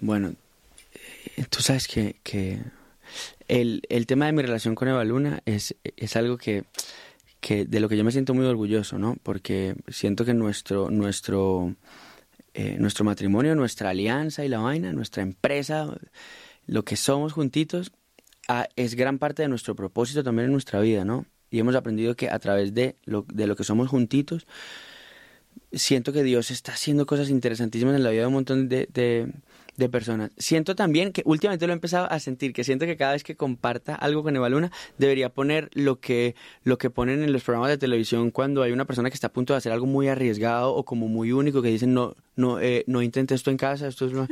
Bueno, 0.00 0.34
eh, 1.36 1.44
tú 1.48 1.62
sabes 1.62 1.86
que, 1.86 2.16
que 2.24 2.58
el, 3.46 3.82
el 3.90 4.06
tema 4.08 4.26
de 4.26 4.32
mi 4.32 4.42
relación 4.42 4.74
con 4.74 4.88
Eva 4.88 5.04
Luna 5.04 5.40
es, 5.44 5.76
es 5.96 6.16
algo 6.16 6.36
que, 6.36 6.64
que 7.40 7.64
de 7.64 7.80
lo 7.80 7.88
que 7.88 7.96
yo 7.96 8.04
me 8.04 8.12
siento 8.12 8.34
muy 8.34 8.46
orgulloso, 8.46 8.98
¿no? 8.98 9.16
Porque 9.22 9.76
siento 9.88 10.24
que 10.24 10.34
nuestro, 10.34 10.90
nuestro, 10.90 11.74
eh, 12.54 12.76
nuestro 12.78 13.04
matrimonio, 13.04 13.54
nuestra 13.54 13.90
alianza 13.90 14.44
y 14.44 14.48
la 14.48 14.58
vaina, 14.58 14.92
nuestra 14.92 15.22
empresa, 15.22 15.96
lo 16.66 16.84
que 16.84 16.96
somos 16.96 17.32
juntitos, 17.32 17.92
ah, 18.48 18.68
es 18.76 18.94
gran 18.94 19.18
parte 19.18 19.42
de 19.42 19.48
nuestro 19.48 19.76
propósito 19.76 20.24
también 20.24 20.46
en 20.46 20.52
nuestra 20.52 20.80
vida, 20.80 21.04
¿no? 21.04 21.26
Y 21.50 21.60
hemos 21.60 21.74
aprendido 21.74 22.14
que 22.14 22.28
a 22.28 22.38
través 22.38 22.74
de 22.74 22.96
lo, 23.04 23.24
de 23.32 23.46
lo 23.46 23.56
que 23.56 23.64
somos 23.64 23.88
juntitos, 23.88 24.46
siento 25.72 26.12
que 26.12 26.22
Dios 26.22 26.50
está 26.50 26.72
haciendo 26.72 27.06
cosas 27.06 27.30
interesantísimas 27.30 27.96
en 27.96 28.02
la 28.02 28.10
vida 28.10 28.22
de 28.22 28.26
un 28.26 28.34
montón 28.34 28.68
de, 28.68 28.88
de, 28.92 29.32
de 29.78 29.88
personas. 29.88 30.32
Siento 30.36 30.74
también 30.74 31.12
que 31.12 31.22
últimamente 31.24 31.66
lo 31.66 31.72
he 31.72 31.74
empezado 31.74 32.10
a 32.10 32.18
sentir, 32.18 32.52
que 32.52 32.64
siento 32.64 32.84
que 32.84 32.96
cada 32.96 33.12
vez 33.12 33.22
que 33.22 33.36
comparta 33.36 33.94
algo 33.94 34.22
con 34.22 34.34
Eva 34.34 34.48
Luna, 34.48 34.70
debería 34.98 35.30
poner 35.30 35.70
lo 35.72 36.00
que, 36.00 36.34
lo 36.64 36.78
que 36.78 36.90
ponen 36.90 37.22
en 37.22 37.32
los 37.32 37.44
programas 37.44 37.70
de 37.70 37.78
televisión 37.78 38.30
cuando 38.30 38.62
hay 38.62 38.72
una 38.72 38.84
persona 38.84 39.08
que 39.08 39.14
está 39.14 39.28
a 39.28 39.32
punto 39.32 39.54
de 39.54 39.58
hacer 39.58 39.72
algo 39.72 39.86
muy 39.86 40.08
arriesgado 40.08 40.74
o 40.74 40.84
como 40.84 41.08
muy 41.08 41.30
único, 41.32 41.62
que 41.62 41.68
dicen, 41.68 41.94
no, 41.94 42.16
no, 42.34 42.60
eh, 42.60 42.84
no 42.88 43.02
intente 43.02 43.34
esto 43.34 43.50
en 43.50 43.56
casa, 43.56 43.86
esto 43.86 44.06
es... 44.06 44.12
lo-". 44.12 44.26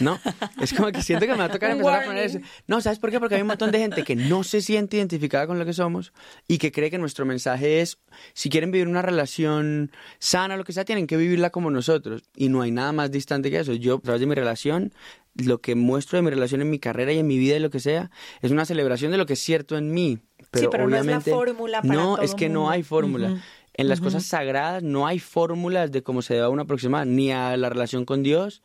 No, 0.00 0.20
es 0.60 0.72
como 0.72 0.92
que 0.92 1.02
siento 1.02 1.26
que 1.26 1.32
me 1.32 1.38
va 1.38 1.44
a 1.44 1.50
tocar 1.50 1.72
empezar 1.72 2.02
a 2.02 2.06
poner 2.06 2.24
eso. 2.24 2.38
No, 2.68 2.80
¿sabes 2.80 3.00
por 3.00 3.10
qué? 3.10 3.18
Porque 3.18 3.34
hay 3.34 3.42
un 3.42 3.48
montón 3.48 3.72
de 3.72 3.78
gente 3.80 4.04
que 4.04 4.14
no 4.14 4.44
se 4.44 4.60
siente 4.60 4.98
identificada 4.98 5.48
con 5.48 5.58
lo 5.58 5.64
que 5.64 5.72
somos 5.72 6.12
y 6.46 6.58
que 6.58 6.70
cree 6.70 6.90
que 6.90 6.98
nuestro 6.98 7.26
mensaje 7.26 7.80
es, 7.80 7.98
si 8.34 8.50
quieren 8.50 8.70
vivir 8.70 8.86
una 8.86 9.02
relación 9.02 9.90
sana, 10.20 10.56
lo 10.56 10.64
que 10.64 10.72
sea, 10.72 10.84
tienen 10.84 11.08
que 11.08 11.16
vivirla 11.16 11.50
como 11.50 11.70
nosotros. 11.70 12.22
Y 12.36 12.48
no 12.48 12.62
hay 12.62 12.70
nada 12.70 12.92
más 12.92 13.10
distante 13.10 13.50
que 13.50 13.58
eso. 13.58 13.72
Yo, 13.72 13.96
a 13.96 14.00
través 14.00 14.20
de 14.20 14.26
mi 14.26 14.34
relación, 14.34 14.91
lo 15.34 15.60
que 15.60 15.74
muestro 15.74 16.16
de 16.16 16.22
mi 16.22 16.30
relación 16.30 16.60
en 16.60 16.70
mi 16.70 16.78
carrera 16.78 17.12
y 17.12 17.18
en 17.18 17.26
mi 17.26 17.38
vida 17.38 17.56
y 17.56 17.60
lo 17.60 17.70
que 17.70 17.80
sea, 17.80 18.10
es 18.40 18.50
una 18.50 18.64
celebración 18.64 19.12
de 19.12 19.18
lo 19.18 19.26
que 19.26 19.32
es 19.32 19.40
cierto 19.40 19.76
en 19.76 19.92
mí. 19.92 20.18
Pero, 20.50 20.64
Sí, 20.64 20.68
pero 20.70 20.84
no 20.84 20.90
es 20.90 20.92
la 20.92 21.00
obviamente, 21.00 21.30
fórmula 21.30 21.82
para 21.82 21.94
No, 21.94 22.14
todo 22.16 22.24
es 22.24 22.34
que 22.34 22.48
no 22.48 22.70
hay 22.70 22.82
fórmula. 22.82 23.42
En 23.74 23.88
las 23.88 24.00
cosas 24.00 24.24
sagradas 24.24 24.82
no 24.82 25.06
hay 25.06 25.18
fórmulas 25.18 25.90
de 25.90 26.02
cómo 26.02 26.20
se 26.20 26.34
debe 26.34 26.48
uno 26.48 26.62
aproximar, 26.62 27.06
ni 27.06 27.32
a 27.32 27.56
la 27.56 27.70
relación 27.70 28.04
con 28.04 28.22
Dios, 28.22 28.62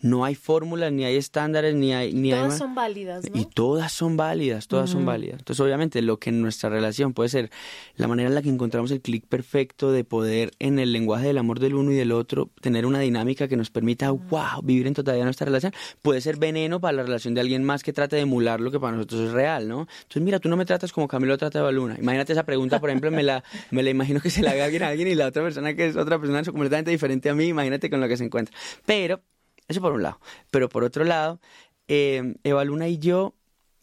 no 0.00 0.24
hay 0.24 0.34
fórmulas, 0.34 0.92
ni 0.92 1.04
hay 1.04 1.16
estándares, 1.16 1.74
ni 1.74 1.92
hay... 1.92 2.12
Ni 2.12 2.30
Todas 2.30 2.52
hay 2.52 2.58
son 2.58 2.74
válidas, 2.74 3.30
¿no? 3.30 3.40
Y 3.40 3.44
todas 3.44 3.92
son 3.92 4.16
válidas, 4.16 4.68
todas 4.68 4.90
son 4.90 5.04
válidas. 5.04 5.40
Entonces, 5.40 5.60
obviamente, 5.60 6.02
lo 6.02 6.18
que 6.18 6.30
en 6.30 6.40
nuestra 6.40 6.70
relación 6.70 7.14
puede 7.14 7.28
ser 7.28 7.50
la 7.96 8.06
manera 8.06 8.28
en 8.28 8.34
la 8.34 8.42
que 8.42 8.48
encontramos 8.48 8.90
el 8.90 9.00
clic 9.00 9.26
perfecto 9.26 9.90
de 9.90 10.04
poder, 10.04 10.52
en 10.58 10.78
el 10.78 10.92
lenguaje 10.92 11.26
del 11.26 11.38
amor 11.38 11.58
del 11.58 11.74
uno 11.74 11.92
y 11.92 11.96
del 11.96 12.12
otro, 12.12 12.50
tener 12.60 12.86
una 12.86 13.00
dinámica 13.00 13.48
que 13.48 13.56
nos 13.56 13.70
permita, 13.70 14.10
wow, 14.10 14.62
vivir 14.62 14.86
en 14.86 14.94
totalidad 14.94 15.24
nuestra 15.24 15.46
relación, 15.46 15.72
puede 16.02 16.20
ser 16.20 16.36
veneno 16.36 16.80
para 16.80 16.92
la 16.92 17.02
relación 17.02 17.34
de 17.34 17.40
alguien 17.40 17.64
más 17.64 17.82
que 17.82 17.92
trate 17.92 18.16
de 18.16 18.22
emular 18.22 18.60
lo 18.60 18.70
que 18.70 18.78
para 18.78 18.96
nosotros 18.96 19.22
es 19.22 19.32
real, 19.32 19.68
¿no? 19.68 19.80
Entonces, 19.80 20.22
mira, 20.22 20.38
tú 20.38 20.48
no 20.48 20.56
me 20.56 20.64
tratas 20.64 20.92
como 20.92 21.08
Camilo 21.08 21.36
trata 21.38 21.58
a 21.58 21.62
Baluna. 21.62 21.96
Imagínate 21.98 22.32
esa 22.32 22.44
pregunta, 22.44 22.80
por 22.80 22.90
ejemplo, 22.90 23.10
me 23.10 23.22
la, 23.22 23.42
me 23.70 23.82
la 23.82 23.90
imagino 23.90 24.20
que 24.20 24.30
se 24.30 24.42
la 24.42 24.52
haga 24.52 24.66
alguien 24.66 24.82
a 24.84 24.88
alguien 24.88 25.08
y 25.08 25.14
la 25.14 25.26
otra 25.26 25.42
persona 25.42 25.74
que 25.74 25.86
es 25.86 25.96
otra 25.96 26.18
persona 26.18 26.40
es 26.40 26.48
completamente 26.48 26.90
diferente 26.90 27.28
a 27.30 27.34
mí, 27.34 27.46
imagínate 27.46 27.90
con 27.90 28.00
lo 28.00 28.08
que 28.08 28.16
se 28.16 28.24
encuentra. 28.24 28.56
Pero 28.86 29.22
eso 29.68 29.80
por 29.80 29.92
un 29.92 30.02
lado. 30.02 30.20
Pero 30.50 30.68
por 30.68 30.82
otro 30.84 31.04
lado, 31.04 31.40
eh, 31.88 32.34
Eva 32.42 32.64
Luna 32.64 32.88
y 32.88 32.98
yo, 32.98 33.34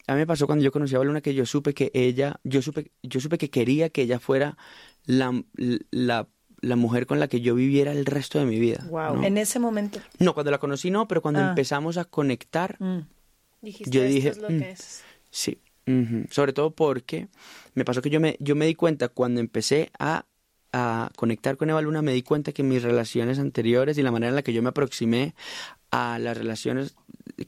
a 0.06 0.12
mí 0.12 0.18
me 0.18 0.26
pasó 0.26 0.46
cuando 0.46 0.64
yo 0.64 0.72
conocí 0.72 0.94
a 0.94 0.96
Eva 0.96 1.04
Luna 1.04 1.20
que 1.20 1.34
yo 1.34 1.46
supe 1.46 1.74
que 1.74 1.90
ella, 1.94 2.40
yo 2.44 2.60
supe, 2.62 2.90
yo 3.02 3.20
supe 3.20 3.38
que 3.38 3.50
quería 3.50 3.88
que 3.90 4.02
ella 4.02 4.18
fuera 4.18 4.56
la, 5.04 5.42
la, 5.90 6.28
la 6.60 6.76
mujer 6.76 7.06
con 7.06 7.20
la 7.20 7.28
que 7.28 7.40
yo 7.40 7.54
viviera 7.54 7.92
el 7.92 8.06
resto 8.06 8.38
de 8.38 8.44
mi 8.46 8.58
vida. 8.60 8.84
Wow. 8.90 9.16
¿no? 9.16 9.24
En 9.24 9.38
ese 9.38 9.58
momento. 9.58 10.00
No, 10.18 10.34
cuando 10.34 10.50
la 10.50 10.58
conocí 10.58 10.90
no, 10.90 11.06
pero 11.08 11.22
cuando 11.22 11.40
Ah. 11.40 11.48
empezamos 11.50 11.96
a 11.98 12.04
conectar, 12.04 12.76
Mm. 12.80 13.00
Dijiste, 13.62 13.90
yo 13.90 14.02
esto 14.02 14.14
dije, 14.14 14.28
es 14.28 14.38
lo 14.38 14.50
"Mm". 14.50 14.58
que 14.58 14.70
es. 14.70 15.02
Sí, 15.30 15.58
sobre 16.30 16.52
todo 16.52 16.70
porque 16.72 17.28
me 17.74 17.84
pasó 17.84 18.02
que 18.02 18.10
yo 18.10 18.20
me, 18.20 18.36
yo 18.40 18.54
me 18.56 18.66
di 18.66 18.74
cuenta 18.74 19.08
cuando 19.08 19.40
empecé 19.40 19.90
a, 19.98 20.24
a 20.78 21.10
conectar 21.16 21.56
con 21.56 21.70
Eva 21.70 21.80
Luna, 21.80 22.02
me 22.02 22.12
di 22.12 22.22
cuenta 22.22 22.52
que 22.52 22.62
mis 22.62 22.82
relaciones 22.82 23.38
anteriores 23.38 23.96
y 23.96 24.02
la 24.02 24.10
manera 24.10 24.28
en 24.28 24.36
la 24.36 24.42
que 24.42 24.52
yo 24.52 24.62
me 24.62 24.68
aproximé 24.68 25.34
a 25.90 26.18
las 26.18 26.36
relaciones 26.36 26.94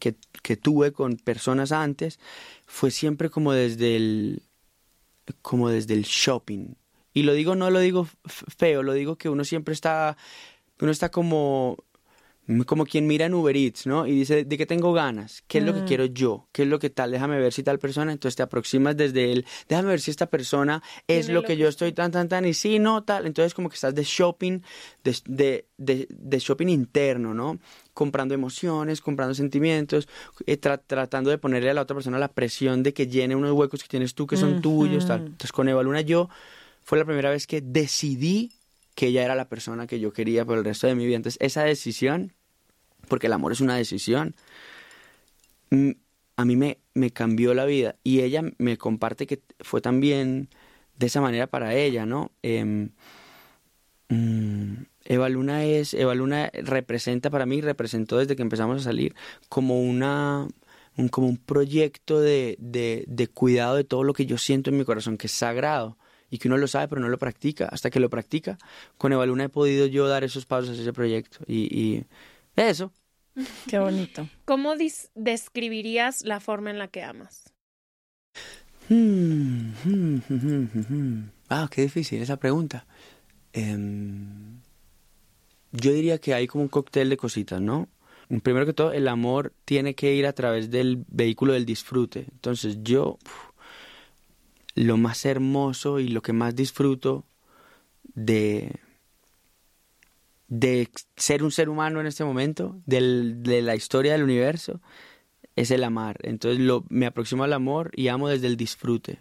que, 0.01 0.17
que 0.43 0.57
tuve 0.57 0.93
con 0.93 1.17
personas 1.17 1.71
antes 1.71 2.19
fue 2.67 2.91
siempre 2.91 3.29
como 3.29 3.53
desde 3.53 3.97
el 3.97 4.43
como 5.43 5.69
desde 5.69 5.93
el 5.93 6.05
shopping. 6.05 6.75
Y 7.13 7.25
lo 7.25 7.35
digo, 7.35 7.55
no 7.55 7.69
lo 7.69 7.81
digo 7.81 8.09
feo, 8.25 8.83
lo 8.83 8.95
digo 8.95 9.17
que 9.17 9.29
uno 9.29 9.45
siempre 9.45 9.75
está, 9.75 10.17
uno 10.81 10.91
está 10.91 11.11
como, 11.11 11.85
como 12.67 12.87
quien 12.87 13.07
mira 13.07 13.27
en 13.27 13.35
Uber 13.35 13.55
Eats, 13.57 13.87
¿no? 13.87 14.07
Y 14.07 14.13
dice, 14.13 14.45
¿de 14.45 14.57
qué 14.57 14.65
tengo 14.65 14.95
ganas? 14.95 15.43
¿Qué 15.47 15.59
es 15.59 15.65
lo 15.65 15.75
que 15.75 15.85
quiero 15.85 16.07
yo? 16.07 16.49
¿Qué 16.53 16.63
es 16.63 16.69
lo 16.69 16.79
que 16.79 16.89
tal? 16.89 17.11
Déjame 17.11 17.39
ver 17.39 17.53
si 17.53 17.63
tal 17.63 17.79
persona, 17.79 18.11
entonces 18.11 18.37
te 18.37 18.43
aproximas 18.43 18.97
desde 18.97 19.33
él, 19.33 19.45
déjame 19.69 19.89
ver 19.91 20.01
si 20.01 20.11
esta 20.11 20.27
persona 20.27 20.83
es 21.07 21.29
lo 21.29 21.43
que 21.43 21.57
yo 21.59 21.69
estoy 21.69 21.93
tan, 21.93 22.11
tan, 22.11 22.29
tan, 22.29 22.47
y 22.47 22.55
sí, 22.55 22.79
no, 22.79 23.03
tal. 23.05 23.27
Entonces 23.27 23.53
como 23.53 23.69
que 23.69 23.75
estás 23.75 23.95
de 23.95 24.03
shopping, 24.03 24.61
de, 25.05 25.17
de, 25.27 25.67
de, 25.77 26.07
de 26.09 26.39
shopping 26.39 26.69
interno, 26.69 27.35
¿no? 27.35 27.59
Comprando 27.93 28.33
emociones, 28.35 29.01
comprando 29.03 29.35
sentimientos, 29.35 30.09
eh, 30.47 30.59
tra- 30.59 30.81
tratando 30.87 31.29
de 31.31 31.37
ponerle 31.39 31.69
a 31.71 31.75
la 31.75 31.83
otra 31.83 31.97
persona 31.97 32.19
la 32.19 32.29
presión 32.29 32.83
de 32.83 32.95
que 32.95 33.09
llene 33.09 33.37
unos 33.37 33.53
huecos 33.53 33.83
que 33.83 33.89
tienes 33.89 34.15
tú 34.15 34.27
que 34.27 34.37
son 34.39 34.63
tuyos, 34.63 35.07
tal. 35.07 35.21
Entonces 35.27 35.53
con 35.53 35.69
Eva 35.69 35.83
Luna 35.83 36.01
yo 36.01 36.31
fue 36.83 36.97
la 36.99 37.05
primera 37.05 37.29
vez 37.31 37.47
que 37.47 37.61
decidí 37.61 38.53
que 38.95 39.09
ella 39.09 39.23
era 39.25 39.35
la 39.35 39.49
persona 39.49 39.87
que 39.87 40.01
yo 40.01 40.13
quería 40.13 40.45
por 40.45 40.59
el 40.59 40.65
resto 40.65 40.87
de 40.87 40.95
mi 40.95 41.05
vida. 41.07 41.17
Entonces 41.17 41.39
esa 41.41 41.63
decisión, 41.65 42.33
porque 43.09 43.27
el 43.27 43.33
amor 43.33 43.53
es 43.53 43.61
una 43.61 43.77
decisión, 43.77 44.35
a 46.39 46.45
mí 46.45 46.57
me, 46.57 46.79
cambió 47.13 47.55
la 47.55 47.65
vida. 47.65 47.97
Y 48.05 48.21
ella 48.21 48.43
me 48.59 48.79
comparte 48.79 49.27
que 49.27 49.43
fue 49.61 49.81
también 49.81 50.49
de 50.97 51.07
esa 51.07 51.21
manera 51.21 51.47
para 51.49 51.75
ella, 51.75 52.07
¿no? 52.07 52.31
Mm, 54.09 54.85
Eva 55.05 55.29
Luna 55.29 55.65
es, 55.65 55.95
Eva 55.95 56.15
Luna 56.15 56.51
representa 56.55 57.31
para 57.31 57.47
mí, 57.47 57.61
representó 57.61 58.19
desde 58.19 58.37
que 58.37 58.43
empezamos 58.43 58.81
a 58.81 58.85
salir 58.85 59.15
como 59.49 59.81
una, 59.81 60.47
un, 60.97 61.09
como 61.09 61.29
un 61.29 61.37
proyecto 61.39 62.21
de, 62.21 62.57
de, 62.59 63.29
cuidado 63.29 63.77
de 63.77 63.85
todo 63.85 64.05
lo 64.05 64.15
que 64.15 64.27
yo 64.27 64.39
siento 64.39 64.71
en 64.71 64.79
mi 64.79 64.85
corazón, 64.85 65.19
que 65.19 65.27
es 65.27 65.33
sagrado 65.33 65.99
y 66.31 66.39
que 66.39 66.49
uno 66.49 66.59
lo 66.59 66.69
sabe 66.69 66.89
pero 66.89 67.01
no 67.01 67.09
lo 67.09 67.19
practica. 67.19 67.67
Hasta 67.67 67.91
que 67.91 68.01
lo 68.01 68.11
practica, 68.11 68.59
con 68.97 69.13
Eva 69.13 69.27
Luna 69.27 69.45
he 69.45 69.49
podido 69.49 69.87
yo 69.87 70.09
dar 70.09 70.25
esos 70.25 70.47
pasos 70.47 70.79
a 70.79 70.81
ese 70.83 70.93
proyecto. 70.93 71.39
Y 71.47 72.05
eso. 72.57 72.93
Qué 73.69 73.79
bonito. 73.79 74.29
¿Cómo 74.45 74.75
describirías 75.15 76.23
la 76.25 76.41
forma 76.41 76.71
en 76.71 76.79
la 76.79 76.89
que 76.89 77.03
amas? 77.03 77.53
Hmm, 78.89 79.73
hmm, 79.85 80.21
hmm. 80.29 81.31
Ah, 81.49 81.69
qué 81.71 81.83
difícil 81.83 82.23
esa 82.23 82.39
pregunta. 82.39 82.87
Em, 83.53 84.61
yo 85.73 85.93
diría 85.93 86.19
que 86.19 86.35
hay 86.35 86.47
como 86.47 86.63
un 86.63 86.69
cóctel 86.69 87.11
de 87.11 87.17
cositas, 87.17 87.61
¿no? 87.61 87.89
Primero 88.43 88.67
que 88.67 88.75
todo, 88.75 88.93
el 88.93 89.09
amor 89.09 89.53
tiene 89.65 89.95
que 89.95 90.15
ir 90.15 90.27
a 90.27 90.35
través 90.35 90.71
del 90.71 91.05
vehículo 91.09 91.55
del 91.55 91.65
disfrute. 91.65 92.27
Entonces 92.31 92.79
yo, 92.83 93.19
uf, 93.25 93.49
lo 94.75 94.97
más 94.97 95.25
hermoso 95.25 95.99
y 95.99 96.09
lo 96.09 96.23
que 96.23 96.33
más 96.33 96.55
disfruto 96.55 97.25
de, 98.15 98.79
de 100.49 100.89
ser 101.17 101.43
un 101.43 101.51
ser 101.51 101.69
humano 101.69 102.01
en 102.01 102.07
este 102.07 102.25
momento, 102.25 102.81
del- 102.87 103.43
de 103.43 103.63
la 103.63 103.77
historia 103.77 104.13
del 104.13 104.23
universo, 104.25 104.81
es 105.57 105.71
el 105.71 105.85
amar. 105.85 106.19
Entonces 106.23 106.61
lo, 106.61 106.85
me 106.89 107.07
aproximo 107.07 107.45
al 107.45 107.53
amor 107.53 107.91
y 107.95 108.09
amo 108.09 108.29
desde 108.29 108.47
el 108.47 108.57
disfrute. 108.57 109.21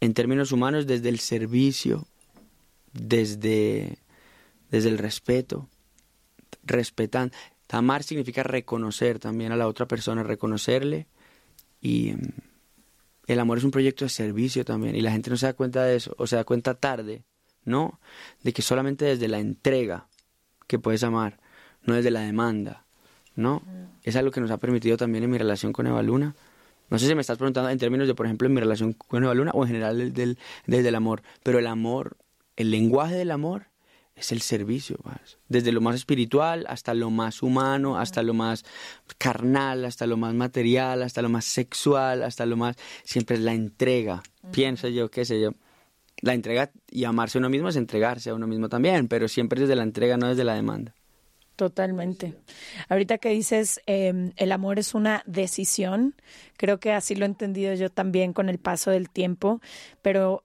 En 0.00 0.14
términos 0.14 0.52
humanos, 0.52 0.86
desde 0.86 1.08
el 1.08 1.18
servicio, 1.20 2.06
desde, 2.92 3.98
desde 4.70 4.88
el 4.88 4.98
respeto, 4.98 5.68
respetan. 6.62 7.32
Amar 7.68 8.02
significa 8.02 8.42
reconocer 8.42 9.18
también 9.18 9.52
a 9.52 9.56
la 9.56 9.66
otra 9.68 9.86
persona, 9.86 10.22
reconocerle. 10.22 11.06
Y 11.80 12.10
em, 12.10 12.20
el 13.26 13.40
amor 13.40 13.58
es 13.58 13.64
un 13.64 13.70
proyecto 13.70 14.04
de 14.04 14.08
servicio 14.10 14.64
también. 14.64 14.94
Y 14.94 15.00
la 15.00 15.10
gente 15.12 15.30
no 15.30 15.36
se 15.36 15.46
da 15.46 15.52
cuenta 15.54 15.84
de 15.84 15.96
eso, 15.96 16.14
o 16.18 16.26
se 16.26 16.36
da 16.36 16.44
cuenta 16.44 16.74
tarde, 16.74 17.24
¿no? 17.66 18.00
De 18.42 18.54
que 18.54 18.62
solamente 18.62 19.04
desde 19.04 19.28
la 19.28 19.38
entrega 19.38 20.06
que 20.66 20.78
puedes 20.78 21.02
amar, 21.04 21.38
no 21.82 21.94
desde 21.94 22.10
la 22.10 22.20
demanda, 22.20 22.84
¿no? 23.34 23.62
Es 24.02 24.16
algo 24.16 24.30
que 24.30 24.40
nos 24.40 24.50
ha 24.50 24.56
permitido 24.56 24.96
también 24.96 25.24
en 25.24 25.30
mi 25.30 25.36
relación 25.36 25.72
con 25.74 25.86
Eva 25.86 26.02
Luna. 26.02 26.34
No 26.88 26.98
sé 26.98 27.06
si 27.06 27.14
me 27.14 27.20
estás 27.20 27.36
preguntando 27.38 27.68
en 27.68 27.78
términos 27.78 28.06
de, 28.06 28.14
por 28.14 28.26
ejemplo, 28.26 28.46
en 28.46 28.54
mi 28.54 28.60
relación 28.60 28.92
con 28.94 29.22
Eva 29.22 29.34
Luna 29.34 29.50
o 29.52 29.62
en 29.64 29.68
general 29.68 29.98
del, 29.98 30.12
del- 30.14 30.38
desde 30.66 30.88
el 30.88 30.94
amor. 30.94 31.22
Pero 31.42 31.58
el 31.58 31.66
amor, 31.66 32.16
el 32.56 32.70
lenguaje 32.70 33.14
del 33.16 33.32
amor 33.32 33.66
es 34.14 34.32
el 34.32 34.40
servicio, 34.40 34.96
¿vas? 35.04 35.36
desde 35.48 35.72
lo 35.72 35.80
más 35.82 35.94
espiritual 35.96 36.64
hasta 36.70 36.94
lo 36.94 37.10
más 37.10 37.42
humano, 37.42 37.98
hasta 37.98 38.22
lo 38.22 38.32
más 38.32 38.64
carnal, 39.18 39.84
hasta 39.84 40.06
lo 40.06 40.16
más 40.16 40.32
material, 40.34 41.02
hasta 41.02 41.20
lo 41.22 41.28
más 41.28 41.44
sexual, 41.44 42.22
hasta 42.22 42.46
lo 42.46 42.56
más... 42.56 42.76
Siempre 43.04 43.36
es 43.36 43.42
la 43.42 43.52
entrega, 43.52 44.22
pienso 44.52 44.88
yo, 44.88 45.10
qué 45.10 45.24
sé 45.24 45.40
yo. 45.40 45.50
La 46.22 46.34
entrega 46.34 46.70
y 46.90 47.04
amarse 47.04 47.38
a 47.38 47.40
uno 47.40 47.50
mismo 47.50 47.68
es 47.68 47.76
entregarse 47.76 48.30
a 48.30 48.34
uno 48.34 48.46
mismo 48.46 48.68
también, 48.68 49.08
pero 49.08 49.28
siempre 49.28 49.60
desde 49.60 49.76
la 49.76 49.82
entrega, 49.82 50.16
no 50.16 50.28
desde 50.28 50.44
la 50.44 50.54
demanda. 50.54 50.94
Totalmente. 51.56 52.34
Ahorita 52.90 53.16
que 53.16 53.30
dices 53.30 53.80
eh, 53.86 54.32
el 54.36 54.52
amor 54.52 54.78
es 54.78 54.94
una 54.94 55.22
decisión, 55.26 56.14
creo 56.58 56.78
que 56.78 56.92
así 56.92 57.14
lo 57.14 57.24
he 57.24 57.28
entendido 57.28 57.72
yo 57.74 57.90
también 57.90 58.34
con 58.34 58.50
el 58.50 58.58
paso 58.58 58.90
del 58.90 59.08
tiempo, 59.08 59.60
pero 60.02 60.44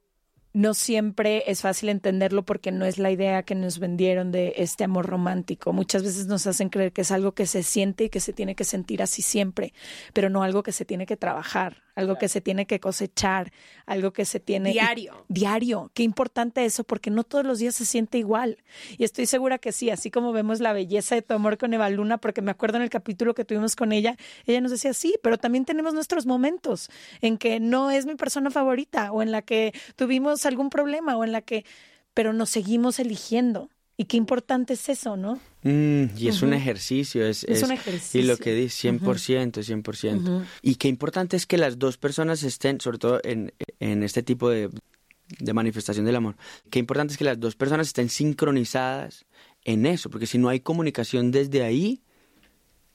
no 0.54 0.74
siempre 0.74 1.44
es 1.48 1.62
fácil 1.62 1.90
entenderlo 1.90 2.44
porque 2.44 2.72
no 2.72 2.86
es 2.86 2.98
la 2.98 3.12
idea 3.12 3.44
que 3.44 3.56
nos 3.56 3.80
vendieron 3.80 4.32
de 4.32 4.54
este 4.58 4.84
amor 4.84 5.06
romántico. 5.06 5.72
Muchas 5.72 6.04
veces 6.04 6.28
nos 6.28 6.46
hacen 6.48 6.70
creer 6.70 6.92
que 6.92 7.02
es 7.02 7.12
algo 7.12 7.34
que 7.34 7.46
se 7.46 7.64
siente 7.64 8.06
y 8.06 8.10
que 8.10 8.20
se 8.20 8.34
tiene 8.34 8.56
que 8.56 8.64
sentir 8.64 9.02
así 9.02 9.22
siempre, 9.22 9.74
pero 10.14 10.30
no 10.30 10.44
algo 10.44 10.64
que 10.64 10.72
se 10.72 10.84
tiene 10.84 11.06
que 11.06 11.16
trabajar, 11.16 11.84
algo 11.96 12.18
que 12.18 12.28
se 12.28 12.42
tiene 12.42 12.66
que 12.66 12.80
cosechar, 12.80 13.52
algo 13.86 14.12
que 14.12 14.26
se 14.26 14.40
tiene 14.40 14.72
Diario. 14.72 15.26
diario. 15.30 15.92
Qué 15.94 16.04
importante 16.04 16.66
eso, 16.66 16.84
porque 16.84 17.12
no 17.12 17.24
todos 17.24 17.46
los 17.46 17.60
días 17.60 17.76
se 17.76 17.86
siente 17.86 18.18
igual. 18.18 18.58
Y 18.98 19.04
estoy 19.04 19.26
segura 19.26 19.58
que 19.58 19.72
sí, 19.72 19.90
así 19.90 20.12
como 20.12 20.34
vemos 20.34 20.60
la 20.60 20.74
belleza 20.74 21.16
de 21.16 21.22
tu 21.22 21.34
amor 21.34 21.58
con 21.58 21.74
Eva 21.74 21.90
Luna, 21.90 22.18
porque 22.18 22.42
me 22.42 22.52
acuerdo 22.52 22.78
en 22.78 22.84
el 22.84 22.90
capítulo 22.90 23.34
que 23.34 23.46
tuvimos 23.46 23.76
con 23.76 23.92
ella, 23.92 24.18
ella 24.46 24.60
nos 24.62 24.72
decía, 24.72 24.94
sí, 24.94 25.16
pero 25.24 25.38
también 25.38 25.66
tenemos 25.66 25.94
nuestros 25.94 26.26
momentos 26.26 26.90
en 27.22 27.38
que 27.38 27.60
no 27.60 27.92
es 27.92 28.06
mi 28.06 28.16
persona 28.16 28.52
favorita 28.52 29.12
o 29.12 29.22
en 29.22 29.32
la 29.32 29.42
que 29.42 29.74
tuvimos 29.96 30.41
algún 30.46 30.70
problema 30.70 31.16
o 31.18 31.24
en 31.24 31.32
la 31.32 31.42
que, 31.42 31.66
pero 32.14 32.34
nos 32.34 32.50
seguimos 32.50 33.00
eligiendo. 33.00 33.70
Y 33.98 34.06
qué 34.06 34.18
importante 34.18 34.74
es 34.74 34.90
eso, 34.90 35.16
¿no? 35.16 35.36
Mm, 35.64 36.18
y 36.18 36.28
es 36.28 36.42
un 36.42 36.54
ejercicio, 36.54 37.24
es, 37.26 37.44
Es 37.44 37.62
un 37.62 37.72
Y 37.72 37.74
ejercicio. 37.76 38.24
lo 38.24 38.38
que 38.38 38.54
dice, 38.56 38.90
100%, 38.92 39.62
100%. 39.64 40.44
Y 40.64 40.76
qué 40.76 40.88
importante 40.88 41.38
es 41.38 41.46
que 41.46 41.58
las 41.58 41.78
dos 41.78 41.98
personas 41.98 42.42
estén, 42.42 42.82
sobre 42.82 42.98
todo 42.98 43.20
en, 43.24 43.54
en 43.80 44.02
este 44.02 44.24
tipo 44.24 44.50
de, 44.50 44.70
de 45.40 45.54
manifestación 45.54 46.06
del 46.06 46.16
amor, 46.16 46.36
qué 46.72 46.80
importante 46.80 47.12
es 47.14 47.18
que 47.18 47.26
las 47.26 47.40
dos 47.40 47.56
personas 47.56 47.88
estén 47.88 48.10
sincronizadas 48.10 49.26
en 49.66 49.86
eso, 49.86 50.10
porque 50.10 50.26
si 50.26 50.40
no 50.40 50.50
hay 50.50 50.62
comunicación 50.62 51.30
desde 51.30 51.62
ahí, 51.64 52.02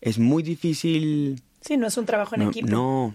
es 0.00 0.18
muy 0.18 0.42
difícil 0.42 1.40
Sí, 1.60 1.76
no 1.76 1.86
es 1.86 1.96
un 1.96 2.06
trabajo 2.06 2.34
en 2.36 2.42
no, 2.44 2.50
equipo. 2.50 2.66
no, 2.68 3.14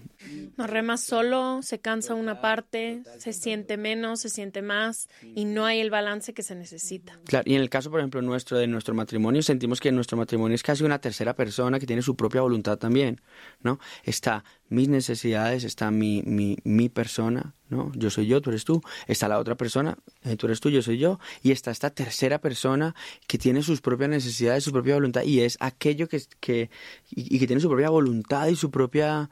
No 0.57 0.67
rema 0.67 0.97
solo, 0.97 1.61
se 1.61 1.79
cansa 1.79 2.13
una 2.13 2.41
parte, 2.41 3.03
se 3.17 3.33
siente 3.33 3.77
menos, 3.77 4.21
se 4.21 4.29
siente 4.29 4.61
más 4.61 5.09
y 5.35 5.45
no 5.45 5.65
hay 5.65 5.79
el 5.79 5.89
balance 5.89 6.33
que 6.33 6.43
se 6.43 6.55
necesita. 6.55 7.19
Claro, 7.25 7.49
y 7.49 7.55
en 7.55 7.61
el 7.61 7.69
caso, 7.69 7.89
por 7.89 7.99
ejemplo, 7.99 8.21
nuestro 8.21 8.57
de 8.57 8.67
nuestro 8.67 8.93
matrimonio, 8.93 9.41
sentimos 9.41 9.79
que 9.79 9.91
nuestro 9.91 10.17
matrimonio 10.17 10.55
es 10.55 10.63
casi 10.63 10.83
una 10.83 10.99
tercera 10.99 11.35
persona 11.35 11.79
que 11.79 11.87
tiene 11.87 12.01
su 12.01 12.15
propia 12.15 12.41
voluntad 12.41 12.77
también, 12.77 13.21
¿no? 13.61 13.79
Está 14.03 14.43
mis 14.69 14.87
necesidades, 14.87 15.63
está 15.63 15.91
mi, 15.91 16.21
mi, 16.23 16.57
mi 16.63 16.87
persona, 16.87 17.55
¿no? 17.69 17.91
Yo 17.93 18.09
soy 18.09 18.27
yo, 18.27 18.41
tú 18.41 18.51
eres 18.51 18.63
tú, 18.63 18.81
está 19.07 19.27
la 19.27 19.39
otra 19.39 19.55
persona, 19.55 19.97
eh, 20.23 20.37
tú 20.37 20.47
eres 20.47 20.59
tú, 20.61 20.69
yo 20.69 20.81
soy 20.81 20.97
yo, 20.97 21.19
y 21.43 21.51
está 21.51 21.71
esta 21.71 21.89
tercera 21.89 22.39
persona 22.39 22.95
que 23.27 23.37
tiene 23.37 23.63
sus 23.63 23.81
propias 23.81 24.09
necesidades, 24.09 24.63
su 24.63 24.71
propia 24.71 24.95
voluntad, 24.95 25.23
y 25.23 25.41
es 25.41 25.57
aquello 25.59 26.07
que, 26.07 26.21
que 26.39 26.69
y, 27.09 27.35
y 27.35 27.39
que 27.39 27.47
tiene 27.47 27.61
su 27.61 27.67
propia 27.67 27.89
voluntad 27.89 28.47
y 28.47 28.55
su 28.55 28.71
propia 28.71 29.29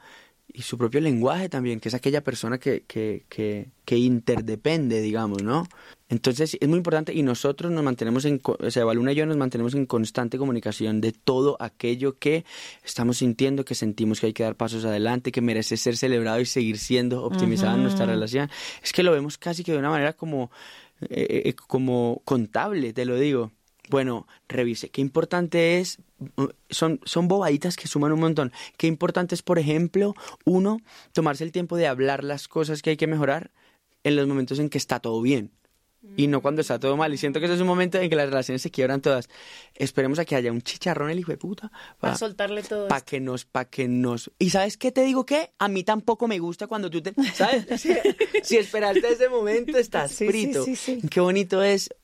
y 0.52 0.62
su 0.62 0.78
propio 0.78 1.00
lenguaje 1.00 1.48
también, 1.48 1.80
que 1.80 1.88
es 1.88 1.94
aquella 1.94 2.22
persona 2.22 2.58
que, 2.58 2.82
que, 2.86 3.24
que, 3.28 3.68
que 3.84 3.96
interdepende, 3.98 5.00
digamos, 5.00 5.42
¿no? 5.42 5.66
Entonces 6.08 6.56
es 6.60 6.68
muy 6.68 6.78
importante 6.78 7.14
y 7.14 7.22
nosotros 7.22 7.70
nos 7.70 7.84
mantenemos 7.84 8.24
en, 8.24 8.40
o 8.44 8.70
sea, 8.70 8.84
Baluna 8.84 9.12
y 9.12 9.14
yo 9.14 9.26
nos 9.26 9.36
mantenemos 9.36 9.74
en 9.74 9.86
constante 9.86 10.38
comunicación 10.38 11.00
de 11.00 11.12
todo 11.12 11.56
aquello 11.60 12.18
que 12.18 12.44
estamos 12.84 13.18
sintiendo, 13.18 13.64
que 13.64 13.76
sentimos 13.76 14.20
que 14.20 14.26
hay 14.26 14.32
que 14.32 14.42
dar 14.42 14.56
pasos 14.56 14.84
adelante, 14.84 15.30
que 15.30 15.40
merece 15.40 15.76
ser 15.76 15.96
celebrado 15.96 16.40
y 16.40 16.46
seguir 16.46 16.78
siendo 16.78 17.22
optimizada 17.22 17.76
nuestra 17.76 18.06
relación. 18.06 18.50
Es 18.82 18.92
que 18.92 19.04
lo 19.04 19.12
vemos 19.12 19.38
casi 19.38 19.62
que 19.62 19.72
de 19.72 19.78
una 19.78 19.90
manera 19.90 20.12
como, 20.14 20.50
eh, 21.02 21.42
eh, 21.44 21.54
como 21.54 22.22
contable, 22.24 22.92
te 22.92 23.04
lo 23.04 23.16
digo. 23.16 23.52
Bueno, 23.90 24.26
revise. 24.48 24.88
Qué 24.88 25.00
importante 25.00 25.78
es, 25.80 25.98
uh, 26.36 26.46
son, 26.70 27.00
son 27.04 27.28
bobaditas 27.28 27.76
que 27.76 27.88
suman 27.88 28.12
un 28.12 28.20
montón. 28.20 28.52
Qué 28.76 28.86
importante 28.86 29.34
es, 29.34 29.42
por 29.42 29.58
ejemplo, 29.58 30.14
uno, 30.44 30.80
tomarse 31.12 31.44
el 31.44 31.52
tiempo 31.52 31.76
de 31.76 31.86
hablar 31.86 32.24
las 32.24 32.48
cosas 32.48 32.82
que 32.82 32.90
hay 32.90 32.96
que 32.96 33.06
mejorar 33.06 33.50
en 34.04 34.16
los 34.16 34.26
momentos 34.26 34.58
en 34.58 34.70
que 34.70 34.78
está 34.78 35.00
todo 35.00 35.20
bien. 35.20 35.50
Y 36.16 36.28
no 36.28 36.40
cuando 36.40 36.62
está 36.62 36.78
todo 36.80 36.96
mal. 36.96 37.12
Y 37.12 37.18
siento 37.18 37.40
que 37.40 37.44
ese 37.44 37.56
es 37.56 37.60
un 37.60 37.66
momento 37.66 37.98
en 37.98 38.08
que 38.08 38.16
las 38.16 38.30
relaciones 38.30 38.62
se 38.62 38.70
quiebran 38.70 39.02
todas. 39.02 39.28
Esperemos 39.74 40.18
a 40.18 40.24
que 40.24 40.34
haya 40.34 40.50
un 40.50 40.62
chicharrón 40.62 41.10
el 41.10 41.18
hijo 41.18 41.30
de 41.30 41.36
puta. 41.36 41.70
Para 41.98 42.16
soltarle 42.16 42.62
todo 42.62 42.88
Para 42.88 43.02
que 43.02 43.20
nos, 43.20 43.44
para 43.44 43.66
que 43.68 43.86
nos. 43.86 44.30
¿Y 44.38 44.48
sabes 44.48 44.78
qué 44.78 44.92
te 44.92 45.02
digo 45.04 45.26
qué? 45.26 45.50
A 45.58 45.68
mí 45.68 45.84
tampoco 45.84 46.26
me 46.26 46.38
gusta 46.38 46.66
cuando 46.68 46.88
tú 46.88 47.02
te. 47.02 47.12
¿Sabes? 47.34 47.66
Si, 47.78 47.92
si 48.42 48.56
esperaste 48.56 49.06
ese 49.12 49.28
momento, 49.28 49.76
estás 49.76 50.10
Sí, 50.12 50.24
sí, 50.24 50.26
frito. 50.26 50.64
sí, 50.64 50.74
sí. 50.74 51.00
Qué 51.10 51.20
bonito 51.20 51.62
es 51.62 51.90
mm, 51.90 51.99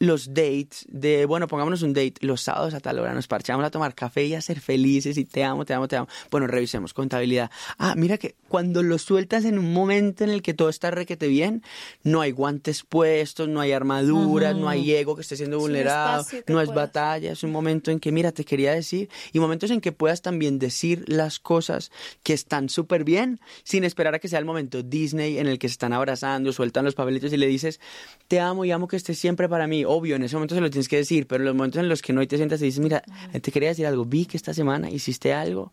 los 0.00 0.28
dates 0.34 0.84
de, 0.88 1.24
bueno, 1.26 1.48
pongámonos 1.48 1.82
un 1.82 1.92
date 1.92 2.14
los 2.20 2.42
sábados 2.42 2.74
a 2.74 2.80
tal 2.80 2.98
hora, 2.98 3.14
nos 3.14 3.26
parchamos 3.26 3.64
a 3.64 3.70
tomar 3.70 3.94
café 3.94 4.24
y 4.26 4.34
a 4.34 4.40
ser 4.40 4.60
felices 4.60 5.16
y 5.18 5.24
te 5.24 5.44
amo, 5.44 5.64
te 5.64 5.74
amo, 5.74 5.88
te 5.88 5.96
amo. 5.96 6.08
Bueno, 6.30 6.46
revisemos 6.46 6.92
contabilidad. 6.94 7.50
Ah, 7.78 7.94
mira 7.96 8.18
que 8.18 8.34
cuando 8.48 8.82
lo 8.82 8.98
sueltas 8.98 9.44
en 9.44 9.58
un 9.58 9.72
momento 9.72 10.24
en 10.24 10.30
el 10.30 10.42
que 10.42 10.54
todo 10.54 10.68
está 10.68 10.90
requete 10.90 11.26
bien, 11.28 11.62
no 12.02 12.20
hay 12.20 12.32
guantes 12.32 12.82
puestos, 12.82 13.48
no 13.48 13.60
hay 13.60 13.72
armaduras, 13.72 14.56
no 14.56 14.68
hay 14.68 14.92
ego 14.92 15.14
que 15.16 15.22
esté 15.22 15.36
siendo 15.36 15.58
vulnerado, 15.58 16.24
que 16.26 16.44
no 16.52 16.60
es 16.60 16.66
puedas- 16.68 16.74
batalla, 16.88 17.32
es 17.32 17.42
un 17.42 17.50
momento 17.52 17.90
en 17.90 18.00
que, 18.00 18.12
mira, 18.12 18.32
te 18.32 18.44
quería 18.44 18.72
decir, 18.72 19.08
y 19.32 19.38
momentos 19.40 19.70
en 19.70 19.80
que 19.80 19.92
puedas 19.92 20.22
también 20.22 20.58
decir 20.58 21.04
las 21.06 21.38
cosas 21.38 21.90
que 22.22 22.32
están 22.32 22.68
súper 22.68 23.04
bien, 23.04 23.40
sin 23.64 23.84
esperar 23.84 24.14
a 24.14 24.18
que 24.18 24.28
sea 24.28 24.38
el 24.38 24.44
momento 24.44 24.82
Disney 24.82 25.38
en 25.38 25.46
el 25.46 25.58
que 25.58 25.68
se 25.68 25.72
están 25.72 25.92
abrazando, 25.92 26.52
sueltan 26.52 26.84
los 26.84 26.94
papelitos 26.94 27.32
y 27.32 27.36
le 27.36 27.46
dices, 27.46 27.80
te 28.28 28.40
amo 28.40 28.64
y 28.64 28.70
amo 28.70 28.88
que 28.88 28.96
estés 28.98 29.18
siempre 29.18 29.48
para 29.48 29.66
mí. 29.66 29.84
Obvio, 29.84 30.16
en 30.16 30.22
ese 30.22 30.36
momento 30.36 30.54
se 30.54 30.60
lo 30.60 30.70
tienes 30.70 30.88
que 30.88 30.96
decir, 30.96 31.26
pero 31.26 31.42
en 31.42 31.46
los 31.46 31.54
momentos 31.54 31.80
en 31.80 31.88
los 31.88 32.02
que 32.02 32.12
no 32.12 32.20
y 32.20 32.26
te 32.26 32.36
sientas 32.36 32.60
y 32.60 32.66
dices, 32.66 32.80
mira, 32.80 33.02
te 33.40 33.50
quería 33.50 33.70
decir 33.70 33.86
algo, 33.86 34.04
vi 34.04 34.26
que 34.26 34.36
esta 34.36 34.52
semana 34.52 34.90
hiciste 34.90 35.32
algo 35.32 35.72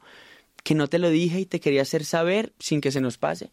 que 0.65 0.73
no 0.73 0.87
te 0.87 0.97
lo 0.97 1.11
dije 1.11 1.41
y 1.41 1.45
te 1.45 1.59
quería 1.59 1.83
hacer 1.83 2.03
saber 2.03 2.51
sin 2.59 2.81
que 2.81 2.91
se 2.91 2.99
nos 2.99 3.19
pase. 3.19 3.51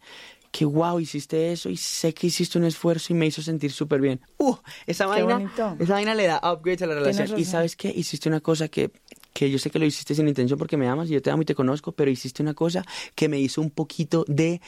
Que 0.51 0.65
wow, 0.65 0.99
hiciste 0.99 1.51
eso 1.51 1.69
y 1.69 1.77
sé 1.77 2.11
que 2.13 2.27
hiciste 2.27 2.57
un 2.57 2.65
esfuerzo 2.65 3.13
y 3.13 3.15
me 3.15 3.27
hizo 3.27 3.43
sentir 3.43 3.71
súper 3.71 4.01
bien. 4.01 4.19
Uh, 4.39 4.55
esa 4.87 5.05
vaina, 5.05 5.37
bonito. 5.37 5.77
esa 5.79 5.93
vaina 5.93 6.15
le 6.15 6.25
da 6.25 6.41
upgrades 6.43 6.81
a 6.81 6.87
la 6.87 6.95
relación. 6.95 7.39
Y 7.39 7.45
sabes 7.45 7.75
qué, 7.75 7.89
hiciste 7.89 8.29
una 8.29 8.39
cosa 8.39 8.67
que, 8.67 8.91
que 9.33 9.49
yo 9.49 9.57
sé 9.57 9.69
que 9.71 9.79
lo 9.79 9.85
hiciste 9.85 10.13
sin 10.15 10.27
intención 10.27 10.59
porque 10.59 10.77
me 10.77 10.87
amas 10.87 11.09
y 11.09 11.13
yo 11.13 11.21
te 11.21 11.31
amo 11.31 11.41
y 11.41 11.45
te 11.45 11.55
conozco, 11.55 11.91
pero 11.91 12.11
hiciste 12.11 12.43
una 12.43 12.53
cosa 12.53 12.85
que 13.15 13.27
me 13.27 13.39
hizo 13.39 13.61
un 13.61 13.71
poquito 13.71 14.23
de, 14.27 14.61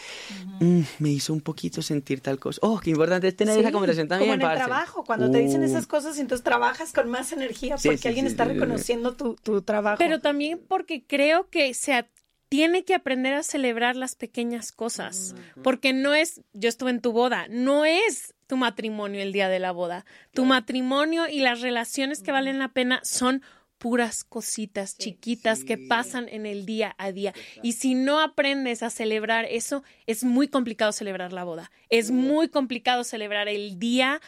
mm, 0.60 0.82
me 1.00 1.10
hizo 1.10 1.34
un 1.34 1.42
poquito 1.42 1.82
sentir 1.82 2.22
tal 2.22 2.40
cosa. 2.40 2.60
Oh, 2.64 2.80
qué 2.80 2.90
importante 2.90 3.28
es 3.28 3.36
tener 3.36 3.58
esa 3.60 3.68
Sí, 3.70 3.74
conversación 3.74 4.08
también. 4.08 4.32
Como 4.32 4.34
en 4.36 4.42
el 4.42 4.48
parce. 4.48 4.66
trabajo, 4.66 5.04
cuando 5.04 5.30
te 5.30 5.38
dicen 5.40 5.62
Uh. 5.62 5.66
esas 5.66 5.86
cosas, 5.88 6.18
entonces 6.18 6.44
trabajas 6.44 6.94
con 6.94 7.10
más 7.10 7.32
energía 7.32 7.78
Sí, 7.78 7.90
porque 7.90 8.02
sí, 8.02 8.08
alguien 8.08 8.26
sí, 8.26 8.32
está 8.32 8.44
sí, 8.46 8.50
sí, 8.50 8.54
sí. 8.56 8.60
reconociendo 8.60 9.14
tu, 9.14 9.36
tu 9.36 9.62
trabajo. 9.62 9.98
Pero 10.00 10.20
también 10.20 10.60
porque 10.68 11.04
creo 11.06 11.50
que 11.50 11.74
se 11.74 12.06
tiene 12.50 12.86
que 12.86 12.94
aprender 12.96 13.34
a 13.34 13.44
celebrar 13.44 13.96
las 13.96 14.16
pequeñas 14.16 14.72
cosas. 14.72 15.36
Porque 15.64 15.94
no 15.94 16.14
es, 16.14 16.42
yo 16.54 16.70
estuve 16.70 16.92
en 16.92 17.02
tu 17.02 17.12
boda, 17.12 17.48
no 17.50 17.86
es 17.86 18.34
tu 18.48 18.56
matrimonio 18.58 19.22
el 19.22 19.34
día 19.34 19.50
de 19.50 19.60
la 19.60 19.72
boda. 19.72 20.06
Tu 20.32 20.46
matrimonio 20.46 21.28
y 21.28 21.40
las 21.42 21.62
relaciones 21.62 22.22
que 22.22 22.32
valen 22.32 22.60
la 22.60 22.70
pena 22.70 23.02
son 23.04 23.42
puras 23.78 24.24
cositas 24.24 24.98
chiquitas 24.98 25.64
que 25.64 25.78
pasan 25.78 26.28
en 26.30 26.46
el 26.46 26.66
día 26.66 26.96
a 26.98 27.12
día. 27.12 27.34
Y 27.62 27.74
si 27.74 27.96
no 27.96 28.20
aprendes 28.20 28.84
a 28.84 28.90
celebrar 28.90 29.46
eso, 29.46 29.84
es 30.06 30.24
muy 30.24 30.48
complicado 30.48 30.92
celebrar 30.92 31.34
la 31.34 31.44
boda. 31.44 31.72
Es 31.90 32.12
muy 32.12 32.50
complicado 32.50 33.04
celebrar 33.04 33.48
el 33.48 33.80
día 33.80 34.22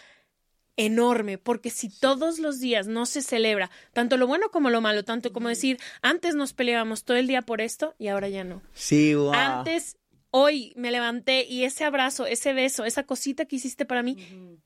enorme, 0.78 1.38
porque 1.40 1.72
si 1.72 1.90
todos 1.90 2.40
los 2.40 2.60
días 2.60 2.88
no 2.88 3.06
se 3.08 3.24
celebra 3.24 3.72
tanto 3.94 4.16
lo 4.16 4.28
bueno 4.28 4.52
como 4.52 4.70
lo 4.70 4.80
malo, 4.80 5.04
tanto 5.04 5.34
como 5.34 5.50
decir, 5.50 5.80
antes 6.02 6.36
nos 6.36 6.54
peleábamos 6.54 7.04
todo 7.04 7.18
el 7.18 7.26
día 7.28 7.42
por 7.42 7.62
esto 7.62 7.96
y 7.98 8.08
ahora 8.08 8.30
ya 8.30 8.44
no. 8.44 8.62
Sí, 8.74 9.16
wow. 9.16 9.34
Antes, 9.34 9.98
hoy 10.30 10.74
me 10.76 10.92
levanté 10.92 11.46
y 11.46 11.64
ese 11.64 11.84
abrazo, 11.84 12.28
ese 12.28 12.54
beso, 12.54 12.86
esa 12.86 13.04
cosita 13.04 13.46
que 13.46 13.56
hiciste 13.56 13.86
para 13.86 14.04
mí, 14.04 14.18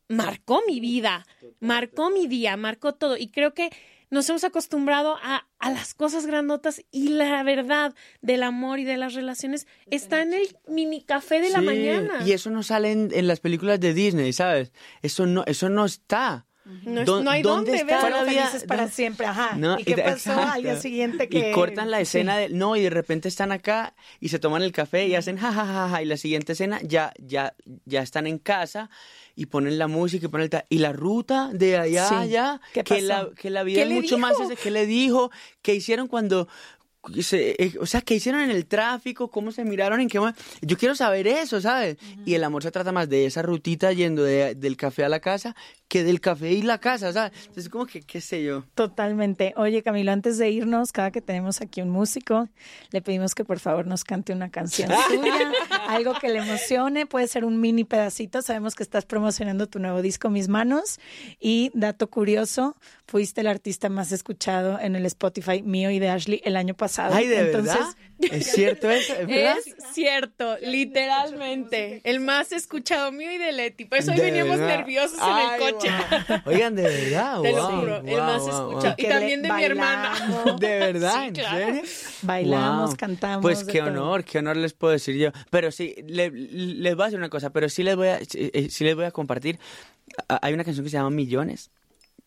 marcó 0.09 0.61
mi 0.67 0.81
vida, 0.81 1.25
marcó 1.61 2.11
mi 2.11 2.27
día, 2.27 2.57
marcó 2.57 2.93
todo. 2.93 3.15
Y 3.15 3.29
creo 3.29 3.53
que 3.53 3.69
nos 4.11 4.29
hemos 4.29 4.43
acostumbrado 4.43 5.17
a, 5.23 5.47
a 5.57 5.71
las 5.71 5.93
cosas 5.93 6.27
grandotas 6.27 6.83
y 6.91 7.07
la 7.09 7.41
verdad 7.43 7.95
del 8.21 8.43
amor 8.43 8.79
y 8.79 8.83
de 8.83 8.97
las 8.97 9.13
relaciones 9.13 9.65
está 9.89 10.21
en 10.21 10.33
el 10.33 10.55
mini 10.67 11.01
café 11.01 11.39
de 11.41 11.49
la 11.49 11.61
mañana. 11.61 12.21
Y 12.25 12.33
eso 12.33 12.51
no 12.51 12.61
sale 12.61 12.91
en, 12.91 13.09
en 13.13 13.27
las 13.27 13.39
películas 13.39 13.79
de 13.79 13.93
Disney, 13.93 14.33
¿sabes? 14.33 14.73
Eso 15.01 15.25
no, 15.25 15.43
eso 15.47 15.69
no 15.69 15.85
está. 15.85 16.45
No 16.83 17.01
es- 17.01 17.07
¿Dó- 17.07 17.23
no 17.23 17.31
hay 17.31 17.41
¿Dónde 17.41 17.71
dónde 17.71 17.81
está 17.93 18.09
la 18.09 18.23
vida? 18.23 18.51
para 18.67 18.81
¿Dónde- 18.83 18.95
siempre, 18.95 19.25
ajá. 19.25 19.55
No, 19.57 19.79
¿Y 19.79 19.83
qué 19.83 19.97
pasó 19.97 20.33
al 20.39 20.61
día 20.61 20.75
siguiente 20.79 21.27
que 21.27 21.49
Y 21.49 21.53
cortan 21.53 21.89
la 21.89 21.97
Sí. 21.97 22.03
escena 22.03 22.37
de 22.37 22.49
no 22.49 22.75
y 22.75 22.81
de 22.81 22.91
repente 22.91 23.27
están 23.27 23.51
acá 23.51 23.95
y 24.19 24.29
se 24.29 24.37
toman 24.37 24.61
el 24.61 24.71
café 24.71 25.07
y 25.07 25.15
hacen 25.15 25.37
ja 25.37 25.51
ja 25.51 25.65
ja 25.65 25.89
ja 25.89 26.01
y 26.01 26.05
la 26.05 26.17
siguiente 26.17 26.53
escena 26.53 26.79
ya 26.83 27.13
ya 27.17 27.55
ya 27.85 28.01
están 28.03 28.27
en 28.27 28.37
casa 28.37 28.89
y 29.35 29.47
ponen 29.47 29.79
la 29.79 29.87
música 29.87 30.25
y 30.27 30.29
ponen 30.29 30.43
el 30.45 30.49
ta- 30.51 30.65
y 30.69 30.77
la 30.77 30.91
ruta 30.93 31.49
de 31.51 31.77
allá 31.77 32.07
Sí. 32.07 32.15
allá 32.15 32.61
¿Qué 32.73 32.83
que 32.83 32.95
pasó? 32.95 33.07
la 33.07 33.29
que 33.35 33.49
la 33.49 33.63
vida 33.63 33.77
¿Qué 33.77 33.83
es 33.83 33.89
le 33.89 33.95
mucho 33.95 34.17
más 34.19 34.39
ese 34.39 34.55
que 34.55 34.69
le 34.69 34.85
dijo 34.85 35.31
que 35.63 35.73
hicieron 35.73 36.07
cuando 36.07 36.47
se- 37.21 37.55
eh, 37.57 37.73
o 37.79 37.87
sea, 37.87 38.01
¿qué 38.01 38.13
hicieron 38.13 38.41
en 38.41 38.51
el 38.51 38.67
tráfico? 38.67 39.31
¿Cómo 39.31 39.51
se 39.51 39.65
miraron? 39.65 39.99
¿En 40.01 40.07
qué 40.07 40.19
Yo 40.61 40.77
quiero 40.77 40.93
saber 40.93 41.25
eso, 41.25 41.59
¿sabes? 41.59 41.97
Y 42.27 42.35
el 42.35 42.43
amor 42.43 42.61
se 42.61 42.69
trata 42.69 42.91
más 42.91 43.09
de 43.09 43.25
esa 43.25 43.41
rutita 43.41 43.91
yendo 43.91 44.21
de- 44.23 44.53
del 44.53 44.77
café 44.77 45.03
a 45.03 45.09
la 45.09 45.19
casa 45.19 45.55
que 45.91 46.05
del 46.05 46.21
café 46.21 46.53
y 46.53 46.61
la 46.61 46.77
casa, 46.77 47.11
¿sabes? 47.11 47.33
Entonces, 47.47 47.67
como 47.67 47.85
que, 47.85 47.99
qué 47.99 48.21
sé 48.21 48.41
yo. 48.41 48.63
Totalmente. 48.75 49.53
Oye, 49.57 49.83
Camilo, 49.83 50.13
antes 50.13 50.37
de 50.37 50.49
irnos, 50.49 50.93
cada 50.93 51.11
que 51.11 51.19
tenemos 51.19 51.59
aquí 51.59 51.81
un 51.81 51.89
músico, 51.89 52.47
le 52.91 53.01
pedimos 53.01 53.35
que 53.35 53.43
por 53.43 53.59
favor 53.59 53.87
nos 53.87 54.05
cante 54.05 54.31
una 54.31 54.49
canción 54.49 54.89
suya, 55.09 55.51
algo 55.89 56.13
que 56.13 56.29
le 56.29 56.39
emocione, 56.39 57.07
puede 57.07 57.27
ser 57.27 57.43
un 57.43 57.59
mini 57.59 57.83
pedacito. 57.83 58.41
Sabemos 58.41 58.73
que 58.73 58.83
estás 58.83 59.03
promocionando 59.05 59.67
tu 59.67 59.79
nuevo 59.79 60.01
disco, 60.01 60.29
Mis 60.29 60.47
Manos. 60.47 60.97
Y 61.41 61.71
dato 61.73 62.09
curioso, 62.09 62.77
fuiste 63.05 63.41
el 63.41 63.47
artista 63.47 63.89
más 63.89 64.13
escuchado 64.13 64.79
en 64.79 64.95
el 64.95 65.05
Spotify 65.07 65.61
mío 65.61 65.91
y 65.91 65.99
de 65.99 66.07
Ashley 66.07 66.41
el 66.45 66.55
año 66.55 66.73
pasado. 66.73 67.13
Ay, 67.13 67.27
¿de 67.27 67.47
Entonces, 67.47 67.73
verdad? 67.75 67.95
¿Es 68.31 68.51
cierto 68.51 68.89
eso? 68.89 69.13
¿Es 69.13 69.27
verdad? 69.27 69.57
Es 69.57 69.75
cierto, 69.93 70.57
literalmente. 70.61 71.99
El 72.05 72.21
más 72.21 72.53
escuchado 72.53 73.11
mío 73.11 73.31
y 73.31 73.37
de 73.37 73.51
Leti. 73.51 73.85
Por 73.85 73.97
eso 73.97 74.11
hoy 74.11 74.19
veníamos 74.19 74.57
verdad. 74.57 74.77
nerviosos 74.77 75.19
en 75.19 75.37
el 75.37 75.59
coche. 75.59 75.80
Oigan, 76.45 76.75
de 76.75 76.83
verdad. 76.83 77.41
Te 77.41 77.51
lo 77.53 77.67
wow, 77.67 77.79
juro, 77.79 77.97
el 77.97 78.03
wow, 78.05 78.17
más 78.17 78.41
wow, 78.41 78.49
escuchado. 78.49 78.81
wow. 78.83 78.93
Y 78.97 79.03
también 79.07 79.41
de 79.41 79.47
mi 79.47 79.49
bailamos, 79.49 80.59
¿De 80.59 80.67
verdad? 80.79 81.21
Sí, 81.21 81.27
¿En 81.27 81.33
claro. 81.33 81.57
serio? 81.65 81.81
Bailamos, 82.21 82.89
Wow. 82.89 82.97
cantamos, 82.97 83.41
Pues 83.41 83.63
qué 83.63 83.81
honor, 83.81 84.23
qué 84.23 84.39
honor 84.39 84.57
les 84.57 84.73
puedo 84.73 84.93
decir 84.93 85.15
yo. 85.15 85.31
Pero 85.49 85.71
sí, 85.71 85.95
le- 86.07 86.31
les 86.31 86.95
voy 86.95 87.03
a 87.03 87.05
decir 87.05 87.19
una 87.19 87.29
cosa, 87.29 87.51
pero 87.51 87.69
sí 87.69 87.83
les 87.83 87.95
voy 87.95 88.07
a, 88.09 88.19
sí, 88.19 88.49
eh, 88.53 88.67
sí 88.69 88.83
les 88.83 88.95
voy 88.95 89.05
a 89.05 89.11
compartir. 89.11 89.59
A- 90.27 90.39
Hay 90.45 90.53
una 90.53 90.63
canción 90.63 90.83
que 90.83 90.89
se 90.89 90.97
llama 90.97 91.09
Millones 91.09 91.71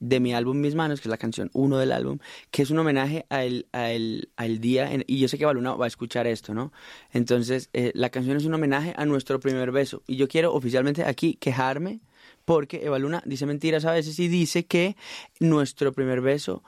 de 0.00 0.20
mi 0.20 0.34
álbum 0.34 0.60
Mis 0.60 0.74
Manos, 0.74 1.00
que 1.00 1.08
es 1.08 1.10
la 1.10 1.16
canción 1.16 1.50
uno 1.54 1.78
del 1.78 1.92
álbum, 1.92 2.18
que 2.50 2.62
es 2.62 2.70
un 2.70 2.78
homenaje 2.78 3.24
al, 3.30 3.66
al, 3.72 4.28
al 4.36 4.58
día, 4.60 4.92
en- 4.92 5.04
y 5.06 5.18
yo 5.18 5.28
sé 5.28 5.38
que 5.38 5.44
Baluna 5.46 5.74
va 5.74 5.84
a 5.84 5.88
escuchar 5.88 6.26
esto, 6.26 6.52
¿no? 6.52 6.72
Entonces, 7.12 7.70
eh, 7.72 7.92
la 7.94 8.10
canción 8.10 8.36
es 8.36 8.44
un 8.44 8.52
homenaje 8.54 8.92
a 8.96 9.06
nuestro 9.06 9.38
primer 9.40 9.70
beso, 9.70 10.02
y 10.06 10.16
yo 10.16 10.28
quiero 10.28 10.52
oficialmente 10.52 11.04
aquí 11.04 11.34
quejarme, 11.34 12.00
porque 12.44 12.84
Evaluna 12.84 13.22
dice 13.26 13.46
mentiras 13.46 13.84
a 13.84 13.92
veces 13.92 14.18
y 14.18 14.28
dice 14.28 14.66
que 14.66 14.96
nuestro 15.40 15.92
primer 15.92 16.20
beso 16.20 16.62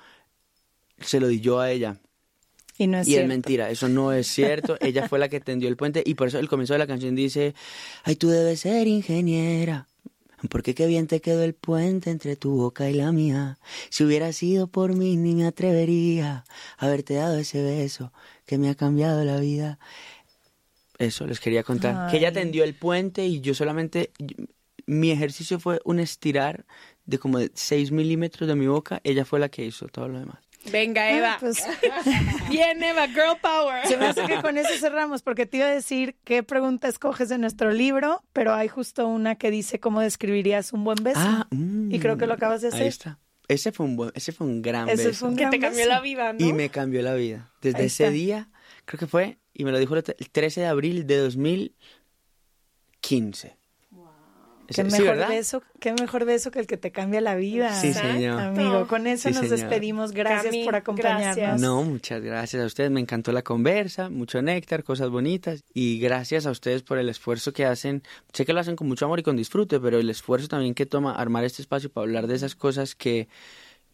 se 1.01 1.21
lo 1.21 1.29
di 1.29 1.41
yo 1.41 1.61
a 1.61 1.71
ella. 1.71 1.99
Y 2.79 2.87
no 2.87 2.99
es 2.99 3.09
y 3.09 3.17
es 3.17 3.27
mentira, 3.27 3.71
eso 3.71 3.89
no 3.89 4.13
es 4.13 4.27
cierto. 4.27 4.77
Ella 4.81 5.09
fue 5.09 5.19
la 5.19 5.29
que 5.29 5.41
tendió 5.41 5.69
el 5.69 5.77
puente 5.77 6.03
y 6.05 6.15
por 6.15 6.29
eso 6.29 6.39
el 6.39 6.49
comienzo 6.49 6.75
de 6.75 6.79
la 6.79 6.87
canción 6.87 7.15
dice, 7.15 7.55
ay, 8.05 8.17
tú 8.17 8.29
debes 8.29 8.61
ser 8.61 8.87
ingeniera. 8.87 9.87
Porque 10.51 10.75
qué 10.75 10.87
bien 10.87 11.07
te 11.07 11.23
quedó 11.23 11.43
el 11.43 11.55
puente 11.55 12.11
entre 12.11 12.37
tu 12.37 12.51
boca 12.51 12.91
y 12.91 12.95
la 12.95 13.11
mía. 13.13 13.59
Si 13.89 14.05
hubiera 14.05 14.33
sido 14.33 14.67
por 14.67 14.95
mí, 14.95 15.17
ni 15.17 15.35
me 15.35 15.47
atrevería 15.47 16.45
a 16.77 16.87
haberte 16.87 17.15
dado 17.15 17.39
ese 17.39 17.63
beso 17.63 18.13
que 18.45 18.59
me 18.59 18.69
ha 18.69 18.75
cambiado 18.75 19.25
la 19.25 19.41
vida. 19.41 19.79
Eso 20.99 21.27
les 21.27 21.41
quería 21.41 21.63
contar. 21.63 22.11
Que 22.11 22.19
ella 22.19 22.33
tendió 22.33 22.65
el 22.65 22.75
puente 22.75 23.27
y 23.27 23.41
yo 23.41 23.55
solamente. 23.55 24.11
Mi 24.87 25.11
ejercicio 25.11 25.59
fue 25.61 25.81
un 25.85 25.99
estirar 26.01 26.65
de 27.05 27.19
como 27.19 27.39
de 27.39 27.51
6 27.55 27.91
milímetros 27.93 28.49
de 28.49 28.55
mi 28.55 28.67
boca. 28.67 29.01
Ella 29.05 29.25
fue 29.25 29.39
la 29.41 29.49
que 29.49 29.65
hizo 29.65 29.89
todo 29.89 30.09
lo 30.09 30.19
demás. 30.21 30.39
Venga, 30.73 31.11
Eva. 31.13 31.35
Ah, 31.35 31.37
pues, 31.39 31.63
Bien, 32.51 32.83
Eva, 32.83 33.07
girl 33.09 33.37
power. 33.41 33.87
se 33.87 33.97
me 33.97 34.07
hace 34.07 34.25
que 34.27 34.41
con 34.43 34.59
eso 34.59 34.71
cerramos, 34.81 35.23
porque 35.23 35.47
te 35.47 35.59
iba 35.59 35.67
a 35.67 35.71
decir 35.71 36.17
qué 36.25 36.43
pregunta 36.43 36.89
escoges 36.89 37.29
de 37.29 37.39
nuestro 37.39 37.71
libro, 37.71 38.23
pero 38.33 38.53
hay 38.55 38.67
justo 38.69 39.07
una 39.07 39.37
que 39.37 39.51
dice 39.53 39.79
cómo 39.79 40.01
describirías 40.01 40.73
un 40.73 40.83
buen 40.83 40.99
beso. 41.03 41.21
Ah, 41.23 41.47
mm. 41.51 41.93
Y 41.95 42.01
creo 42.01 42.17
que 42.19 42.27
lo 42.27 42.35
acabas 42.35 42.63
de 42.63 42.69
hacer. 42.69 42.83
Ahí 42.83 42.89
está. 42.89 43.19
Ese 43.49 43.71
fue 43.71 43.87
un, 43.87 43.95
buen, 43.95 44.11
ese 44.17 44.33
fue 44.33 44.45
un 44.49 44.61
gran 44.61 44.89
Ese 44.89 45.07
beso. 45.09 45.21
fue 45.21 45.29
un 45.29 45.37
Que 45.37 45.43
gran 45.43 45.51
te 45.53 45.61
cambió 45.61 45.79
beso. 45.79 45.89
la 45.91 46.01
vida, 46.01 46.33
¿no? 46.33 46.45
Y 46.45 46.53
me 46.53 46.69
cambió 46.69 47.01
la 47.03 47.15
vida. 47.15 47.53
Desde 47.63 47.79
Ahí 47.79 47.87
ese 47.87 48.03
está. 48.05 48.13
día, 48.13 48.49
creo 48.87 48.99
que 48.99 49.07
fue, 49.07 49.39
y 49.55 49.63
me 49.65 49.71
lo 49.71 49.79
dijo 49.79 49.95
el 49.95 50.03
13 50.03 50.63
de 50.63 50.67
abril 50.67 51.07
de 51.07 51.19
2015. 51.19 53.57
Qué 54.67 54.75
Sí, 54.75 54.83
mejor 54.83 55.07
¿verdad? 55.17 55.29
beso, 55.29 55.63
qué 55.81 55.93
mejor 55.93 56.25
beso 56.25 56.51
que 56.51 56.59
el 56.59 56.67
que 56.67 56.77
te 56.77 56.91
cambia 56.91 57.21
la 57.21 57.37
vida. 57.37 57.73
Sí, 57.81 57.93
señor. 57.93 58.41
Amigo, 58.41 58.87
con 58.89 59.07
eso 59.07 59.29
Sí, 59.29 59.35
nos 59.35 59.45
señor. 59.45 59.59
despedimos. 59.59 60.13
Gracias 60.13 60.47
Cami, 60.53 60.65
por 60.65 60.75
acompañarnos. 60.75 61.37
gracias. 61.37 61.61
No, 61.61 61.83
muchas 61.85 62.21
gracias 62.23 62.63
a 62.63 62.67
ustedes. 62.67 62.91
Me 62.91 63.01
encantó 63.01 63.31
la 63.33 63.43
conversa, 63.43 64.11
mucho 64.11 64.43
néctar, 64.43 64.83
cosas 64.85 65.09
bonitas. 65.11 65.63
Y 65.73 65.99
gracias 66.01 66.47
a 66.47 66.51
ustedes 66.51 66.83
por 66.83 66.99
el 66.99 67.09
esfuerzo 67.09 67.53
que 67.53 67.65
hacen. 67.65 68.03
Sé 68.33 68.45
que 68.45 68.53
lo 68.53 68.61
hacen 68.61 68.77
con 68.77 68.89
mucho 68.89 69.05
amor 69.05 69.21
y 69.21 69.23
con 69.23 69.37
disfrute, 69.37 69.79
pero 69.79 69.99
el 69.99 70.11
esfuerzo 70.11 70.49
también 70.49 70.75
que 70.75 70.87
toma 70.87 71.15
armar 71.15 71.45
este 71.45 71.63
espacio 71.63 71.91
para 71.91 72.03
hablar 72.05 72.27
de 72.27 72.35
esas 72.35 72.55
cosas 72.57 72.95
que 72.95 73.29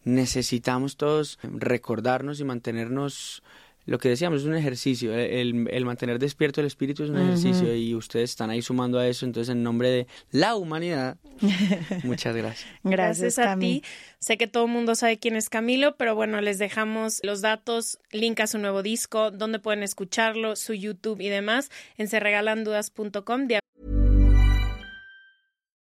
necesitamos 0.03 0.97
todos 0.97 1.39
recordarnos 1.43 2.39
y 2.39 2.43
mantenernos. 2.43 3.43
Lo 3.85 3.97
que 3.99 4.09
decíamos 4.09 4.41
es 4.41 4.47
un 4.47 4.55
ejercicio. 4.55 5.13
El, 5.13 5.67
el 5.69 5.85
mantener 5.85 6.19
despierto 6.19 6.61
el 6.61 6.67
espíritu 6.67 7.03
es 7.03 7.09
un 7.09 7.17
ejercicio 7.19 7.75
y 7.75 7.93
ustedes 7.95 8.29
están 8.29 8.49
ahí 8.49 8.61
sumando 8.61 8.97
a 8.99 9.07
eso. 9.07 9.25
Entonces, 9.25 9.51
en 9.51 9.61
nombre 9.63 9.89
de 9.89 10.07
la 10.31 10.55
humanidad, 10.55 11.17
muchas 12.03 12.35
gracias. 12.35 12.69
Gracias, 12.83 13.19
Gracias 13.19 13.39
a 13.39 13.43
Cami. 13.51 13.81
ti. 13.81 13.87
Sé 14.19 14.37
que 14.37 14.47
todo 14.47 14.65
el 14.65 14.71
mundo 14.71 14.95
sabe 14.95 15.19
quién 15.19 15.35
es 15.35 15.49
Camilo, 15.49 15.97
pero 15.97 16.15
bueno, 16.15 16.39
les 16.41 16.57
dejamos 16.59 17.19
los 17.23 17.41
datos, 17.41 17.99
link 18.11 18.39
a 18.39 18.47
su 18.47 18.57
nuevo 18.57 18.81
disco, 18.83 19.31
dónde 19.31 19.59
pueden 19.59 19.83
escucharlo, 19.83 20.55
su 20.55 20.73
YouTube 20.73 21.19
y 21.19 21.29
demás 21.29 21.69
en 21.97 22.07
serregalandudas.com. 22.07 23.47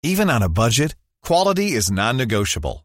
Even 0.04 0.30
on 0.30 0.42
a 0.42 0.48
budget, 0.48 0.94
quality 1.22 1.72
is 1.76 1.90
non-negotiable. 1.90 2.84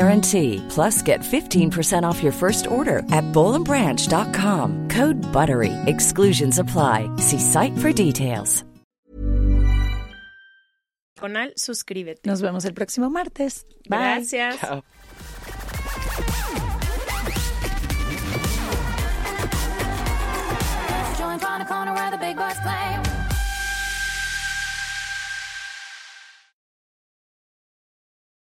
Plus, 0.69 1.03
get 1.03 1.19
15% 1.19 2.01
off 2.01 2.23
your 2.23 2.33
first 2.33 2.65
order 2.65 3.03
at 3.11 3.25
bowlandbranch.com. 3.33 4.87
Code 4.89 5.21
BUTTERY. 5.31 5.73
Exclusions 5.85 6.57
apply. 6.57 7.07
See 7.17 7.39
site 7.39 7.77
for 7.77 7.93
details. 7.93 8.63
Canal, 11.21 11.53
suscríbete. 11.55 12.27
Nos 12.27 12.41
vemos 12.41 12.65
el 12.65 12.73
próximo 12.73 13.09
martes. 13.11 13.63
Bye. 13.87 13.97
Gracias. 13.97 14.59
Chao. 14.59 14.81
Join 21.19 21.39
on 21.43 21.65
corner 21.67 21.93
where 21.93 22.09
the 22.09 22.17
big 22.17 22.35
boys 22.35 22.57
play. 22.63 23.20